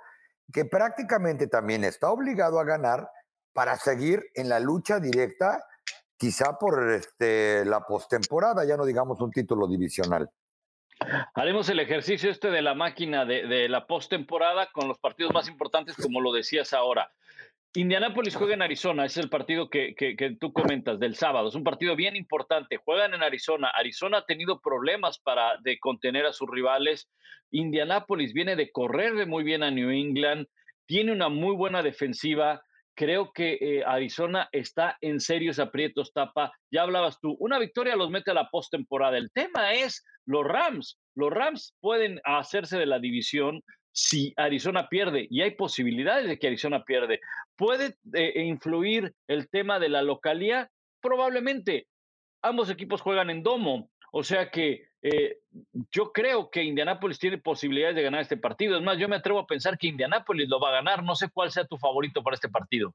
que 0.52 0.64
prácticamente 0.64 1.46
también 1.46 1.84
está 1.84 2.10
obligado 2.10 2.58
a 2.58 2.64
ganar 2.64 3.10
para 3.52 3.76
seguir 3.76 4.24
en 4.34 4.48
la 4.48 4.60
lucha 4.60 4.98
directa, 4.98 5.64
quizá 6.16 6.58
por 6.58 6.90
este, 6.90 7.64
la 7.64 7.80
postemporada, 7.86 8.64
ya 8.64 8.76
no 8.76 8.84
digamos 8.84 9.20
un 9.20 9.30
título 9.30 9.66
divisional. 9.66 10.30
Haremos 11.34 11.68
el 11.68 11.80
ejercicio 11.80 12.30
este 12.30 12.50
de 12.50 12.62
la 12.62 12.74
máquina 12.74 13.24
de, 13.24 13.46
de 13.46 13.68
la 13.68 13.86
postemporada 13.86 14.70
con 14.72 14.88
los 14.88 14.98
partidos 14.98 15.32
más 15.32 15.48
importantes, 15.48 15.96
como 15.96 16.20
lo 16.20 16.32
decías 16.32 16.72
ahora. 16.72 17.10
Indianápolis 17.74 18.36
juega 18.36 18.52
en 18.52 18.60
Arizona, 18.60 19.06
es 19.06 19.16
el 19.16 19.30
partido 19.30 19.70
que, 19.70 19.94
tú 20.38 20.52
comentas 20.52 21.00
del 21.00 21.14
sábado. 21.14 21.48
Es 21.48 21.54
un 21.54 21.64
partido 21.64 21.96
bien 21.96 22.16
importante. 22.16 22.76
Juegan 22.76 23.14
en 23.14 23.22
Arizona. 23.22 23.72
Arizona 23.74 24.18
ha 24.18 24.26
tenido 24.26 24.60
problemas 24.60 25.18
para 25.18 25.56
de 25.62 25.78
contener 25.78 26.26
a 26.26 26.34
sus 26.34 26.50
rivales. 26.50 27.08
Indianápolis 27.50 28.34
viene 28.34 28.56
de 28.56 28.70
correr 28.70 29.26
muy 29.26 29.42
bien 29.42 29.62
a 29.62 29.70
New 29.70 29.88
England. 29.88 30.48
Tiene 30.84 31.12
una 31.12 31.30
muy 31.30 31.56
buena 31.56 31.82
defensiva. 31.82 32.62
Creo 33.02 33.32
que 33.32 33.58
eh, 33.60 33.82
Arizona 33.84 34.48
está 34.52 34.96
en 35.00 35.18
serios 35.18 35.58
aprietos, 35.58 36.12
Tapa. 36.12 36.52
Ya 36.70 36.82
hablabas 36.82 37.18
tú, 37.18 37.34
una 37.40 37.58
victoria 37.58 37.96
los 37.96 38.10
mete 38.10 38.30
a 38.30 38.34
la 38.34 38.48
postemporada. 38.48 39.18
El 39.18 39.32
tema 39.32 39.74
es 39.74 40.04
los 40.24 40.44
Rams. 40.44 41.00
Los 41.16 41.32
Rams 41.32 41.74
pueden 41.80 42.20
hacerse 42.22 42.78
de 42.78 42.86
la 42.86 43.00
división 43.00 43.60
si 43.90 44.32
Arizona 44.36 44.88
pierde, 44.88 45.26
y 45.28 45.40
hay 45.42 45.56
posibilidades 45.56 46.28
de 46.28 46.38
que 46.38 46.46
Arizona 46.46 46.84
pierde. 46.84 47.18
¿Puede 47.56 47.96
eh, 48.14 48.44
influir 48.44 49.12
el 49.26 49.48
tema 49.48 49.80
de 49.80 49.88
la 49.88 50.02
localía? 50.02 50.70
Probablemente. 51.00 51.88
Ambos 52.40 52.70
equipos 52.70 53.00
juegan 53.00 53.30
en 53.30 53.42
domo, 53.42 53.90
o 54.12 54.22
sea 54.22 54.48
que 54.52 54.86
eh, 55.02 55.40
yo 55.90 56.12
creo 56.12 56.48
que 56.48 56.62
Indianápolis 56.62 57.18
tiene 57.18 57.38
posibilidades 57.38 57.96
de 57.96 58.02
ganar 58.02 58.20
este 58.20 58.36
partido. 58.36 58.76
Es 58.76 58.82
más, 58.82 58.98
yo 58.98 59.08
me 59.08 59.16
atrevo 59.16 59.40
a 59.40 59.46
pensar 59.46 59.76
que 59.76 59.88
Indianápolis 59.88 60.48
lo 60.48 60.60
va 60.60 60.68
a 60.68 60.72
ganar. 60.72 61.02
No 61.02 61.16
sé 61.16 61.28
cuál 61.28 61.50
sea 61.50 61.66
tu 61.66 61.76
favorito 61.76 62.22
para 62.22 62.34
este 62.34 62.48
partido. 62.48 62.94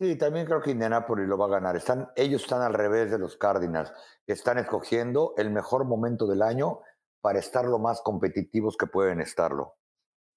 Sí, 0.00 0.16
también 0.16 0.46
creo 0.46 0.60
que 0.60 0.70
Indianápolis 0.70 1.28
lo 1.28 1.36
va 1.36 1.46
a 1.46 1.50
ganar. 1.50 1.76
Están, 1.76 2.08
ellos 2.16 2.42
están 2.42 2.62
al 2.62 2.74
revés 2.74 3.10
de 3.10 3.18
los 3.18 3.36
Cardinals. 3.36 3.92
Están 4.26 4.58
escogiendo 4.58 5.34
el 5.36 5.50
mejor 5.50 5.84
momento 5.84 6.26
del 6.26 6.42
año 6.42 6.80
para 7.20 7.38
estar 7.38 7.66
lo 7.66 7.78
más 7.78 8.00
competitivos 8.00 8.76
que 8.76 8.86
pueden 8.86 9.20
estarlo. 9.20 9.76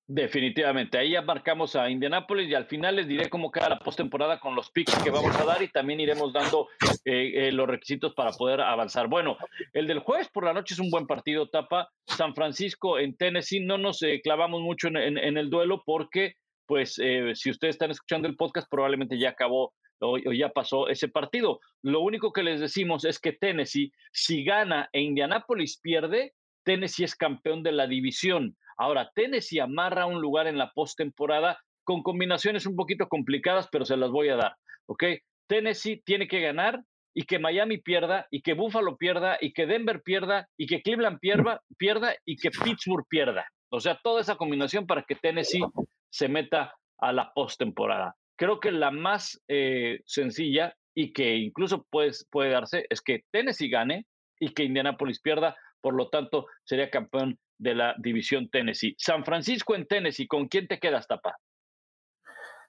Definitivamente, 0.07 0.99
ahí 0.99 1.11
ya 1.11 1.23
marcamos 1.23 1.75
a 1.75 1.89
Indianápolis 1.89 2.47
y 2.47 2.53
al 2.53 2.67
final 2.67 2.97
les 2.97 3.07
diré 3.07 3.27
cómo 3.27 3.49
queda 3.49 3.69
la 3.69 3.79
postemporada 3.79 4.39
con 4.39 4.53
los 4.53 4.69
picks 4.69 4.95
que 5.03 5.09
vamos 5.09 5.35
a 5.35 5.45
dar 5.45 5.63
y 5.63 5.67
también 5.69 5.99
iremos 5.99 6.31
dando 6.31 6.67
eh, 7.05 7.47
eh, 7.47 7.51
los 7.51 7.67
requisitos 7.67 8.13
para 8.13 8.31
poder 8.31 8.61
avanzar. 8.61 9.07
Bueno, 9.07 9.35
el 9.73 9.87
del 9.87 9.97
jueves 9.99 10.29
por 10.29 10.43
la 10.43 10.53
noche 10.53 10.75
es 10.75 10.79
un 10.79 10.91
buen 10.91 11.07
partido, 11.07 11.49
Tapa. 11.49 11.89
San 12.05 12.35
Francisco 12.35 12.99
en 12.99 13.17
Tennessee, 13.17 13.65
no 13.65 13.79
nos 13.79 14.03
eh, 14.03 14.21
clavamos 14.23 14.61
mucho 14.61 14.89
en, 14.89 15.17
el 15.17 15.49
duelo 15.49 15.81
porque, 15.83 16.35
pues, 16.67 16.93
si 16.93 17.49
ustedes 17.49 17.73
están 17.73 17.89
escuchando 17.89 18.27
el 18.27 18.35
podcast, 18.35 18.69
probablemente 18.69 19.17
ya 19.17 19.29
acabó 19.29 19.73
o, 20.01 20.19
ya 20.19 20.49
pasó 20.49 20.87
ese 20.87 21.07
partido. 21.07 21.59
Lo 21.81 22.01
único 22.01 22.31
que 22.31 22.43
les 22.43 22.59
decimos 22.59 23.05
es 23.05 23.19
que 23.19 23.33
Tennessee, 23.33 23.91
si 24.11 24.43
gana 24.43 24.87
e 24.93 25.01
Indianápolis 25.01 25.79
pierde, 25.81 26.33
Tennessee 26.65 27.05
es 27.05 27.15
campeón 27.15 27.63
de 27.63 27.71
la 27.71 27.87
división. 27.87 28.57
Ahora, 28.77 29.11
Tennessee 29.15 29.59
amarra 29.59 30.05
un 30.05 30.19
lugar 30.19 30.47
en 30.47 30.57
la 30.57 30.71
postemporada 30.73 31.59
con 31.85 32.03
combinaciones 32.03 32.65
un 32.65 32.75
poquito 32.75 33.07
complicadas, 33.07 33.69
pero 33.71 33.85
se 33.85 33.95
las 33.95 34.09
voy 34.09 34.29
a 34.29 34.35
dar. 34.35 34.55
¿Ok? 34.87 35.03
Tennessee 35.47 36.01
tiene 36.03 36.27
que 36.27 36.41
ganar 36.41 36.81
y 37.13 37.23
que 37.23 37.39
Miami 37.39 37.77
pierda 37.77 38.27
y 38.29 38.41
que 38.41 38.53
Buffalo 38.53 38.97
pierda 38.97 39.37
y 39.39 39.53
que 39.53 39.65
Denver 39.65 40.01
pierda 40.03 40.49
y 40.57 40.67
que 40.67 40.81
Cleveland 40.81 41.19
pierda, 41.19 41.61
pierda 41.77 42.13
y 42.25 42.35
que 42.35 42.49
Pittsburgh 42.51 43.05
pierda. 43.07 43.47
O 43.69 43.79
sea, 43.79 43.99
toda 44.03 44.21
esa 44.21 44.35
combinación 44.35 44.85
para 44.85 45.03
que 45.03 45.15
Tennessee 45.15 45.63
se 46.09 46.27
meta 46.27 46.73
a 46.97 47.13
la 47.13 47.31
postemporada. 47.33 48.15
Creo 48.37 48.59
que 48.59 48.71
la 48.71 48.91
más 48.91 49.41
eh, 49.47 50.01
sencilla 50.05 50.75
y 50.93 51.13
que 51.13 51.35
incluso 51.35 51.85
puede, 51.89 52.11
puede 52.29 52.49
darse 52.49 52.85
es 52.89 53.01
que 53.01 53.23
Tennessee 53.31 53.69
gane 53.69 54.05
y 54.39 54.53
que 54.53 54.63
Indianapolis 54.63 55.21
pierda 55.21 55.55
por 55.85 55.93
lo 55.93 56.09
tanto 56.09 56.47
sería 56.63 56.89
campeón 56.89 57.37
de 57.59 57.75
la 57.75 57.93
división 57.99 58.49
Tennessee. 58.49 58.95
San 58.97 59.23
Francisco 59.23 59.75
en 59.75 59.85
Tennessee, 59.85 60.25
¿con 60.25 60.47
quién 60.47 60.67
te 60.67 60.79
quedas, 60.79 61.05
Tapa? 61.05 61.37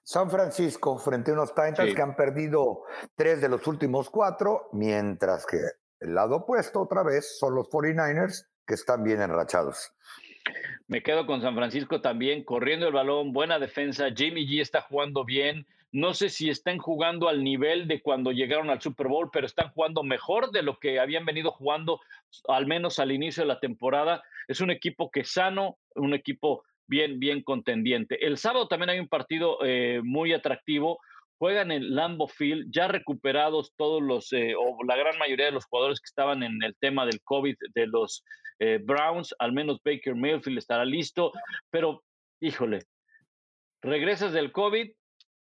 San 0.03 0.29
Francisco 0.29 0.99
frente 0.99 1.31
a 1.31 1.33
unos 1.33 1.49
Titans 1.55 1.95
que 1.95 2.01
han 2.03 2.15
perdido 2.15 2.83
tres 3.15 3.41
de 3.41 3.49
los 3.49 3.65
últimos 3.65 4.11
cuatro, 4.11 4.69
mientras 4.71 5.47
que 5.47 5.57
el 5.99 6.13
lado 6.13 6.35
opuesto 6.35 6.79
otra 6.79 7.01
vez 7.01 7.39
son 7.39 7.55
los 7.55 7.67
49ers 7.69 8.45
que 8.67 8.75
están 8.75 9.03
bien 9.03 9.19
enrachados. 9.19 9.91
Me 10.85 11.01
quedo 11.01 11.25
con 11.25 11.41
San 11.41 11.55
Francisco 11.55 12.01
también, 12.01 12.43
corriendo 12.43 12.85
el 12.85 12.93
balón, 12.93 13.33
buena 13.33 13.57
defensa. 13.57 14.09
Jamie 14.15 14.45
G 14.45 14.61
está 14.61 14.81
jugando 14.81 15.25
bien. 15.25 15.65
No 15.97 16.13
sé 16.13 16.29
si 16.29 16.47
están 16.47 16.77
jugando 16.77 17.27
al 17.27 17.43
nivel 17.43 17.87
de 17.87 18.03
cuando 18.03 18.31
llegaron 18.31 18.69
al 18.69 18.79
Super 18.79 19.07
Bowl, 19.07 19.31
pero 19.33 19.47
están 19.47 19.71
jugando 19.71 20.03
mejor 20.03 20.51
de 20.51 20.61
lo 20.61 20.77
que 20.77 20.99
habían 20.99 21.25
venido 21.25 21.49
jugando, 21.49 21.99
al 22.47 22.67
menos 22.67 22.99
al 22.99 23.11
inicio 23.11 23.41
de 23.41 23.47
la 23.47 23.59
temporada. 23.59 24.21
Es 24.47 24.61
un 24.61 24.69
equipo 24.69 25.09
que 25.09 25.23
sano, 25.23 25.79
un 25.95 26.13
equipo 26.13 26.63
bien, 26.85 27.19
bien 27.19 27.41
contendiente. 27.41 28.23
El 28.23 28.37
sábado 28.37 28.67
también 28.67 28.91
hay 28.91 28.99
un 28.99 29.07
partido 29.07 29.57
eh, 29.65 30.01
muy 30.03 30.33
atractivo. 30.33 30.99
Juegan 31.39 31.71
en 31.71 31.95
Lambo 31.95 32.27
Field, 32.27 32.67
ya 32.69 32.87
recuperados 32.87 33.73
todos 33.75 33.99
los, 33.99 34.31
eh, 34.33 34.53
o 34.55 34.77
la 34.83 34.97
gran 34.97 35.17
mayoría 35.17 35.47
de 35.47 35.51
los 35.51 35.65
jugadores 35.65 35.99
que 35.99 36.09
estaban 36.09 36.43
en 36.43 36.61
el 36.61 36.75
tema 36.79 37.07
del 37.07 37.23
COVID 37.23 37.55
de 37.73 37.87
los 37.87 38.23
eh, 38.59 38.79
Browns, 38.79 39.33
al 39.39 39.51
menos 39.51 39.79
Baker 39.83 40.13
Mayfield 40.13 40.59
estará 40.59 40.85
listo, 40.85 41.31
pero 41.71 42.03
híjole, 42.39 42.83
regresas 43.81 44.31
del 44.31 44.51
COVID, 44.51 44.91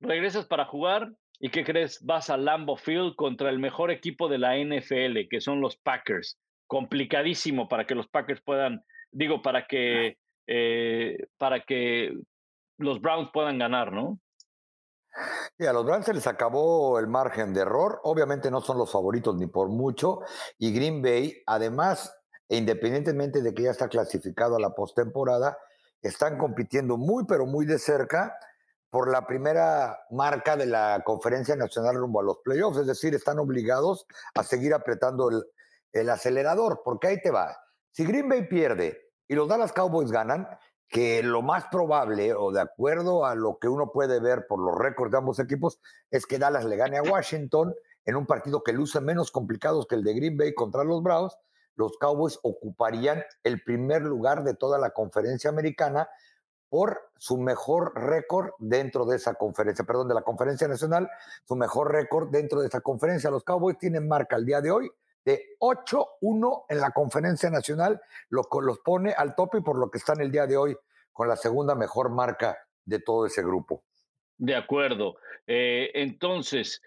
regresas 0.00 0.46
para 0.46 0.64
jugar 0.64 1.12
y 1.38 1.50
¿qué 1.50 1.64
crees? 1.64 2.04
Vas 2.04 2.28
a 2.28 2.36
Lambo 2.36 2.76
Field 2.76 3.16
contra 3.16 3.48
el 3.48 3.58
mejor 3.58 3.90
equipo 3.90 4.28
de 4.28 4.38
la 4.38 4.56
NFL, 4.56 5.28
que 5.30 5.40
son 5.40 5.60
los 5.60 5.76
Packers. 5.76 6.38
Complicadísimo 6.66 7.66
para 7.66 7.86
que 7.86 7.94
los 7.94 8.08
Packers 8.08 8.42
puedan, 8.42 8.84
digo, 9.10 9.40
para 9.40 9.66
que, 9.66 10.18
eh, 10.46 11.16
para 11.38 11.64
que 11.64 12.14
los 12.76 13.00
Browns 13.00 13.30
puedan 13.32 13.58
ganar, 13.58 13.90
¿no? 13.90 14.20
Y 15.58 15.64
a 15.64 15.72
los 15.72 15.84
Browns 15.84 16.06
se 16.06 16.14
les 16.14 16.26
acabó 16.26 16.98
el 16.98 17.08
margen 17.08 17.54
de 17.54 17.62
error. 17.62 18.00
Obviamente 18.04 18.50
no 18.50 18.60
son 18.60 18.78
los 18.78 18.92
favoritos 18.92 19.34
ni 19.36 19.46
por 19.46 19.68
mucho. 19.70 20.20
Y 20.58 20.72
Green 20.72 21.02
Bay, 21.02 21.42
además, 21.46 22.14
e 22.48 22.58
independientemente 22.58 23.42
de 23.42 23.54
que 23.54 23.64
ya 23.64 23.70
está 23.70 23.88
clasificado 23.88 24.56
a 24.56 24.60
la 24.60 24.74
postemporada, 24.74 25.56
están 26.02 26.38
compitiendo 26.38 26.96
muy, 26.96 27.24
pero 27.26 27.46
muy 27.46 27.66
de 27.66 27.78
cerca 27.78 28.36
por 28.90 29.10
la 29.10 29.26
primera 29.26 30.00
marca 30.10 30.56
de 30.56 30.66
la 30.66 31.02
conferencia 31.04 31.54
nacional 31.54 31.96
rumbo 31.96 32.20
a 32.20 32.24
los 32.24 32.38
playoffs, 32.38 32.78
es 32.78 32.86
decir, 32.86 33.14
están 33.14 33.38
obligados 33.38 34.06
a 34.34 34.42
seguir 34.42 34.74
apretando 34.74 35.30
el, 35.92 36.10
acelerador, 36.10 36.82
porque 36.84 37.08
ahí 37.08 37.20
te 37.22 37.30
va. 37.30 37.56
Si 37.92 38.04
Green 38.04 38.28
Bay 38.28 38.46
pierde 38.48 39.00
y 39.28 39.34
los 39.34 39.48
Dallas 39.48 39.72
Cowboys 39.72 40.10
ganan, 40.10 40.48
que 40.88 41.22
lo 41.22 41.40
más 41.40 41.66
probable, 41.70 42.34
o 42.34 42.50
de 42.50 42.60
acuerdo 42.60 43.24
a 43.24 43.36
lo 43.36 43.58
que 43.60 43.68
uno 43.68 43.92
puede 43.92 44.18
ver 44.18 44.46
por 44.48 44.58
los 44.58 44.76
récords 44.76 45.12
de 45.12 45.18
ambos 45.18 45.38
equipos, 45.38 45.80
es 46.10 46.26
que 46.26 46.38
Dallas 46.38 46.64
le 46.64 46.76
gane 46.76 46.98
a 46.98 47.02
Washington 47.02 47.72
en 48.04 48.16
un 48.16 48.26
partido 48.26 48.64
que 48.64 48.72
luce 48.72 49.00
menos 49.00 49.30
complicado 49.30 49.86
que 49.86 49.94
el 49.94 50.02
de 50.02 50.14
Green 50.14 50.36
Bay 50.36 50.52
contra 50.52 50.82
los 50.82 51.00
Browns, 51.00 51.36
los 51.76 51.96
Cowboys 51.98 52.40
ocuparían 52.42 53.24
el 53.44 53.62
primer 53.62 54.02
lugar 54.02 54.42
de 54.42 54.54
toda 54.54 54.78
la 54.78 54.90
conferencia 54.90 55.48
americana 55.48 56.08
por 56.70 57.10
su 57.18 57.36
mejor 57.36 57.92
récord 57.94 58.52
dentro 58.58 59.04
de 59.04 59.16
esa 59.16 59.34
conferencia, 59.34 59.84
perdón, 59.84 60.08
de 60.08 60.14
la 60.14 60.22
conferencia 60.22 60.68
nacional, 60.68 61.10
su 61.46 61.56
mejor 61.56 61.92
récord 61.92 62.30
dentro 62.30 62.60
de 62.60 62.68
esa 62.68 62.80
conferencia. 62.80 63.28
Los 63.30 63.44
Cowboys 63.44 63.76
tienen 63.76 64.08
marca 64.08 64.36
al 64.36 64.46
día 64.46 64.60
de 64.62 64.70
hoy 64.70 64.90
de 65.24 65.56
8-1 65.58 66.64
en 66.68 66.80
la 66.80 66.92
conferencia 66.92 67.50
nacional, 67.50 68.00
lo 68.30 68.44
que 68.44 68.58
los 68.62 68.78
pone 68.78 69.12
al 69.12 69.34
tope 69.34 69.60
por 69.60 69.76
lo 69.78 69.90
que 69.90 69.98
están 69.98 70.20
el 70.20 70.30
día 70.30 70.46
de 70.46 70.56
hoy 70.56 70.76
con 71.12 71.28
la 71.28 71.36
segunda 71.36 71.74
mejor 71.74 72.08
marca 72.08 72.56
de 72.84 73.00
todo 73.00 73.26
ese 73.26 73.42
grupo. 73.42 73.82
De 74.38 74.54
acuerdo. 74.54 75.16
Eh, 75.46 75.90
entonces, 75.94 76.80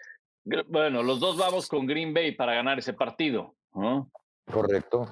bueno, 0.43 1.03
los 1.03 1.19
dos 1.19 1.37
vamos 1.37 1.67
con 1.67 1.85
Green 1.85 2.13
Bay 2.13 2.31
para 2.31 2.55
ganar 2.55 2.79
ese 2.79 2.93
partido. 2.93 3.53
Correcto. 4.51 5.07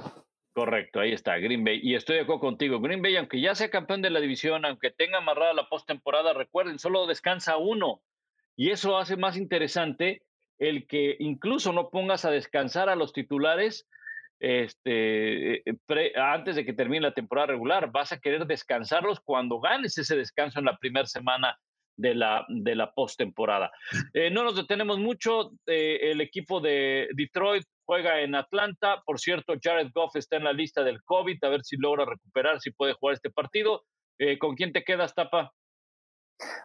Correcto, 0.54 1.00
ahí 1.00 1.14
está, 1.14 1.38
Green 1.38 1.64
Bay. 1.64 1.80
Y 1.82 1.96
estoy 1.96 2.18
de 2.18 2.24
acuerdo 2.24 2.42
contigo. 2.42 2.82
Green 2.82 3.02
Bay, 3.02 3.16
aunque 3.16 3.40
ya 3.40 3.56
sea 3.56 3.70
campeón 3.70 4.02
de 4.02 4.10
la 4.10 4.20
división, 4.20 4.66
aunque 4.66 4.92
tenga 4.92 5.20
amarrada 5.20 5.54
la 5.54 5.70
postemporada, 5.70 6.34
recuerden, 6.34 6.78
solo 6.78 7.08
descansa 7.08 7.56
uno. 7.56 8.02
Y 8.58 8.72
eso 8.72 8.98
hace 8.98 9.16
más 9.16 9.38
interesante 9.38 10.24
el 10.60 10.88
que 10.88 11.16
incluso 11.20 11.72
no 11.72 11.90
pongas 11.90 12.26
a 12.26 12.32
descansar 12.32 12.90
a 12.90 12.96
los 12.96 13.14
titulares 13.14 13.88
este, 14.40 15.68
eh, 15.70 16.14
antes 16.16 16.56
de 16.56 16.66
que 16.66 16.74
termine 16.74 17.02
la 17.02 17.14
temporada 17.14 17.48
regular. 17.48 17.92
Vas 17.92 18.12
a 18.12 18.20
querer 18.20 18.46
descansarlos 18.46 19.22
cuando 19.22 19.62
ganes 19.62 19.98
ese 19.98 20.18
descanso 20.18 20.60
en 20.60 20.66
la 20.66 20.78
primera 20.78 21.08
semana 21.08 21.58
de 22.02 22.16
la, 22.16 22.46
de 22.50 22.76
la 22.76 22.92
postemporada. 22.94 23.72
Eh, 24.14 24.30
no 24.32 24.44
nos 24.44 24.56
detenemos 24.56 24.98
mucho. 24.98 25.52
Eh, 25.68 26.12
el 26.12 26.20
equipo 26.20 26.60
de 26.60 27.08
Detroit 27.14 27.64
juega 27.86 28.22
en 28.22 28.36
Atlanta. 28.36 29.02
Por 29.06 29.20
cierto, 29.20 29.54
Jared 29.62 29.92
Goff 29.94 30.16
está 30.16 30.38
en 30.38 30.46
la 30.46 30.54
lista 30.54 30.84
del 30.84 31.04
COVID, 31.04 31.44
a 31.44 31.50
ver 31.50 31.64
si 31.64 31.78
logra 31.78 32.06
recuperar, 32.06 32.60
si 32.60 32.72
puede 32.72 32.94
jugar 32.94 33.14
este 33.14 33.30
partido. 33.30 33.84
Eh, 34.18 34.38
¿Con 34.40 34.56
quién 34.56 34.74
te 34.74 34.84
quedas, 34.84 35.14
Tapa? 35.14 35.54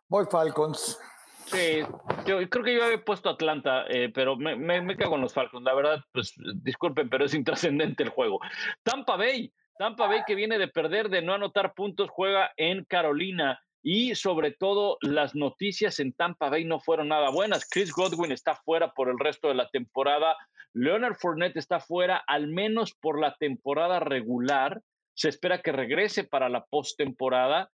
Voy 0.08 0.24
Falcons. 0.30 0.98
Sí, 1.46 1.80
yo 2.26 2.48
creo 2.48 2.64
que 2.64 2.74
yo 2.74 2.82
había 2.82 3.04
puesto 3.04 3.28
Atlanta, 3.28 3.84
pero 4.14 4.34
me, 4.34 4.56
me, 4.56 4.80
me, 4.80 4.96
cago 4.96 5.14
en 5.14 5.20
los 5.20 5.32
Falcons. 5.32 5.62
La 5.62 5.74
verdad, 5.74 6.00
pues 6.10 6.34
disculpen, 6.64 7.08
pero 7.08 7.24
es 7.24 7.34
intrascendente 7.34 8.02
el 8.02 8.08
juego. 8.08 8.40
Tampa 8.82 9.16
Bay, 9.16 9.52
Tampa 9.78 10.08
Bay 10.08 10.22
que 10.26 10.34
viene 10.34 10.58
de 10.58 10.66
perder, 10.66 11.08
de 11.08 11.22
no 11.22 11.34
anotar 11.34 11.74
puntos, 11.74 12.10
juega 12.10 12.50
en 12.56 12.84
Carolina 12.84 13.60
y 13.88 14.16
sobre 14.16 14.50
todo 14.50 14.98
las 15.00 15.36
noticias 15.36 16.00
en 16.00 16.12
Tampa 16.12 16.50
Bay 16.50 16.64
no 16.64 16.80
fueron 16.80 17.06
nada 17.06 17.30
buenas. 17.30 17.68
Chris 17.70 17.92
Godwin 17.92 18.32
está 18.32 18.56
fuera 18.56 18.90
por 18.90 19.08
el 19.08 19.16
resto 19.16 19.46
de 19.46 19.54
la 19.54 19.68
temporada. 19.68 20.36
Leonard 20.72 21.14
Fournette 21.14 21.58
está 21.58 21.78
fuera 21.78 22.16
al 22.26 22.48
menos 22.48 22.94
por 22.94 23.20
la 23.20 23.36
temporada 23.36 24.00
regular. 24.00 24.82
Se 25.14 25.28
espera 25.28 25.62
que 25.62 25.70
regrese 25.70 26.24
para 26.24 26.48
la 26.48 26.64
postemporada. 26.64 27.70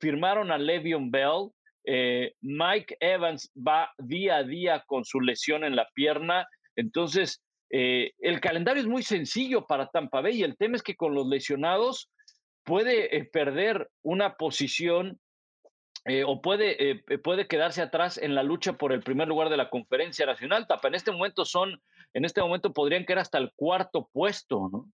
Firmaron 0.00 0.52
a 0.52 0.58
Le'Veon 0.58 1.10
Bell. 1.10 1.48
Eh, 1.86 2.34
Mike 2.42 2.98
Evans 3.00 3.50
va 3.56 3.90
día 3.96 4.36
a 4.36 4.42
día 4.42 4.84
con 4.86 5.06
su 5.06 5.18
lesión 5.22 5.64
en 5.64 5.76
la 5.76 5.88
pierna. 5.94 6.46
Entonces, 6.76 7.42
eh, 7.70 8.12
el 8.18 8.38
calendario 8.42 8.82
es 8.82 8.86
muy 8.86 9.02
sencillo 9.02 9.66
para 9.66 9.88
Tampa 9.88 10.20
Bay 10.20 10.40
y 10.40 10.42
el 10.42 10.58
tema 10.58 10.76
es 10.76 10.82
que 10.82 10.94
con 10.94 11.14
los 11.14 11.26
lesionados 11.26 12.10
puede 12.64 13.16
eh, 13.16 13.24
perder 13.24 13.88
una 14.02 14.34
posición 14.34 15.18
eh, 16.06 16.22
o 16.26 16.42
puede, 16.42 16.90
eh, 16.90 17.04
eh, 17.08 17.18
puede 17.18 17.48
quedarse 17.48 17.80
atrás 17.80 18.18
en 18.18 18.34
la 18.34 18.42
lucha 18.42 18.74
por 18.74 18.92
el 18.92 19.02
primer 19.02 19.26
lugar 19.26 19.48
de 19.48 19.56
la 19.56 19.70
conferencia 19.70 20.26
nacional. 20.26 20.66
Tapa, 20.66 20.88
en 20.88 20.94
este 20.94 21.10
momento 21.10 21.46
son, 21.46 21.80
en 22.12 22.24
este 22.26 22.42
momento 22.42 22.74
podrían 22.74 23.06
quedar 23.06 23.20
hasta 23.20 23.38
el 23.38 23.52
cuarto 23.56 24.10
puesto, 24.12 24.68
¿no? 24.70 24.90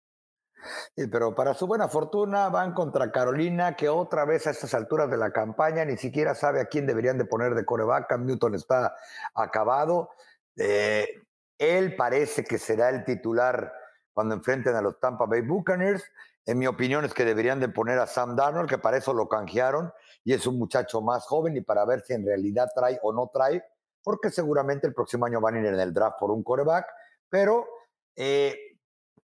Pero 0.94 1.34
para 1.34 1.54
su 1.54 1.66
buena 1.66 1.88
fortuna 1.88 2.48
van 2.48 2.74
contra 2.74 3.10
Carolina, 3.10 3.74
que 3.74 3.88
otra 3.88 4.24
vez 4.24 4.46
a 4.46 4.50
estas 4.50 4.74
alturas 4.74 5.08
de 5.08 5.16
la 5.16 5.30
campaña 5.30 5.84
ni 5.84 5.96
siquiera 5.96 6.34
sabe 6.34 6.60
a 6.60 6.66
quién 6.66 6.84
deberían 6.84 7.16
de 7.16 7.24
poner 7.24 7.54
de 7.54 7.64
coreback. 7.64 8.18
Newton 8.18 8.56
está 8.56 8.94
acabado. 9.34 10.10
él 10.56 11.94
parece 11.96 12.42
que 12.42 12.58
será 12.58 12.90
el 12.90 13.04
titular 13.04 13.72
cuando 14.12 14.34
enfrenten 14.34 14.74
a 14.74 14.82
los 14.82 14.98
Tampa 14.98 15.26
Bay 15.26 15.42
Buccaneers. 15.42 16.04
En 16.44 16.58
mi 16.58 16.66
opinión 16.66 17.04
es 17.04 17.14
que 17.14 17.24
deberían 17.24 17.60
de 17.60 17.68
poner 17.68 18.00
a 18.00 18.08
Sam 18.08 18.34
Darnold, 18.34 18.68
que 18.68 18.78
para 18.78 18.96
eso 18.96 19.14
lo 19.14 19.28
canjearon 19.28 19.92
y 20.28 20.34
es 20.34 20.46
un 20.46 20.58
muchacho 20.58 21.00
más 21.00 21.24
joven 21.24 21.56
y 21.56 21.62
para 21.62 21.86
ver 21.86 22.02
si 22.02 22.12
en 22.12 22.22
realidad 22.22 22.68
trae 22.74 22.98
o 23.02 23.14
no 23.14 23.30
trae, 23.32 23.64
porque 24.02 24.28
seguramente 24.28 24.86
el 24.86 24.92
próximo 24.92 25.24
año 25.24 25.40
van 25.40 25.54
a 25.54 25.60
ir 25.60 25.64
en 25.64 25.80
el 25.80 25.90
draft 25.90 26.18
por 26.20 26.30
un 26.30 26.42
coreback, 26.42 26.84
pero 27.30 27.66
eh, 28.14 28.76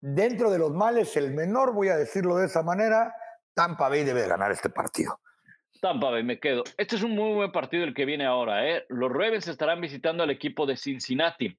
dentro 0.00 0.48
de 0.48 0.60
los 0.60 0.70
males, 0.70 1.16
el 1.16 1.34
menor, 1.34 1.74
voy 1.74 1.88
a 1.88 1.96
decirlo 1.96 2.36
de 2.36 2.46
esa 2.46 2.62
manera, 2.62 3.12
Tampa 3.52 3.88
Bay 3.88 4.04
debe 4.04 4.28
ganar 4.28 4.52
este 4.52 4.70
partido. 4.70 5.18
Tampa 5.80 6.08
Bay, 6.10 6.22
me 6.22 6.38
quedo. 6.38 6.62
Este 6.76 6.94
es 6.94 7.02
un 7.02 7.16
muy 7.16 7.34
buen 7.34 7.50
partido 7.50 7.82
el 7.82 7.94
que 7.94 8.04
viene 8.04 8.24
ahora. 8.24 8.64
¿eh? 8.68 8.84
Los 8.88 9.10
Ravens 9.10 9.48
estarán 9.48 9.80
visitando 9.80 10.22
al 10.22 10.30
equipo 10.30 10.66
de 10.66 10.76
Cincinnati. 10.76 11.58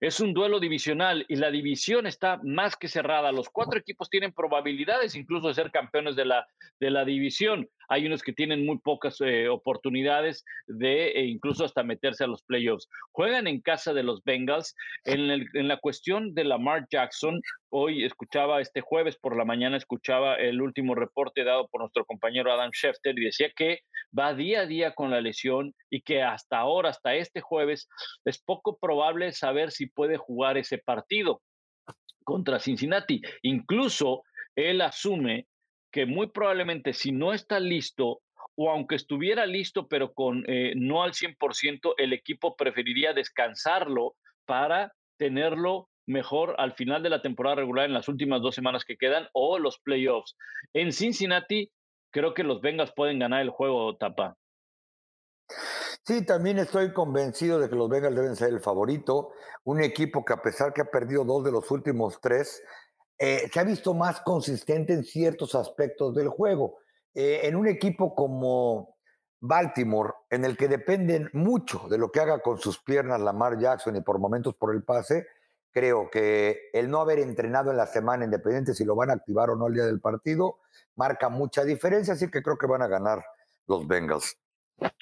Es 0.00 0.20
un 0.20 0.32
duelo 0.32 0.60
divisional 0.60 1.24
y 1.28 1.36
la 1.36 1.50
división 1.50 2.06
está 2.06 2.40
más 2.44 2.76
que 2.76 2.88
cerrada. 2.88 3.32
Los 3.32 3.48
cuatro 3.48 3.78
equipos 3.78 4.08
tienen 4.08 4.32
probabilidades 4.32 5.14
incluso 5.16 5.48
de 5.48 5.54
ser 5.54 5.70
campeones 5.70 6.14
de 6.14 6.24
la, 6.24 6.46
de 6.78 6.90
la 6.90 7.04
división. 7.04 7.68
Hay 7.88 8.06
unos 8.06 8.22
que 8.22 8.32
tienen 8.32 8.64
muy 8.64 8.78
pocas 8.78 9.20
eh, 9.20 9.48
oportunidades 9.48 10.44
de 10.66 11.08
e 11.08 11.24
incluso 11.24 11.64
hasta 11.64 11.82
meterse 11.82 12.24
a 12.24 12.28
los 12.28 12.42
playoffs. 12.42 12.88
Juegan 13.12 13.46
en 13.46 13.60
casa 13.60 13.92
de 13.92 14.02
los 14.02 14.22
Bengals. 14.22 14.76
En, 15.04 15.30
en 15.30 15.68
la 15.68 15.78
cuestión 15.78 16.34
de 16.34 16.44
Lamar 16.44 16.86
Jackson, 16.90 17.40
hoy 17.70 18.04
escuchaba, 18.04 18.60
este 18.60 18.80
jueves 18.80 19.16
por 19.16 19.36
la 19.36 19.44
mañana, 19.44 19.76
escuchaba 19.76 20.36
el 20.36 20.60
último 20.60 20.94
reporte 20.94 21.44
dado 21.44 21.68
por 21.68 21.80
nuestro 21.80 22.04
compañero 22.04 22.52
Adam 22.52 22.70
Schefter 22.72 23.18
y 23.18 23.24
decía 23.24 23.50
que 23.54 23.80
va 24.16 24.34
día 24.34 24.60
a 24.60 24.66
día 24.66 24.94
con 24.94 25.10
la 25.10 25.20
lesión 25.20 25.74
y 25.90 26.02
que 26.02 26.22
hasta 26.22 26.58
ahora, 26.58 26.90
hasta 26.90 27.14
este 27.14 27.40
jueves, 27.40 27.88
es 28.24 28.42
poco 28.42 28.78
probable 28.78 29.32
saber 29.32 29.70
si 29.70 29.86
puede 29.86 30.16
jugar 30.16 30.56
ese 30.56 30.78
partido 30.78 31.42
contra 32.24 32.58
Cincinnati. 32.60 33.20
Incluso 33.42 34.22
él 34.54 34.80
asume 34.80 35.46
que 35.90 36.06
muy 36.06 36.28
probablemente 36.28 36.92
si 36.92 37.12
no 37.12 37.32
está 37.32 37.60
listo 37.60 38.20
o 38.56 38.70
aunque 38.70 38.96
estuviera 38.96 39.46
listo 39.46 39.86
pero 39.88 40.12
con 40.12 40.44
eh, 40.48 40.72
no 40.76 41.02
al 41.02 41.12
100%, 41.12 41.94
el 41.96 42.12
equipo 42.12 42.56
preferiría 42.56 43.12
descansarlo 43.12 44.16
para 44.44 44.92
tenerlo 45.16 45.88
mejor 46.08 46.54
al 46.58 46.72
final 46.72 47.02
de 47.02 47.10
la 47.10 47.22
temporada 47.22 47.56
regular 47.56 47.84
en 47.84 47.94
las 47.94 48.08
últimas 48.08 48.42
dos 48.42 48.54
semanas 48.54 48.84
que 48.84 48.96
quedan 48.96 49.28
o 49.32 49.58
los 49.58 49.78
playoffs. 49.78 50.36
En 50.72 50.92
Cincinnati, 50.92 51.70
creo 52.10 52.34
que 52.34 52.42
los 52.42 52.60
Bengals 52.60 52.92
pueden 52.92 53.18
ganar 53.18 53.42
el 53.42 53.50
juego, 53.50 53.96
Tapa. 53.96 54.36
Sí, 56.04 56.24
también 56.24 56.58
estoy 56.58 56.92
convencido 56.92 57.58
de 57.58 57.68
que 57.68 57.76
los 57.76 57.88
Bengals 57.88 58.16
deben 58.16 58.36
ser 58.36 58.48
el 58.48 58.60
favorito. 58.60 59.32
Un 59.64 59.82
equipo 59.82 60.24
que 60.24 60.32
a 60.32 60.42
pesar 60.42 60.72
que 60.72 60.80
ha 60.80 60.90
perdido 60.90 61.24
dos 61.24 61.44
de 61.44 61.52
los 61.52 61.70
últimos 61.70 62.20
tres, 62.20 62.62
eh, 63.18 63.48
se 63.52 63.60
ha 63.60 63.64
visto 63.64 63.94
más 63.94 64.20
consistente 64.20 64.92
en 64.94 65.04
ciertos 65.04 65.54
aspectos 65.54 66.14
del 66.14 66.28
juego. 66.28 66.78
Eh, 67.14 67.40
en 67.44 67.56
un 67.56 67.66
equipo 67.66 68.14
como 68.14 68.96
Baltimore, 69.40 70.12
en 70.30 70.44
el 70.44 70.56
que 70.56 70.68
dependen 70.68 71.28
mucho 71.32 71.86
de 71.88 71.98
lo 71.98 72.10
que 72.10 72.20
haga 72.20 72.40
con 72.40 72.58
sus 72.58 72.82
piernas 72.82 73.20
Lamar 73.20 73.58
Jackson 73.58 73.96
y 73.96 74.00
por 74.00 74.18
momentos 74.18 74.54
por 74.54 74.74
el 74.74 74.82
pase, 74.82 75.26
creo 75.72 76.10
que 76.10 76.70
el 76.72 76.90
no 76.90 77.00
haber 77.00 77.18
entrenado 77.18 77.70
en 77.70 77.76
la 77.76 77.86
semana, 77.86 78.24
independiente 78.24 78.74
si 78.74 78.84
lo 78.84 78.94
van 78.94 79.10
a 79.10 79.14
activar 79.14 79.50
o 79.50 79.56
no 79.56 79.66
el 79.66 79.74
día 79.74 79.84
del 79.84 80.00
partido, 80.00 80.58
marca 80.96 81.28
mucha 81.28 81.64
diferencia, 81.64 82.14
así 82.14 82.30
que 82.30 82.42
creo 82.42 82.58
que 82.58 82.66
van 82.66 82.82
a 82.82 82.88
ganar 82.88 83.24
los 83.66 83.86
Bengals. 83.86 84.36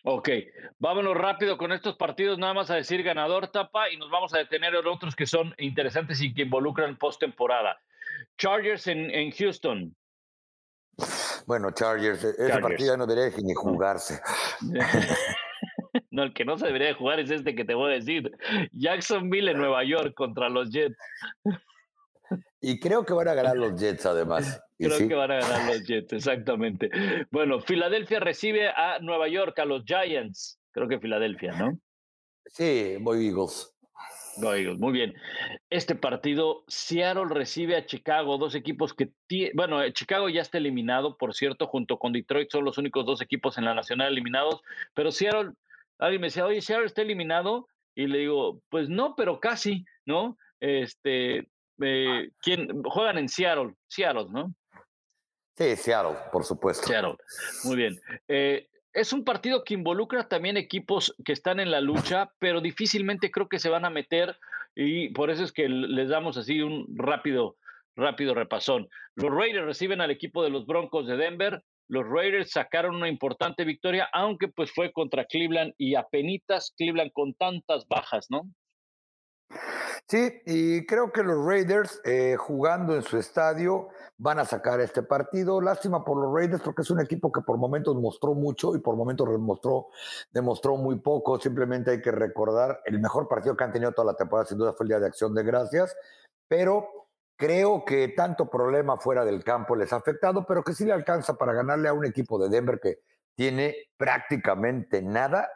Ok, 0.05 0.31
vámonos 0.79 1.17
rápido 1.17 1.59
con 1.59 1.73
estos 1.73 1.97
partidos, 1.97 2.39
nada 2.39 2.55
más 2.55 2.71
a 2.71 2.77
decir 2.77 3.03
ganador 3.03 3.49
tapa 3.49 3.91
y 3.91 3.99
nos 3.99 4.11
vamos 4.11 4.33
a 4.35 4.39
detener 4.39 4.75
en 4.75 4.87
otros 4.87 5.15
que 5.15 5.27
son 5.27 5.55
interesantes 5.59 6.21
y 6.23 6.33
que 6.33 6.43
involucran 6.43 6.97
postemporada. 6.97 7.79
Chargers 8.39 8.87
en, 8.87 9.11
en 9.11 9.31
Houston. 9.33 9.95
Bueno, 11.47 11.71
Chargers, 11.73 12.25
e-, 12.25 12.31
ese 12.39 12.59
partido 12.59 12.93
ya 12.93 12.97
no 12.97 13.07
debería 13.07 13.37
ni 13.43 13.55
jugarse. 13.55 14.21
no, 16.17 16.23
el 16.23 16.33
que 16.33 16.47
no 16.47 16.59
se 16.59 16.67
debería 16.67 16.95
jugar 16.95 17.21
es 17.21 17.31
este 17.31 17.55
que 17.55 17.65
te 17.65 17.75
voy 17.75 17.93
a 17.93 17.95
decir. 17.97 18.33
Jacksonville 18.73 19.51
en 19.51 19.59
Nueva 19.59 19.85
York 19.85 20.15
contra 20.15 20.49
los 20.49 20.71
Jets. 20.71 20.97
Y 22.61 22.81
creo 22.81 23.05
que 23.05 23.13
van 23.13 23.29
a 23.29 23.35
ganar 23.35 23.57
los 23.57 23.79
Jets, 23.79 24.07
además. 24.07 24.61
Creo 24.79 25.09
que 25.09 25.15
van 25.15 25.31
a 25.31 25.41
ganar 25.41 25.75
los 25.75 25.87
Jets, 25.87 26.13
exactamente. 26.13 26.91
Bueno, 27.31 27.61
Filadelfia 27.61 28.21
recibe 28.21 28.69
a 28.69 28.99
Nueva 29.01 29.27
York, 29.27 29.59
a 29.59 29.65
los 29.65 29.85
Giants. 29.85 30.59
Creo 30.71 30.87
que 30.87 30.99
Filadelfia, 30.99 31.53
¿no? 31.53 31.79
Sí, 32.47 32.97
voy 33.01 33.29
Eagles. 33.29 33.75
Voy 34.39 34.61
Eagles, 34.61 34.79
muy 34.79 34.93
bien. 34.93 35.15
Este 35.71 35.95
partido, 35.95 36.65
Seattle 36.69 37.27
recibe 37.31 37.77
a 37.77 37.87
Chicago, 37.87 38.37
dos 38.37 38.55
equipos 38.55 38.93
que, 38.93 39.11
bueno, 39.55 39.83
eh, 39.83 39.95
Chicago 39.95 40.29
ya 40.29 40.43
está 40.43 40.59
eliminado, 40.59 41.17
por 41.17 41.35
cierto, 41.35 41.67
junto 41.67 41.99
con 41.99 42.13
Detroit 42.13 42.51
son 42.51 42.65
los 42.65 42.77
únicos 42.77 43.07
dos 43.07 43.23
equipos 43.23 43.57
en 43.57 43.65
la 43.65 43.75
nacional 43.75 44.13
eliminados, 44.13 44.61
pero 44.93 45.11
Seattle, 45.11 45.53
alguien 45.99 46.21
me 46.21 46.27
decía, 46.29 46.47
oye, 46.47 46.61
Seattle 46.61 46.87
está 46.87 47.03
eliminado, 47.03 47.69
y 47.95 48.07
le 48.07 48.19
digo, 48.19 48.61
pues 48.69 48.89
no, 48.89 49.15
pero 49.17 49.41
casi, 49.41 49.85
¿no? 50.05 50.37
Este, 50.61 51.49
eh, 51.83 52.31
¿quién, 52.41 52.83
juegan 52.85 53.19
en 53.19 53.29
Seattle, 53.29 53.75
Seattle, 53.89 54.27
¿no? 54.31 54.55
Sí, 55.57 55.75
Seattle, 55.77 56.19
por 56.31 56.45
supuesto. 56.45 56.87
Seattle, 56.87 57.17
muy 57.65 57.77
bien. 57.77 57.99
Eh, 58.29 58.69
es 58.93 59.13
un 59.13 59.25
partido 59.25 59.65
que 59.65 59.75
involucra 59.75 60.29
también 60.29 60.57
equipos 60.57 61.15
que 61.25 61.33
están 61.33 61.61
en 61.61 61.71
la 61.71 61.81
lucha, 61.81 62.31
pero 62.39 62.61
difícilmente 62.61 63.31
creo 63.31 63.49
que 63.49 63.59
se 63.59 63.71
van 63.71 63.85
a 63.85 63.91
meter 63.91 64.39
y 64.75 65.09
por 65.11 65.31
eso 65.31 65.43
es 65.45 65.53
que 65.53 65.69
les 65.69 66.09
damos 66.09 66.37
así 66.37 66.61
un 66.61 66.87
rápido, 66.97 67.57
rápido 67.95 68.35
repasón. 68.35 68.89
Los 69.15 69.31
Raiders 69.31 69.67
reciben 69.67 70.03
al 70.03 70.11
equipo 70.11 70.43
de 70.45 70.51
los 70.51 70.67
Broncos 70.67 71.07
de 71.07 71.17
Denver. 71.17 71.63
Los 71.89 72.05
Raiders 72.09 72.51
sacaron 72.51 72.97
una 72.97 73.09
importante 73.09 73.65
victoria, 73.65 74.09
aunque 74.13 74.49
pues 74.49 74.73
fue 74.73 74.93
contra 74.93 75.25
Cleveland 75.25 75.75
y 75.79 75.95
apenitas 75.95 76.73
Cleveland 76.77 77.13
con 77.13 77.35
tantas 77.35 77.87
bajas, 77.89 78.27
¿no? 78.31 78.43
Sí, 80.09 80.41
y 80.47 80.87
creo 80.87 81.13
que 81.13 81.25
los 81.25 81.45
Raiders 81.45 82.01
eh, 82.05 82.37
jugando 82.37 82.95
en 82.95 83.03
su 83.03 83.19
estadio 83.19 83.89
van 84.19 84.39
a 84.39 84.45
sacar 84.45 84.81
este 84.81 85.03
partido. 85.03 85.61
Lástima 85.61 86.05
por 86.05 86.21
los 86.21 86.33
Raiders 86.33 86.63
porque 86.63 86.83
es 86.83 86.91
un 86.91 87.01
equipo 87.01 87.33
que 87.33 87.41
por 87.41 87.57
momentos 87.57 87.97
mostró 87.97 88.35
mucho 88.35 88.77
y 88.77 88.79
por 88.79 88.95
momentos 88.95 89.29
demostró, 89.29 89.89
demostró 90.33 90.77
muy 90.77 91.01
poco. 91.01 91.41
Simplemente 91.41 91.91
hay 91.91 92.01
que 92.01 92.13
recordar, 92.13 92.81
el 92.85 93.01
mejor 93.01 93.27
partido 93.27 93.57
que 93.57 93.65
han 93.65 93.73
tenido 93.73 93.93
toda 93.93 94.13
la 94.13 94.17
temporada 94.17 94.47
sin 94.47 94.59
duda 94.59 94.75
fue 94.75 94.85
el 94.85 94.89
Día 94.89 95.01
de 95.01 95.07
Acción 95.07 95.35
de 95.35 95.43
Gracias, 95.43 95.97
pero 96.47 97.06
creo 97.37 97.85
que 97.85 98.09
tanto 98.09 98.49
problema 98.49 98.97
fuera 98.97 99.25
del 99.25 99.45
campo 99.45 99.77
les 99.77 99.93
ha 99.93 99.97
afectado, 99.97 100.45
pero 100.47 100.63
que 100.63 100.73
sí 100.73 100.85
le 100.85 100.93
alcanza 100.93 101.35
para 101.35 101.53
ganarle 101.53 101.89
a 101.89 101.93
un 101.93 102.05
equipo 102.05 102.39
de 102.39 102.49
Denver 102.49 102.81
que 102.81 103.01
tiene 103.35 103.75
prácticamente 103.97 105.03
nada 105.03 105.49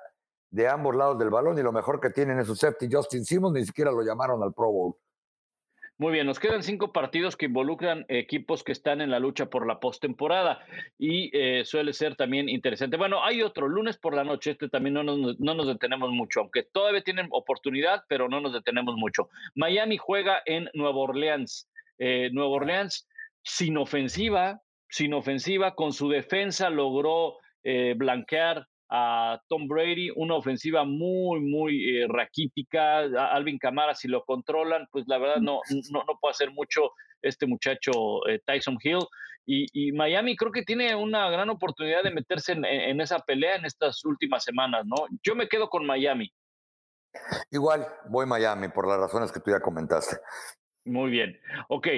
de 0.51 0.69
ambos 0.69 0.95
lados 0.95 1.19
del 1.19 1.31
balón 1.31 1.59
y 1.59 1.63
lo 1.63 1.73
mejor 1.73 2.01
que 2.01 2.11
tienen 2.11 2.39
es 2.39 2.47
su 2.47 2.57
safety 2.57 2.89
Justin 2.93 3.25
Simmons, 3.25 3.55
ni 3.55 3.65
siquiera 3.65 3.91
lo 3.91 4.03
llamaron 4.03 4.43
al 4.43 4.53
Pro 4.53 4.71
Bowl. 4.71 4.97
Muy 6.01 6.15
bien, 6.15 6.27
nos 6.27 6.39
quedan 6.41 6.63
cinco 6.63 6.95
partidos 6.95 7.37
que 7.37 7.45
involucran 7.45 8.07
equipos 8.09 8.65
que 8.65 8.73
están 8.73 9.03
en 9.03 9.11
la 9.11 9.19
lucha 9.19 9.51
por 9.51 9.67
la 9.67 9.81
postemporada 9.81 10.65
y 10.99 11.31
eh, 11.37 11.67
suele 11.67 11.93
ser 11.93 12.17
también 12.17 12.49
interesante. 12.49 12.97
Bueno, 12.97 13.23
hay 13.23 13.43
otro, 13.43 13.69
lunes 13.69 13.99
por 13.99 14.15
la 14.15 14.25
noche, 14.25 14.53
este 14.53 14.71
también 14.71 14.95
no 14.95 15.03
nos, 15.03 15.39
no 15.39 15.53
nos 15.53 15.67
detenemos 15.67 16.11
mucho, 16.11 16.41
aunque 16.41 16.63
todavía 16.63 17.03
tienen 17.03 17.29
oportunidad, 17.33 18.05
pero 18.09 18.31
no 18.31 18.41
nos 18.41 18.55
detenemos 18.55 18.97
mucho. 18.97 19.29
Miami 19.55 19.99
juega 19.99 20.41
en 20.47 20.71
Nueva 20.73 21.01
Orleans. 21.01 21.69
Eh, 21.99 22.31
Nueva 22.33 22.53
Orleans 22.53 23.07
sin 23.43 23.77
ofensiva, 23.77 24.63
sin 24.89 25.13
ofensiva, 25.13 25.75
con 25.75 25.93
su 25.93 26.09
defensa 26.09 26.71
logró 26.71 27.37
eh, 27.63 27.93
blanquear 27.95 28.67
a 28.91 29.41
Tom 29.49 29.69
Brady, 29.69 30.11
una 30.17 30.35
ofensiva 30.35 30.85
muy, 30.85 31.41
muy 31.41 31.97
eh, 31.97 32.07
raquítica. 32.09 33.01
Alvin 33.33 33.59
Camara, 33.59 33.95
si 33.95 34.09
lo 34.09 34.25
controlan, 34.25 34.89
pues 34.91 35.05
la 35.07 35.19
verdad 35.19 35.37
no, 35.37 35.61
no, 35.93 36.05
no 36.05 36.19
puede 36.21 36.33
hacer 36.33 36.51
mucho 36.51 36.93
este 37.23 37.47
muchacho 37.47 38.27
eh, 38.29 38.41
Tyson 38.45 38.79
Hill. 38.83 39.07
Y, 39.47 39.91
Miami 39.93 40.37
creo 40.37 40.53
que 40.53 40.63
tiene 40.63 40.95
una 40.95 41.29
gran 41.29 41.51
oportunidad 41.51 42.05
de 42.05 42.13
meterse 42.13 42.53
en, 42.53 43.01
esa 43.01 43.19
pelea 43.19 43.57
en 43.57 43.65
estas 43.65 44.05
últimas 44.05 44.45
semanas, 44.45 44.85
¿no? 44.87 45.07
Yo 45.25 45.35
me 45.35 45.49
quedo 45.49 45.69
con 45.69 45.85
Miami. 45.85 46.33
Igual, 47.51 47.85
voy 48.09 48.27
Miami 48.27 48.69
por 48.69 48.87
las 48.87 48.99
razones 48.99 49.33
que 49.33 49.41
tú 49.41 49.51
ya 49.51 49.59
comentaste. 49.59 50.19
Muy 50.85 51.11
bien. 51.11 51.39
Ok. 51.69 51.89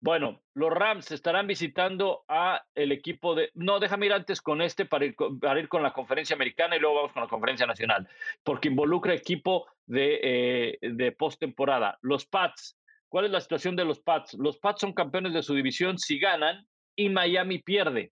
Bueno, 0.00 0.42
los 0.54 0.70
Rams 0.70 1.10
estarán 1.10 1.46
visitando 1.46 2.24
a 2.28 2.64
el 2.74 2.92
equipo 2.92 3.34
de. 3.34 3.50
No, 3.54 3.80
déjame 3.80 4.06
ir 4.06 4.12
antes 4.12 4.40
con 4.40 4.60
este 4.60 4.84
para 4.84 5.06
ir, 5.06 5.16
para 5.40 5.58
ir 5.58 5.68
con 5.68 5.82
la 5.82 5.92
conferencia 5.92 6.34
americana 6.34 6.76
y 6.76 6.80
luego 6.80 6.96
vamos 6.96 7.12
con 7.12 7.22
la 7.22 7.28
conferencia 7.28 7.66
nacional, 7.66 8.08
porque 8.44 8.68
involucra 8.68 9.14
equipo 9.14 9.66
de, 9.86 10.20
eh, 10.22 10.78
de 10.80 11.12
postemporada. 11.12 11.98
Los 12.02 12.26
Pats. 12.26 12.78
¿Cuál 13.08 13.24
es 13.24 13.30
la 13.30 13.40
situación 13.40 13.74
de 13.74 13.84
los 13.84 14.00
Pats? 14.00 14.34
Los 14.34 14.58
Pats 14.58 14.80
son 14.80 14.92
campeones 14.92 15.32
de 15.32 15.42
su 15.42 15.54
división 15.54 15.98
si 15.98 16.18
ganan 16.18 16.66
y 16.94 17.08
Miami 17.08 17.58
pierde. 17.58 18.12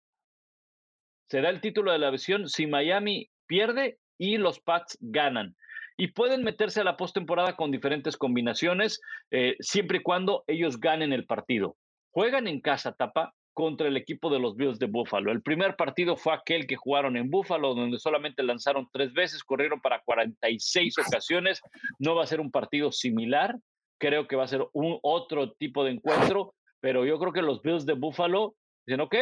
Se 1.29 1.41
da 1.41 1.51
el 1.51 1.61
título 1.61 1.93
de 1.93 1.99
la 1.99 2.07
división 2.07 2.49
si 2.49 2.67
Miami 2.67 3.31
pierde 3.47 3.99
y 4.19 4.37
los 4.37 4.61
Pats 4.61 4.97
ganan 5.01 5.57
y 5.97 6.09
pueden 6.09 6.43
meterse 6.43 6.81
a 6.81 6.85
la 6.85 6.97
postemporada 6.97 7.57
con 7.57 7.71
diferentes 7.71 8.17
combinaciones, 8.17 9.01
eh, 9.31 9.57
siempre 9.61 9.99
y 9.99 10.03
cuando 10.03 10.45
ellos 10.47 10.81
ganen 10.81 11.13
el 11.13 11.27
partido. 11.27 11.77
Juegan 12.11 12.47
en 12.47 12.61
casa, 12.61 12.93
tapa, 12.93 13.35
contra 13.55 13.89
el 13.89 13.97
equipo 13.97 14.31
de 14.31 14.39
los 14.39 14.57
Bills 14.57 14.79
de 14.79 14.87
Buffalo. 14.87 15.31
El 15.31 15.43
primer 15.43 15.77
partido 15.77 16.17
fue 16.17 16.33
aquel 16.33 16.67
que 16.67 16.77
jugaron 16.77 17.17
en 17.17 17.31
Buffalo, 17.31 17.75
donde 17.75 17.99
solamente 17.99 18.43
lanzaron 18.43 18.89
tres 18.93 19.13
veces, 19.13 19.45
corrieron 19.45 19.81
para 19.81 20.01
46 20.01 20.97
ocasiones. 21.07 21.61
No 21.99 22.15
va 22.15 22.25
a 22.25 22.27
ser 22.27 22.41
un 22.41 22.51
partido 22.51 22.93
similar, 22.93 23.59
creo 23.99 24.27
que 24.27 24.37
va 24.37 24.45
a 24.45 24.49
ser 24.49 24.67
un 24.73 24.99
otro 25.03 25.53
tipo 25.53 25.85
de 25.85 25.93
encuentro, 25.93 26.55
pero 26.81 27.05
yo 27.05 27.19
creo 27.19 27.33
que 27.33 27.43
los 27.43 27.63
Bills 27.63 27.87
de 27.87 27.95
Buffalo 27.95 28.55
dicen, 28.87 29.01
ok, 29.01 29.15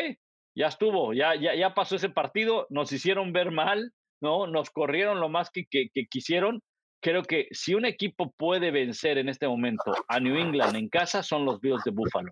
ya 0.55 0.68
estuvo, 0.68 1.12
ya, 1.12 1.35
ya, 1.35 1.55
ya 1.55 1.75
pasó 1.75 1.97
ese 1.97 2.09
partido, 2.09 2.66
nos 2.71 2.93
hicieron 2.93 3.33
ver 3.33 3.51
mal, 3.51 3.93
¿no? 4.21 4.47
Nos 4.47 4.71
corrieron 4.71 5.21
lo 5.21 5.29
más 5.29 5.51
que, 5.51 5.66
que, 5.66 5.91
quisieron. 6.11 6.62
Creo 7.01 7.23
que 7.23 7.49
si 7.51 7.75
un 7.75 7.85
equipo 7.85 8.33
puede 8.37 8.71
vencer 8.71 9.18
en 9.18 9.29
este 9.29 9.49
momento 9.49 9.95
a 10.09 10.21
New 10.21 10.37
England 10.37 10.77
en 10.77 10.89
casa, 10.89 11.23
son 11.23 11.45
los 11.45 11.61
Bills 11.61 11.83
de 11.85 11.91
Buffalo. 11.91 12.31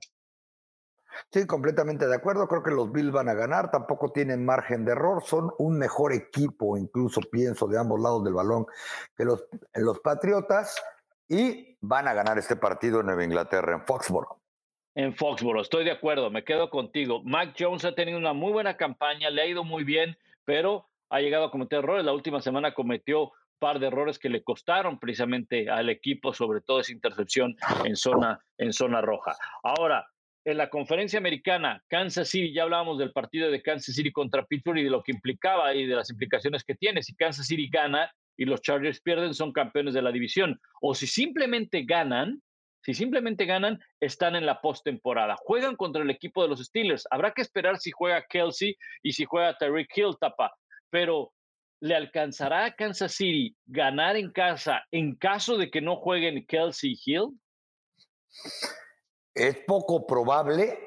Sí, 1.33 1.47
completamente 1.47 2.07
de 2.07 2.15
acuerdo. 2.15 2.47
Creo 2.47 2.63
que 2.63 2.71
los 2.71 2.93
Bills 2.93 3.11
van 3.11 3.29
a 3.29 3.35
ganar. 3.35 3.71
Tampoco 3.71 4.13
tienen 4.13 4.45
margen 4.45 4.85
de 4.85 4.93
error. 4.93 5.23
Son 5.25 5.51
un 5.59 5.79
mejor 5.79 6.13
equipo, 6.13 6.77
incluso 6.77 7.21
pienso, 7.23 7.67
de 7.67 7.79
ambos 7.79 8.01
lados 8.01 8.25
del 8.25 8.35
balón 8.35 8.67
que 9.17 9.25
los, 9.25 9.45
los 9.75 10.01
Patriotas. 10.01 10.83
Y 11.29 11.77
van 11.81 12.09
a 12.09 12.15
ganar 12.15 12.39
este 12.39 12.57
partido 12.57 13.01
en 13.01 13.07
Nueva 13.07 13.25
Inglaterra, 13.25 13.75
en 13.75 13.85
Foxborough. 13.85 14.39
En 14.95 15.15
Foxborough, 15.15 15.63
estoy 15.63 15.85
de 15.85 15.93
acuerdo, 15.93 16.29
me 16.31 16.43
quedo 16.43 16.71
contigo. 16.71 17.23
Mac 17.23 17.55
Jones 17.57 17.85
ha 17.85 17.95
tenido 17.95 18.19
una 18.19 18.33
muy 18.33 18.51
buena 18.51 18.77
campaña, 18.77 19.31
le 19.31 19.43
ha 19.43 19.47
ido 19.47 19.63
muy 19.63 19.85
bien, 19.85 20.17
pero 20.45 20.88
ha 21.11 21.21
llegado 21.21 21.45
a 21.45 21.51
cometer 21.51 21.81
errores. 21.81 22.05
La 22.05 22.13
última 22.13 22.41
semana 22.41 22.75
cometió 22.75 23.25
un 23.25 23.31
par 23.59 23.79
de 23.79 23.89
errores 23.89 24.19
que 24.19 24.29
le 24.29 24.43
costaron 24.43 24.99
precisamente 24.99 25.69
al 25.71 25.89
equipo, 25.89 26.33
sobre 26.33 26.61
todo 26.61 26.81
esa 26.81 26.93
intercepción 26.93 27.57
en 27.85 27.97
zona, 27.97 28.41
en 28.59 28.73
zona 28.73 29.01
roja. 29.01 29.37
Ahora, 29.63 30.07
en 30.45 30.57
la 30.57 30.71
conferencia 30.71 31.19
americana, 31.19 31.83
Kansas 31.89 32.29
City, 32.29 32.53
ya 32.53 32.63
hablábamos 32.63 32.99
del 32.99 33.13
partido 33.13 33.51
de 33.51 33.61
Kansas 33.61 33.95
City 33.95 34.11
contra 34.11 34.47
Pittsburgh 34.47 34.79
y 34.79 34.85
de 34.85 34.91
lo 34.91 35.03
que 35.03 35.13
implicaba 35.13 35.75
y 35.75 35.87
de 35.87 35.95
las 35.95 36.11
implicaciones 36.11 36.65
que 36.65 36.75
tiene. 36.75 37.03
Si 37.03 37.15
Kansas 37.15 37.47
City 37.47 37.69
gana 37.69 38.11
y 38.37 38.45
los 38.45 38.63
Chargers 38.63 39.01
pierden, 39.01 39.35
son 39.35 39.53
campeones 39.53 39.95
de 39.95 40.03
la 40.03 40.13
división. 40.13 40.59
O 40.81 40.95
si 40.95 41.07
simplemente 41.07 41.83
ganan, 41.83 42.41
si 42.83 42.95
simplemente 42.95 43.45
ganan, 43.45 43.81
están 44.01 44.37
en 44.37 44.47
la 44.47 44.61
postemporada. 44.61 45.37
Juegan 45.37 45.77
contra 45.77 46.03
el 46.03 46.11
equipo 46.11 46.43
de 46.43 46.49
los 46.49 46.65
Steelers. 46.65 47.07
Habrá 47.11 47.33
que 47.33 47.43
esperar 47.43 47.79
si 47.79 47.91
juega 47.91 48.25
Kelsey 48.27 48.77
y 49.03 49.13
si 49.13 49.25
juega 49.25 49.59
Tyreek 49.59 49.91
Hill, 49.95 50.17
tapa 50.19 50.55
pero 50.91 51.33
¿le 51.81 51.95
alcanzará 51.95 52.65
a 52.65 52.75
Kansas 52.75 53.13
City 53.13 53.57
ganar 53.67 54.17
en 54.17 54.33
casa 54.33 54.83
en 54.91 55.17
caso 55.17 55.57
de 55.57 55.71
que 55.71 55.81
no 55.81 55.97
jueguen 55.97 56.47
Kelsey 56.47 56.99
Hill? 57.05 57.39
Es 59.35 59.57
poco 59.67 60.07
probable 60.07 60.79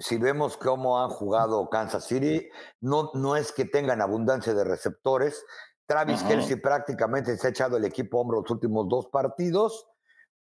si 0.00 0.16
vemos 0.16 0.56
cómo 0.56 1.02
han 1.02 1.10
jugado 1.10 1.68
Kansas 1.68 2.06
City. 2.06 2.48
No, 2.80 3.10
no 3.14 3.36
es 3.36 3.52
que 3.52 3.66
tengan 3.66 4.00
abundancia 4.00 4.54
de 4.54 4.64
receptores. 4.64 5.44
Travis 5.86 6.22
Kelsey 6.22 6.56
prácticamente 6.56 7.36
se 7.36 7.46
ha 7.46 7.50
echado 7.50 7.76
el 7.76 7.84
equipo 7.84 8.18
a 8.18 8.20
hombro 8.20 8.40
los 8.42 8.50
últimos 8.50 8.88
dos 8.88 9.08
partidos, 9.08 9.88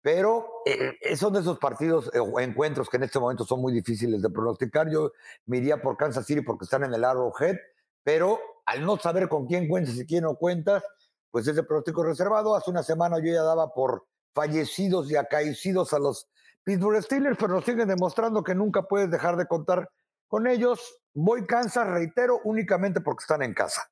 pero 0.02 0.46
eh, 0.66 0.96
eh, 1.02 1.16
son 1.18 1.34
de 1.34 1.40
esos 1.40 1.58
partidos 1.58 2.10
eh, 2.14 2.20
o 2.20 2.40
encuentros 2.40 2.88
que 2.88 2.98
en 2.98 3.04
este 3.04 3.20
momento 3.20 3.44
son 3.46 3.60
muy 3.60 3.74
difíciles 3.74 4.22
de 4.22 4.30
pronosticar. 4.30 4.90
Yo 4.92 5.12
me 5.48 5.58
iría 5.58 5.82
por 5.82 5.98
Kansas 5.98 6.26
City 6.28 6.42
porque 6.42 6.66
están 6.66 6.84
en 6.84 6.94
el 6.94 7.04
Arrowhead, 7.04 7.58
pero 8.04 8.39
al 8.66 8.86
no 8.86 8.97
saber 8.97 9.28
con 9.28 9.47
quién 9.47 9.68
cuentas 9.68 9.95
y 9.97 10.06
quién 10.06 10.24
no 10.24 10.36
cuentas, 10.36 10.84
pues 11.32 11.47
ese 11.47 11.64
pronóstico 11.64 12.04
reservado. 12.04 12.56
Hace 12.56 12.72
una 12.72 12.84
semana 12.84 13.18
yo 13.18 13.34
ya 13.34 13.43
daba 13.43 13.74
por 13.74 14.06
fallecidos 14.34 15.12
y 15.12 15.16
acaecidos 15.16 15.93
a 15.93 16.00
los 16.00 16.28
Pittsburgh 16.64 17.02
Steelers, 17.02 17.38
pero 17.39 17.54
nos 17.54 17.66
siguen 17.66 17.88
demostrando 17.88 18.43
que 18.43 18.56
nunca 18.56 18.84
puedes 18.84 19.10
dejar 19.10 19.38
de 19.38 19.47
contar 19.47 19.89
con 20.28 20.47
ellos. 20.47 21.00
Voy 21.14 21.45
Kansas, 21.45 21.88
reitero, 21.88 22.39
únicamente 22.43 23.02
porque 23.02 23.24
están 23.24 23.41
en 23.41 23.54
casa. 23.54 23.89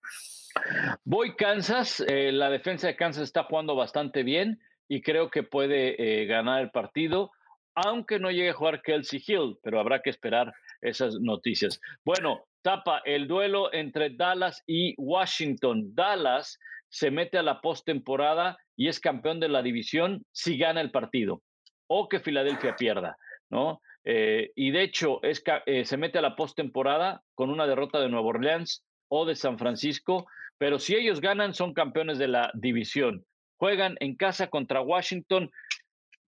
Voy 1.04 1.36
Kansas, 1.36 2.04
eh, 2.08 2.32
la 2.32 2.50
defensa 2.50 2.88
de 2.88 2.96
Kansas 2.96 3.24
está 3.24 3.44
jugando 3.44 3.76
bastante 3.76 4.24
bien 4.24 4.60
y 4.88 5.02
creo 5.02 5.30
que 5.30 5.44
puede 5.44 6.22
eh, 6.22 6.26
ganar 6.26 6.62
el 6.62 6.72
partido, 6.72 7.32
aunque 7.76 8.20
no 8.20 8.32
llegue 8.32 8.52
a 8.52 8.54
jugar 8.54 8.82
Kelsey 8.82 9.24
Hill, 9.26 9.60
pero 9.62 9.80
habrá 9.80 10.02
que 10.02 10.10
esperar 10.10 10.54
esas 10.82 11.16
noticias. 11.20 11.80
Bueno, 12.04 12.47
tapa 12.62 13.02
el 13.06 13.28
duelo 13.28 13.74
entre 13.74 14.10
Dallas 14.10 14.64
y 14.68 14.94
Washington. 14.98 15.94
Dallas 15.94 16.60
se 16.90 17.12
mete 17.12 17.38
a 17.38 17.44
la 17.44 17.62
postemporada 17.62 18.58
y 18.76 18.88
es 18.88 19.00
campeón 19.00 19.40
de 19.40 19.50
la 19.50 19.62
división 19.62 20.26
si 20.32 20.58
gana 20.58 20.82
el 20.82 20.92
partido 20.92 21.42
o 21.88 22.10
que 22.10 22.20
Filadelfia 22.20 22.76
pierda, 22.76 23.18
¿no? 23.50 23.82
Eh, 24.04 24.52
y 24.56 24.72
de 24.72 24.84
hecho 24.84 25.22
es, 25.24 25.44
eh, 25.66 25.84
se 25.84 25.98
mete 25.98 26.18
a 26.18 26.22
la 26.22 26.36
postemporada 26.36 27.22
con 27.34 27.50
una 27.50 27.68
derrota 27.68 28.00
de 28.00 28.10
Nueva 28.10 28.28
Orleans 28.28 28.86
o 29.10 29.26
de 29.26 29.36
San 29.36 29.58
Francisco, 29.58 30.28
pero 30.58 30.80
si 30.80 30.96
ellos 30.96 31.20
ganan 31.20 31.54
son 31.54 31.74
campeones 31.74 32.18
de 32.18 32.28
la 32.28 32.52
división. 32.54 33.26
Juegan 33.58 33.98
en 34.00 34.16
casa 34.16 34.48
contra 34.48 34.82
Washington. 34.82 35.52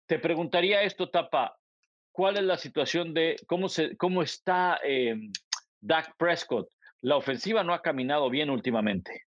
Te 0.07 0.19
preguntaría 0.19 0.83
esto, 0.83 1.09
Tapa, 1.09 1.57
¿cuál 2.13 2.37
es 2.37 2.45
la 2.45 2.59
situación 2.59 3.15
de 3.15 3.37
cómo, 3.47 3.69
se, 3.69 3.97
cómo 3.97 4.23
está 4.23 4.79
em, 4.85 5.33
Dak 5.85 6.17
Prescott. 6.17 6.69
La 7.03 7.17
ofensiva 7.17 7.63
no 7.63 7.75
ha 7.75 7.83
caminado 7.83 8.31
bien 8.31 8.49
últimamente. 8.49 9.27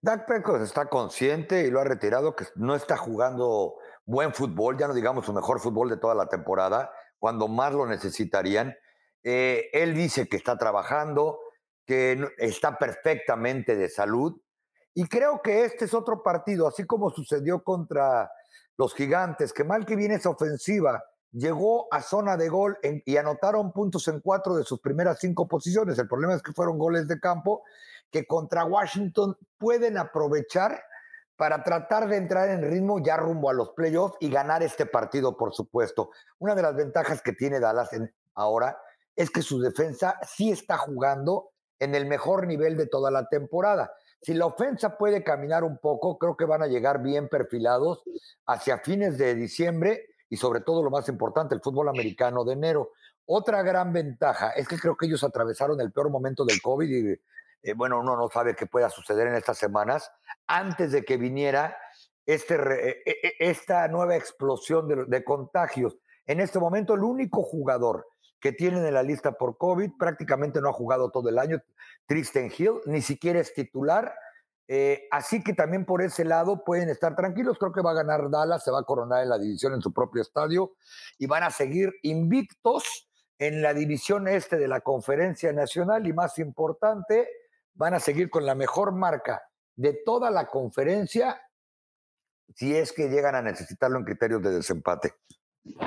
Dak 0.00 0.24
Prescott 0.26 0.62
está 0.62 0.86
consciente 0.86 1.66
y 1.66 1.70
lo 1.70 1.80
ha 1.80 1.84
retirado 1.84 2.36
que 2.36 2.44
no 2.54 2.76
está 2.76 2.96
jugando 2.96 3.74
buen 4.04 4.32
fútbol, 4.32 4.78
ya 4.78 4.86
no 4.86 4.94
digamos 4.94 5.26
su 5.26 5.32
mejor 5.32 5.60
fútbol 5.60 5.88
de 5.88 5.96
toda 5.96 6.14
la 6.14 6.28
temporada, 6.28 6.92
cuando 7.18 7.48
más 7.48 7.72
lo 7.72 7.86
necesitarían. 7.86 8.76
Eh, 9.24 9.68
él 9.72 9.94
dice 9.94 10.28
que 10.28 10.36
está 10.36 10.56
trabajando, 10.56 11.40
que 11.86 12.24
está 12.38 12.78
perfectamente 12.78 13.74
de 13.74 13.88
salud. 13.88 14.40
Y 14.94 15.08
creo 15.08 15.42
que 15.42 15.64
este 15.64 15.86
es 15.86 15.94
otro 15.94 16.22
partido, 16.22 16.68
así 16.68 16.86
como 16.86 17.10
sucedió 17.10 17.64
contra 17.64 18.30
los 18.76 18.94
gigantes, 18.94 19.52
que 19.52 19.64
mal 19.64 19.86
que 19.86 19.96
viene 19.96 20.14
esa 20.14 20.30
ofensiva 20.30 21.02
llegó 21.32 21.88
a 21.90 22.02
zona 22.02 22.36
de 22.36 22.48
gol 22.48 22.78
y 22.82 23.16
anotaron 23.16 23.72
puntos 23.72 24.06
en 24.08 24.20
cuatro 24.20 24.56
de 24.56 24.64
sus 24.64 24.80
primeras 24.80 25.18
cinco 25.18 25.48
posiciones. 25.48 25.98
El 25.98 26.08
problema 26.08 26.34
es 26.34 26.42
que 26.42 26.52
fueron 26.52 26.78
goles 26.78 27.08
de 27.08 27.18
campo 27.18 27.62
que 28.10 28.26
contra 28.26 28.64
Washington 28.64 29.36
pueden 29.58 29.98
aprovechar 29.98 30.82
para 31.36 31.64
tratar 31.64 32.08
de 32.08 32.18
entrar 32.18 32.50
en 32.50 32.62
ritmo 32.62 33.02
ya 33.02 33.16
rumbo 33.16 33.48
a 33.50 33.54
los 33.54 33.70
playoffs 33.70 34.16
y 34.20 34.30
ganar 34.30 34.62
este 34.62 34.86
partido, 34.86 35.36
por 35.36 35.54
supuesto. 35.54 36.10
Una 36.38 36.54
de 36.54 36.62
las 36.62 36.76
ventajas 36.76 37.22
que 37.22 37.32
tiene 37.32 37.58
Dallas 37.58 37.90
ahora 38.34 38.78
es 39.16 39.30
que 39.30 39.42
su 39.42 39.60
defensa 39.60 40.18
sí 40.22 40.50
está 40.50 40.76
jugando 40.76 41.50
en 41.78 41.94
el 41.94 42.06
mejor 42.06 42.46
nivel 42.46 42.76
de 42.76 42.86
toda 42.86 43.10
la 43.10 43.26
temporada. 43.26 43.92
si 44.20 44.34
la 44.34 44.46
ofensa 44.46 44.96
puede 44.98 45.24
caminar 45.24 45.64
un 45.64 45.78
poco, 45.78 46.16
creo 46.16 46.36
que 46.36 46.44
van 46.44 46.62
a 46.62 46.68
llegar 46.68 47.02
bien 47.02 47.28
perfilados 47.28 48.04
hacia 48.46 48.78
fines 48.78 49.18
de 49.18 49.34
diciembre 49.34 50.11
y 50.32 50.38
sobre 50.38 50.62
todo 50.62 50.82
lo 50.82 50.88
más 50.88 51.06
importante, 51.10 51.54
el 51.54 51.60
fútbol 51.60 51.90
americano 51.90 52.42
de 52.42 52.54
enero. 52.54 52.92
Otra 53.26 53.62
gran 53.62 53.92
ventaja 53.92 54.52
es 54.52 54.66
que 54.66 54.78
creo 54.78 54.96
que 54.96 55.04
ellos 55.04 55.22
atravesaron 55.22 55.78
el 55.82 55.92
peor 55.92 56.08
momento 56.08 56.46
del 56.46 56.62
COVID 56.62 56.88
y 56.88 57.20
eh, 57.62 57.74
bueno, 57.74 58.00
uno 58.00 58.16
no 58.16 58.30
sabe 58.30 58.56
qué 58.56 58.64
pueda 58.64 58.88
suceder 58.88 59.26
en 59.26 59.34
estas 59.34 59.58
semanas 59.58 60.10
antes 60.46 60.90
de 60.90 61.04
que 61.04 61.18
viniera 61.18 61.76
este, 62.24 62.54
e, 62.54 63.02
e, 63.04 63.34
esta 63.40 63.86
nueva 63.88 64.16
explosión 64.16 65.06
de 65.06 65.22
contagios. 65.22 65.98
En 66.24 66.40
este 66.40 66.58
momento, 66.58 66.94
el 66.94 67.02
único 67.02 67.42
jugador 67.42 68.06
que 68.40 68.52
tienen 68.52 68.86
en 68.86 68.94
la 68.94 69.02
lista 69.02 69.32
por 69.32 69.58
COVID, 69.58 69.98
prácticamente 69.98 70.62
no 70.62 70.70
ha 70.70 70.72
jugado 70.72 71.10
todo 71.10 71.28
el 71.28 71.38
año, 71.38 71.62
Tristan 72.06 72.50
Hill, 72.56 72.80
ni 72.86 73.02
siquiera 73.02 73.38
es 73.38 73.52
titular. 73.52 74.14
Eh, 74.68 75.08
así 75.10 75.42
que 75.42 75.52
también 75.52 75.84
por 75.84 76.02
ese 76.02 76.24
lado 76.24 76.64
pueden 76.64 76.88
estar 76.88 77.14
tranquilos. 77.14 77.58
Creo 77.58 77.72
que 77.72 77.82
va 77.82 77.90
a 77.90 77.94
ganar 77.94 78.30
Dallas, 78.30 78.64
se 78.64 78.70
va 78.70 78.80
a 78.80 78.84
coronar 78.84 79.22
en 79.22 79.28
la 79.28 79.38
división 79.38 79.74
en 79.74 79.82
su 79.82 79.92
propio 79.92 80.22
estadio 80.22 80.74
y 81.18 81.26
van 81.26 81.42
a 81.42 81.50
seguir 81.50 81.92
invictos 82.02 83.08
en 83.38 83.60
la 83.60 83.74
división 83.74 84.28
este 84.28 84.56
de 84.56 84.68
la 84.68 84.80
conferencia 84.80 85.52
nacional 85.52 86.06
y 86.06 86.12
más 86.12 86.38
importante, 86.38 87.28
van 87.74 87.94
a 87.94 88.00
seguir 88.00 88.30
con 88.30 88.46
la 88.46 88.54
mejor 88.54 88.92
marca 88.92 89.42
de 89.74 90.00
toda 90.04 90.30
la 90.30 90.46
conferencia 90.46 91.40
si 92.54 92.76
es 92.76 92.92
que 92.92 93.08
llegan 93.08 93.34
a 93.34 93.42
necesitarlo 93.42 93.98
en 93.98 94.04
criterios 94.04 94.42
de 94.42 94.50
desempate. 94.50 95.14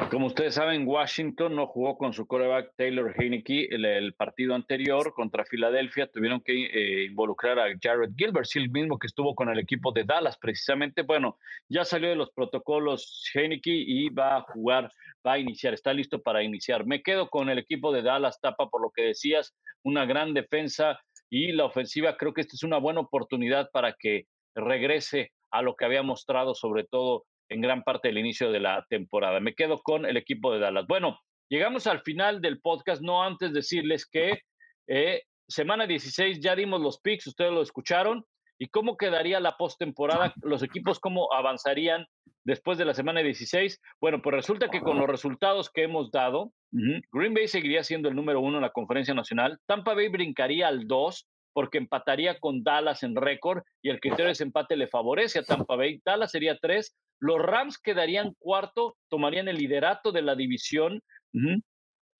Como 0.09 0.27
ustedes 0.27 0.53
saben, 0.53 0.87
Washington 0.87 1.53
no 1.53 1.67
jugó 1.67 1.97
con 1.97 2.13
su 2.13 2.25
coreback 2.25 2.73
Taylor 2.77 3.13
Heineke 3.17 3.67
el, 3.69 4.13
partido 4.13 4.55
anterior 4.55 5.13
contra 5.13 5.43
Filadelfia. 5.43 6.07
Tuvieron 6.07 6.39
que 6.39 6.53
eh, 6.53 7.05
involucrar 7.05 7.59
a 7.59 7.65
Jared 7.81 8.13
Gilbert, 8.15 8.45
sí, 8.45 8.59
el 8.59 8.69
mismo 8.69 8.97
que 8.97 9.07
estuvo 9.07 9.35
con 9.35 9.49
el 9.49 9.59
equipo 9.59 9.91
de 9.91 10.05
Dallas, 10.05 10.37
precisamente. 10.37 11.01
Bueno, 11.01 11.37
ya 11.67 11.83
salió 11.83 12.07
de 12.07 12.15
los 12.15 12.31
protocolos 12.31 13.29
Heineke 13.33 13.73
y 13.75 14.07
va 14.07 14.37
a 14.37 14.41
jugar, 14.43 14.89
va 15.27 15.33
a 15.33 15.39
iniciar, 15.39 15.73
está 15.73 15.93
listo 15.93 16.21
para 16.21 16.41
iniciar. 16.41 16.85
Me 16.85 17.03
quedo 17.03 17.29
con 17.29 17.49
el 17.49 17.57
equipo 17.57 17.91
de 17.91 18.01
Dallas, 18.01 18.39
Tapa, 18.39 18.69
por 18.69 18.81
lo 18.81 18.91
que 18.91 19.01
decías, 19.07 19.53
una 19.83 20.05
gran 20.05 20.33
defensa 20.33 21.01
y 21.29 21.51
la 21.51 21.65
ofensiva. 21.65 22.15
Creo 22.15 22.33
que 22.33 22.41
esta 22.41 22.55
es 22.55 22.63
una 22.63 22.77
buena 22.77 23.01
oportunidad 23.01 23.69
para 23.71 23.93
que 23.99 24.27
regrese 24.55 25.33
a 25.51 25.61
lo 25.61 25.75
que 25.75 25.83
había 25.83 26.01
mostrado, 26.01 26.55
sobre 26.55 26.85
todo 26.85 27.25
en 27.49 27.61
gran 27.61 27.83
parte 27.83 28.07
del 28.07 28.17
inicio 28.17 28.51
de 28.51 28.59
la 28.59 28.85
temporada. 28.89 29.39
Me 29.39 29.53
quedo 29.53 29.81
con 29.81 30.05
el 30.05 30.17
equipo 30.17 30.53
de 30.53 30.59
Dallas. 30.59 30.87
Bueno, 30.87 31.19
llegamos 31.49 31.87
al 31.87 32.01
final 32.01 32.41
del 32.41 32.59
podcast, 32.59 33.01
no 33.01 33.23
antes 33.23 33.53
decirles 33.53 34.05
que 34.05 34.41
eh, 34.87 35.23
semana 35.47 35.87
16 35.87 36.39
ya 36.39 36.55
dimos 36.55 36.81
los 36.81 36.99
picks, 36.99 37.27
ustedes 37.27 37.51
lo 37.51 37.61
escucharon. 37.61 38.25
¿Y 38.57 38.67
cómo 38.67 38.95
quedaría 38.95 39.41
la 39.41 39.57
postemporada? 39.57 40.33
¿Los 40.41 40.63
equipos 40.63 40.99
cómo 41.01 41.33
avanzarían 41.33 42.05
después 42.45 42.77
de 42.77 42.85
la 42.85 42.93
semana 42.93 43.21
16? 43.21 43.81
Bueno, 43.99 44.21
pues 44.21 44.33
resulta 44.33 44.69
que 44.69 44.79
con 44.79 44.97
los 44.97 45.07
resultados 45.07 45.69
que 45.69 45.83
hemos 45.83 46.09
dado, 46.09 46.53
Green 46.71 47.33
Bay 47.33 47.49
seguiría 47.49 47.83
siendo 47.83 48.07
el 48.07 48.15
número 48.15 48.39
uno 48.39 48.57
en 48.57 48.61
la 48.61 48.69
conferencia 48.69 49.13
nacional, 49.13 49.59
Tampa 49.65 49.93
Bay 49.93 50.07
brincaría 50.07 50.69
al 50.69 50.87
2 50.87 51.27
porque 51.55 51.77
empataría 51.77 52.37
con 52.37 52.63
Dallas 52.63 53.01
en 53.03 53.15
récord 53.15 53.63
y 53.81 53.89
el 53.89 54.01
criterio 54.01 54.25
de 54.25 54.31
desempate 54.31 54.75
le 54.75 54.87
favorece 54.87 55.39
a 55.39 55.43
Tampa 55.43 55.77
Bay. 55.77 56.01
Dallas 56.03 56.31
sería 56.31 56.57
3, 56.57 56.93
los 57.21 57.39
Rams 57.39 57.77
quedarían 57.77 58.33
cuarto, 58.39 58.97
tomarían 59.09 59.47
el 59.47 59.55
liderato 59.55 60.11
de 60.11 60.21
la 60.21 60.35
división. 60.35 61.01
En 61.31 61.63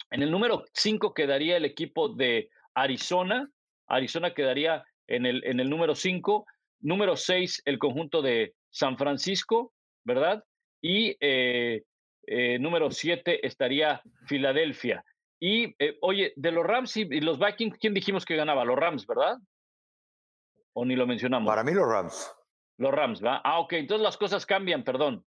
el 0.09 0.31
número 0.31 0.63
cinco 0.73 1.13
quedaría 1.13 1.57
el 1.57 1.65
equipo 1.65 2.07
de 2.07 2.47
Arizona. 2.75 3.49
Arizona 3.87 4.33
quedaría 4.33 4.85
en 5.07 5.25
el, 5.25 5.43
en 5.43 5.59
el 5.59 5.69
número 5.69 5.95
cinco. 5.95 6.45
Número 6.79 7.17
seis, 7.17 7.61
el 7.65 7.77
conjunto 7.77 8.21
de 8.21 8.53
San 8.69 8.97
Francisco, 8.97 9.73
¿verdad? 10.05 10.45
Y 10.81 11.17
eh, 11.19 11.83
eh, 12.25 12.57
número 12.59 12.89
siete 12.89 13.45
estaría 13.45 14.01
Filadelfia. 14.27 15.03
Y 15.39 15.75
eh, 15.79 15.97
oye, 16.01 16.33
de 16.35 16.51
los 16.51 16.65
Rams 16.65 16.95
y, 16.97 17.05
los 17.21 17.39
Vikings, 17.39 17.77
¿quién 17.77 17.93
dijimos 17.93 18.25
que 18.25 18.35
ganaba? 18.35 18.65
Los 18.65 18.77
Rams, 18.77 19.05
¿verdad? 19.05 19.37
¿O 20.73 20.85
ni 20.85 20.95
lo 20.95 21.07
mencionamos? 21.07 21.47
Para 21.47 21.63
mí 21.63 21.73
los 21.73 21.87
Rams. 21.87 22.33
Los 22.77 22.93
Rams, 22.93 23.23
¿va? 23.23 23.41
Ah, 23.43 23.59
ok, 23.59 23.73
entonces 23.73 24.03
las 24.03 24.17
cosas 24.17 24.45
cambian, 24.45 24.83
perdón. 24.83 25.25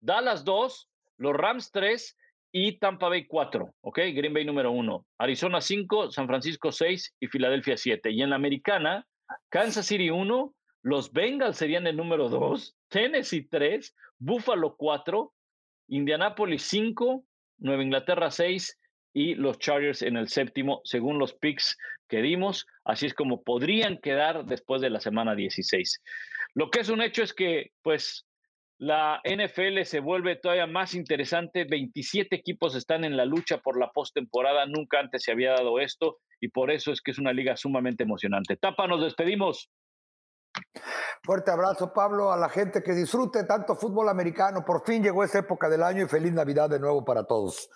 Dallas 0.00 0.44
2, 0.44 0.90
los 1.18 1.34
Rams 1.34 1.70
3 1.72 2.16
y 2.52 2.78
Tampa 2.78 3.08
Bay 3.08 3.26
4, 3.26 3.74
¿ok? 3.80 3.98
Green 4.14 4.34
Bay 4.34 4.44
número 4.44 4.72
1. 4.72 5.06
Arizona 5.18 5.60
5, 5.60 6.10
San 6.10 6.26
Francisco 6.26 6.72
6 6.72 7.16
y 7.20 7.26
Filadelfia 7.26 7.76
7. 7.76 8.10
Y 8.10 8.22
en 8.22 8.30
la 8.30 8.36
americana, 8.36 9.06
Kansas 9.48 9.86
City 9.86 10.10
1, 10.10 10.54
los 10.82 11.12
Bengals 11.12 11.56
serían 11.56 11.86
el 11.86 11.96
número 11.96 12.28
2, 12.28 12.76
Tennessee 12.88 13.48
3, 13.48 13.94
Buffalo 14.18 14.76
4, 14.76 15.32
Indianapolis 15.88 16.62
5, 16.62 17.24
Nueva 17.58 17.82
Inglaterra 17.82 18.30
6 18.30 18.78
y 19.16 19.34
los 19.34 19.58
Chargers 19.58 20.02
en 20.02 20.18
el 20.18 20.28
séptimo, 20.28 20.82
según 20.84 21.18
los 21.18 21.32
picks 21.32 21.78
que 22.06 22.20
dimos. 22.20 22.66
Así 22.84 23.06
es 23.06 23.14
como 23.14 23.42
podrían 23.42 23.96
quedar 23.96 24.44
después 24.44 24.82
de 24.82 24.90
la 24.90 25.00
semana 25.00 25.34
16. 25.34 26.02
Lo 26.52 26.68
que 26.68 26.80
es 26.80 26.90
un 26.90 27.00
hecho 27.00 27.22
es 27.22 27.32
que, 27.32 27.70
pues, 27.80 28.26
la 28.76 29.22
NFL 29.24 29.84
se 29.84 30.00
vuelve 30.00 30.36
todavía 30.36 30.66
más 30.66 30.92
interesante. 30.92 31.64
27 31.64 32.36
equipos 32.36 32.76
están 32.76 33.04
en 33.06 33.16
la 33.16 33.24
lucha 33.24 33.56
por 33.56 33.80
la 33.80 33.90
postemporada. 33.90 34.66
Nunca 34.66 35.00
antes 35.00 35.22
se 35.22 35.32
había 35.32 35.52
dado 35.52 35.80
esto 35.80 36.18
y 36.38 36.48
por 36.48 36.70
eso 36.70 36.92
es 36.92 37.00
que 37.00 37.12
es 37.12 37.18
una 37.18 37.32
liga 37.32 37.56
sumamente 37.56 38.02
emocionante. 38.02 38.58
Tapa, 38.58 38.86
nos 38.86 39.02
despedimos. 39.02 39.70
Fuerte 41.22 41.50
abrazo, 41.50 41.90
Pablo, 41.94 42.32
a 42.32 42.36
la 42.36 42.50
gente 42.50 42.82
que 42.82 42.92
disfrute 42.92 43.44
tanto 43.44 43.76
fútbol 43.76 44.10
americano. 44.10 44.62
Por 44.62 44.84
fin 44.84 45.02
llegó 45.02 45.24
esa 45.24 45.38
época 45.38 45.70
del 45.70 45.82
año 45.82 46.04
y 46.04 46.08
feliz 46.08 46.34
Navidad 46.34 46.68
de 46.68 46.78
nuevo 46.78 47.02
para 47.02 47.24
todos. 47.24 47.70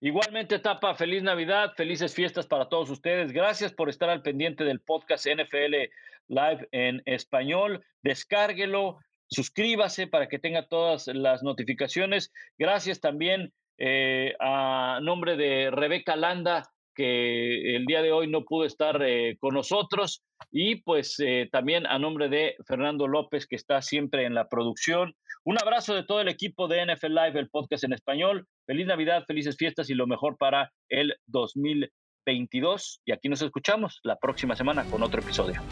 Igualmente, 0.00 0.58
Tapa, 0.58 0.94
feliz 0.94 1.22
Navidad, 1.22 1.72
felices 1.76 2.14
fiestas 2.14 2.46
para 2.46 2.68
todos 2.68 2.90
ustedes. 2.90 3.32
Gracias 3.32 3.72
por 3.72 3.88
estar 3.88 4.08
al 4.08 4.22
pendiente 4.22 4.64
del 4.64 4.80
podcast 4.80 5.26
NFL 5.26 5.90
Live 6.28 6.68
en 6.72 7.02
español. 7.04 7.84
Descárguelo, 8.02 8.98
suscríbase 9.28 10.06
para 10.06 10.28
que 10.28 10.38
tenga 10.38 10.66
todas 10.66 11.06
las 11.08 11.42
notificaciones. 11.42 12.32
Gracias 12.58 13.00
también 13.00 13.52
eh, 13.78 14.34
a 14.40 15.00
nombre 15.02 15.36
de 15.36 15.70
Rebeca 15.70 16.16
Landa, 16.16 16.70
que 16.98 17.76
el 17.76 17.86
día 17.86 18.02
de 18.02 18.10
hoy 18.10 18.26
no 18.26 18.44
pudo 18.44 18.64
estar 18.64 19.00
eh, 19.04 19.36
con 19.38 19.54
nosotros. 19.54 20.24
Y 20.50 20.82
pues 20.82 21.14
eh, 21.20 21.48
también 21.52 21.86
a 21.86 22.00
nombre 22.00 22.28
de 22.28 22.56
Fernando 22.66 23.06
López, 23.06 23.46
que 23.46 23.54
está 23.54 23.80
siempre 23.82 24.24
en 24.24 24.34
la 24.34 24.48
producción. 24.48 25.14
Un 25.44 25.58
abrazo 25.62 25.94
de 25.94 26.02
todo 26.02 26.20
el 26.20 26.28
equipo 26.28 26.66
de 26.66 26.84
NFL 26.84 27.14
Live, 27.14 27.38
el 27.38 27.50
podcast 27.50 27.84
en 27.84 27.92
español. 27.92 28.48
Feliz 28.66 28.88
Navidad, 28.88 29.24
felices 29.28 29.56
fiestas 29.56 29.88
y 29.90 29.94
lo 29.94 30.08
mejor 30.08 30.36
para 30.38 30.72
el 30.88 31.14
2022. 31.26 33.00
Y 33.04 33.12
aquí 33.12 33.28
nos 33.28 33.42
escuchamos 33.42 34.00
la 34.02 34.16
próxima 34.16 34.56
semana 34.56 34.84
con 34.90 35.04
otro 35.04 35.20
episodio. 35.20 35.62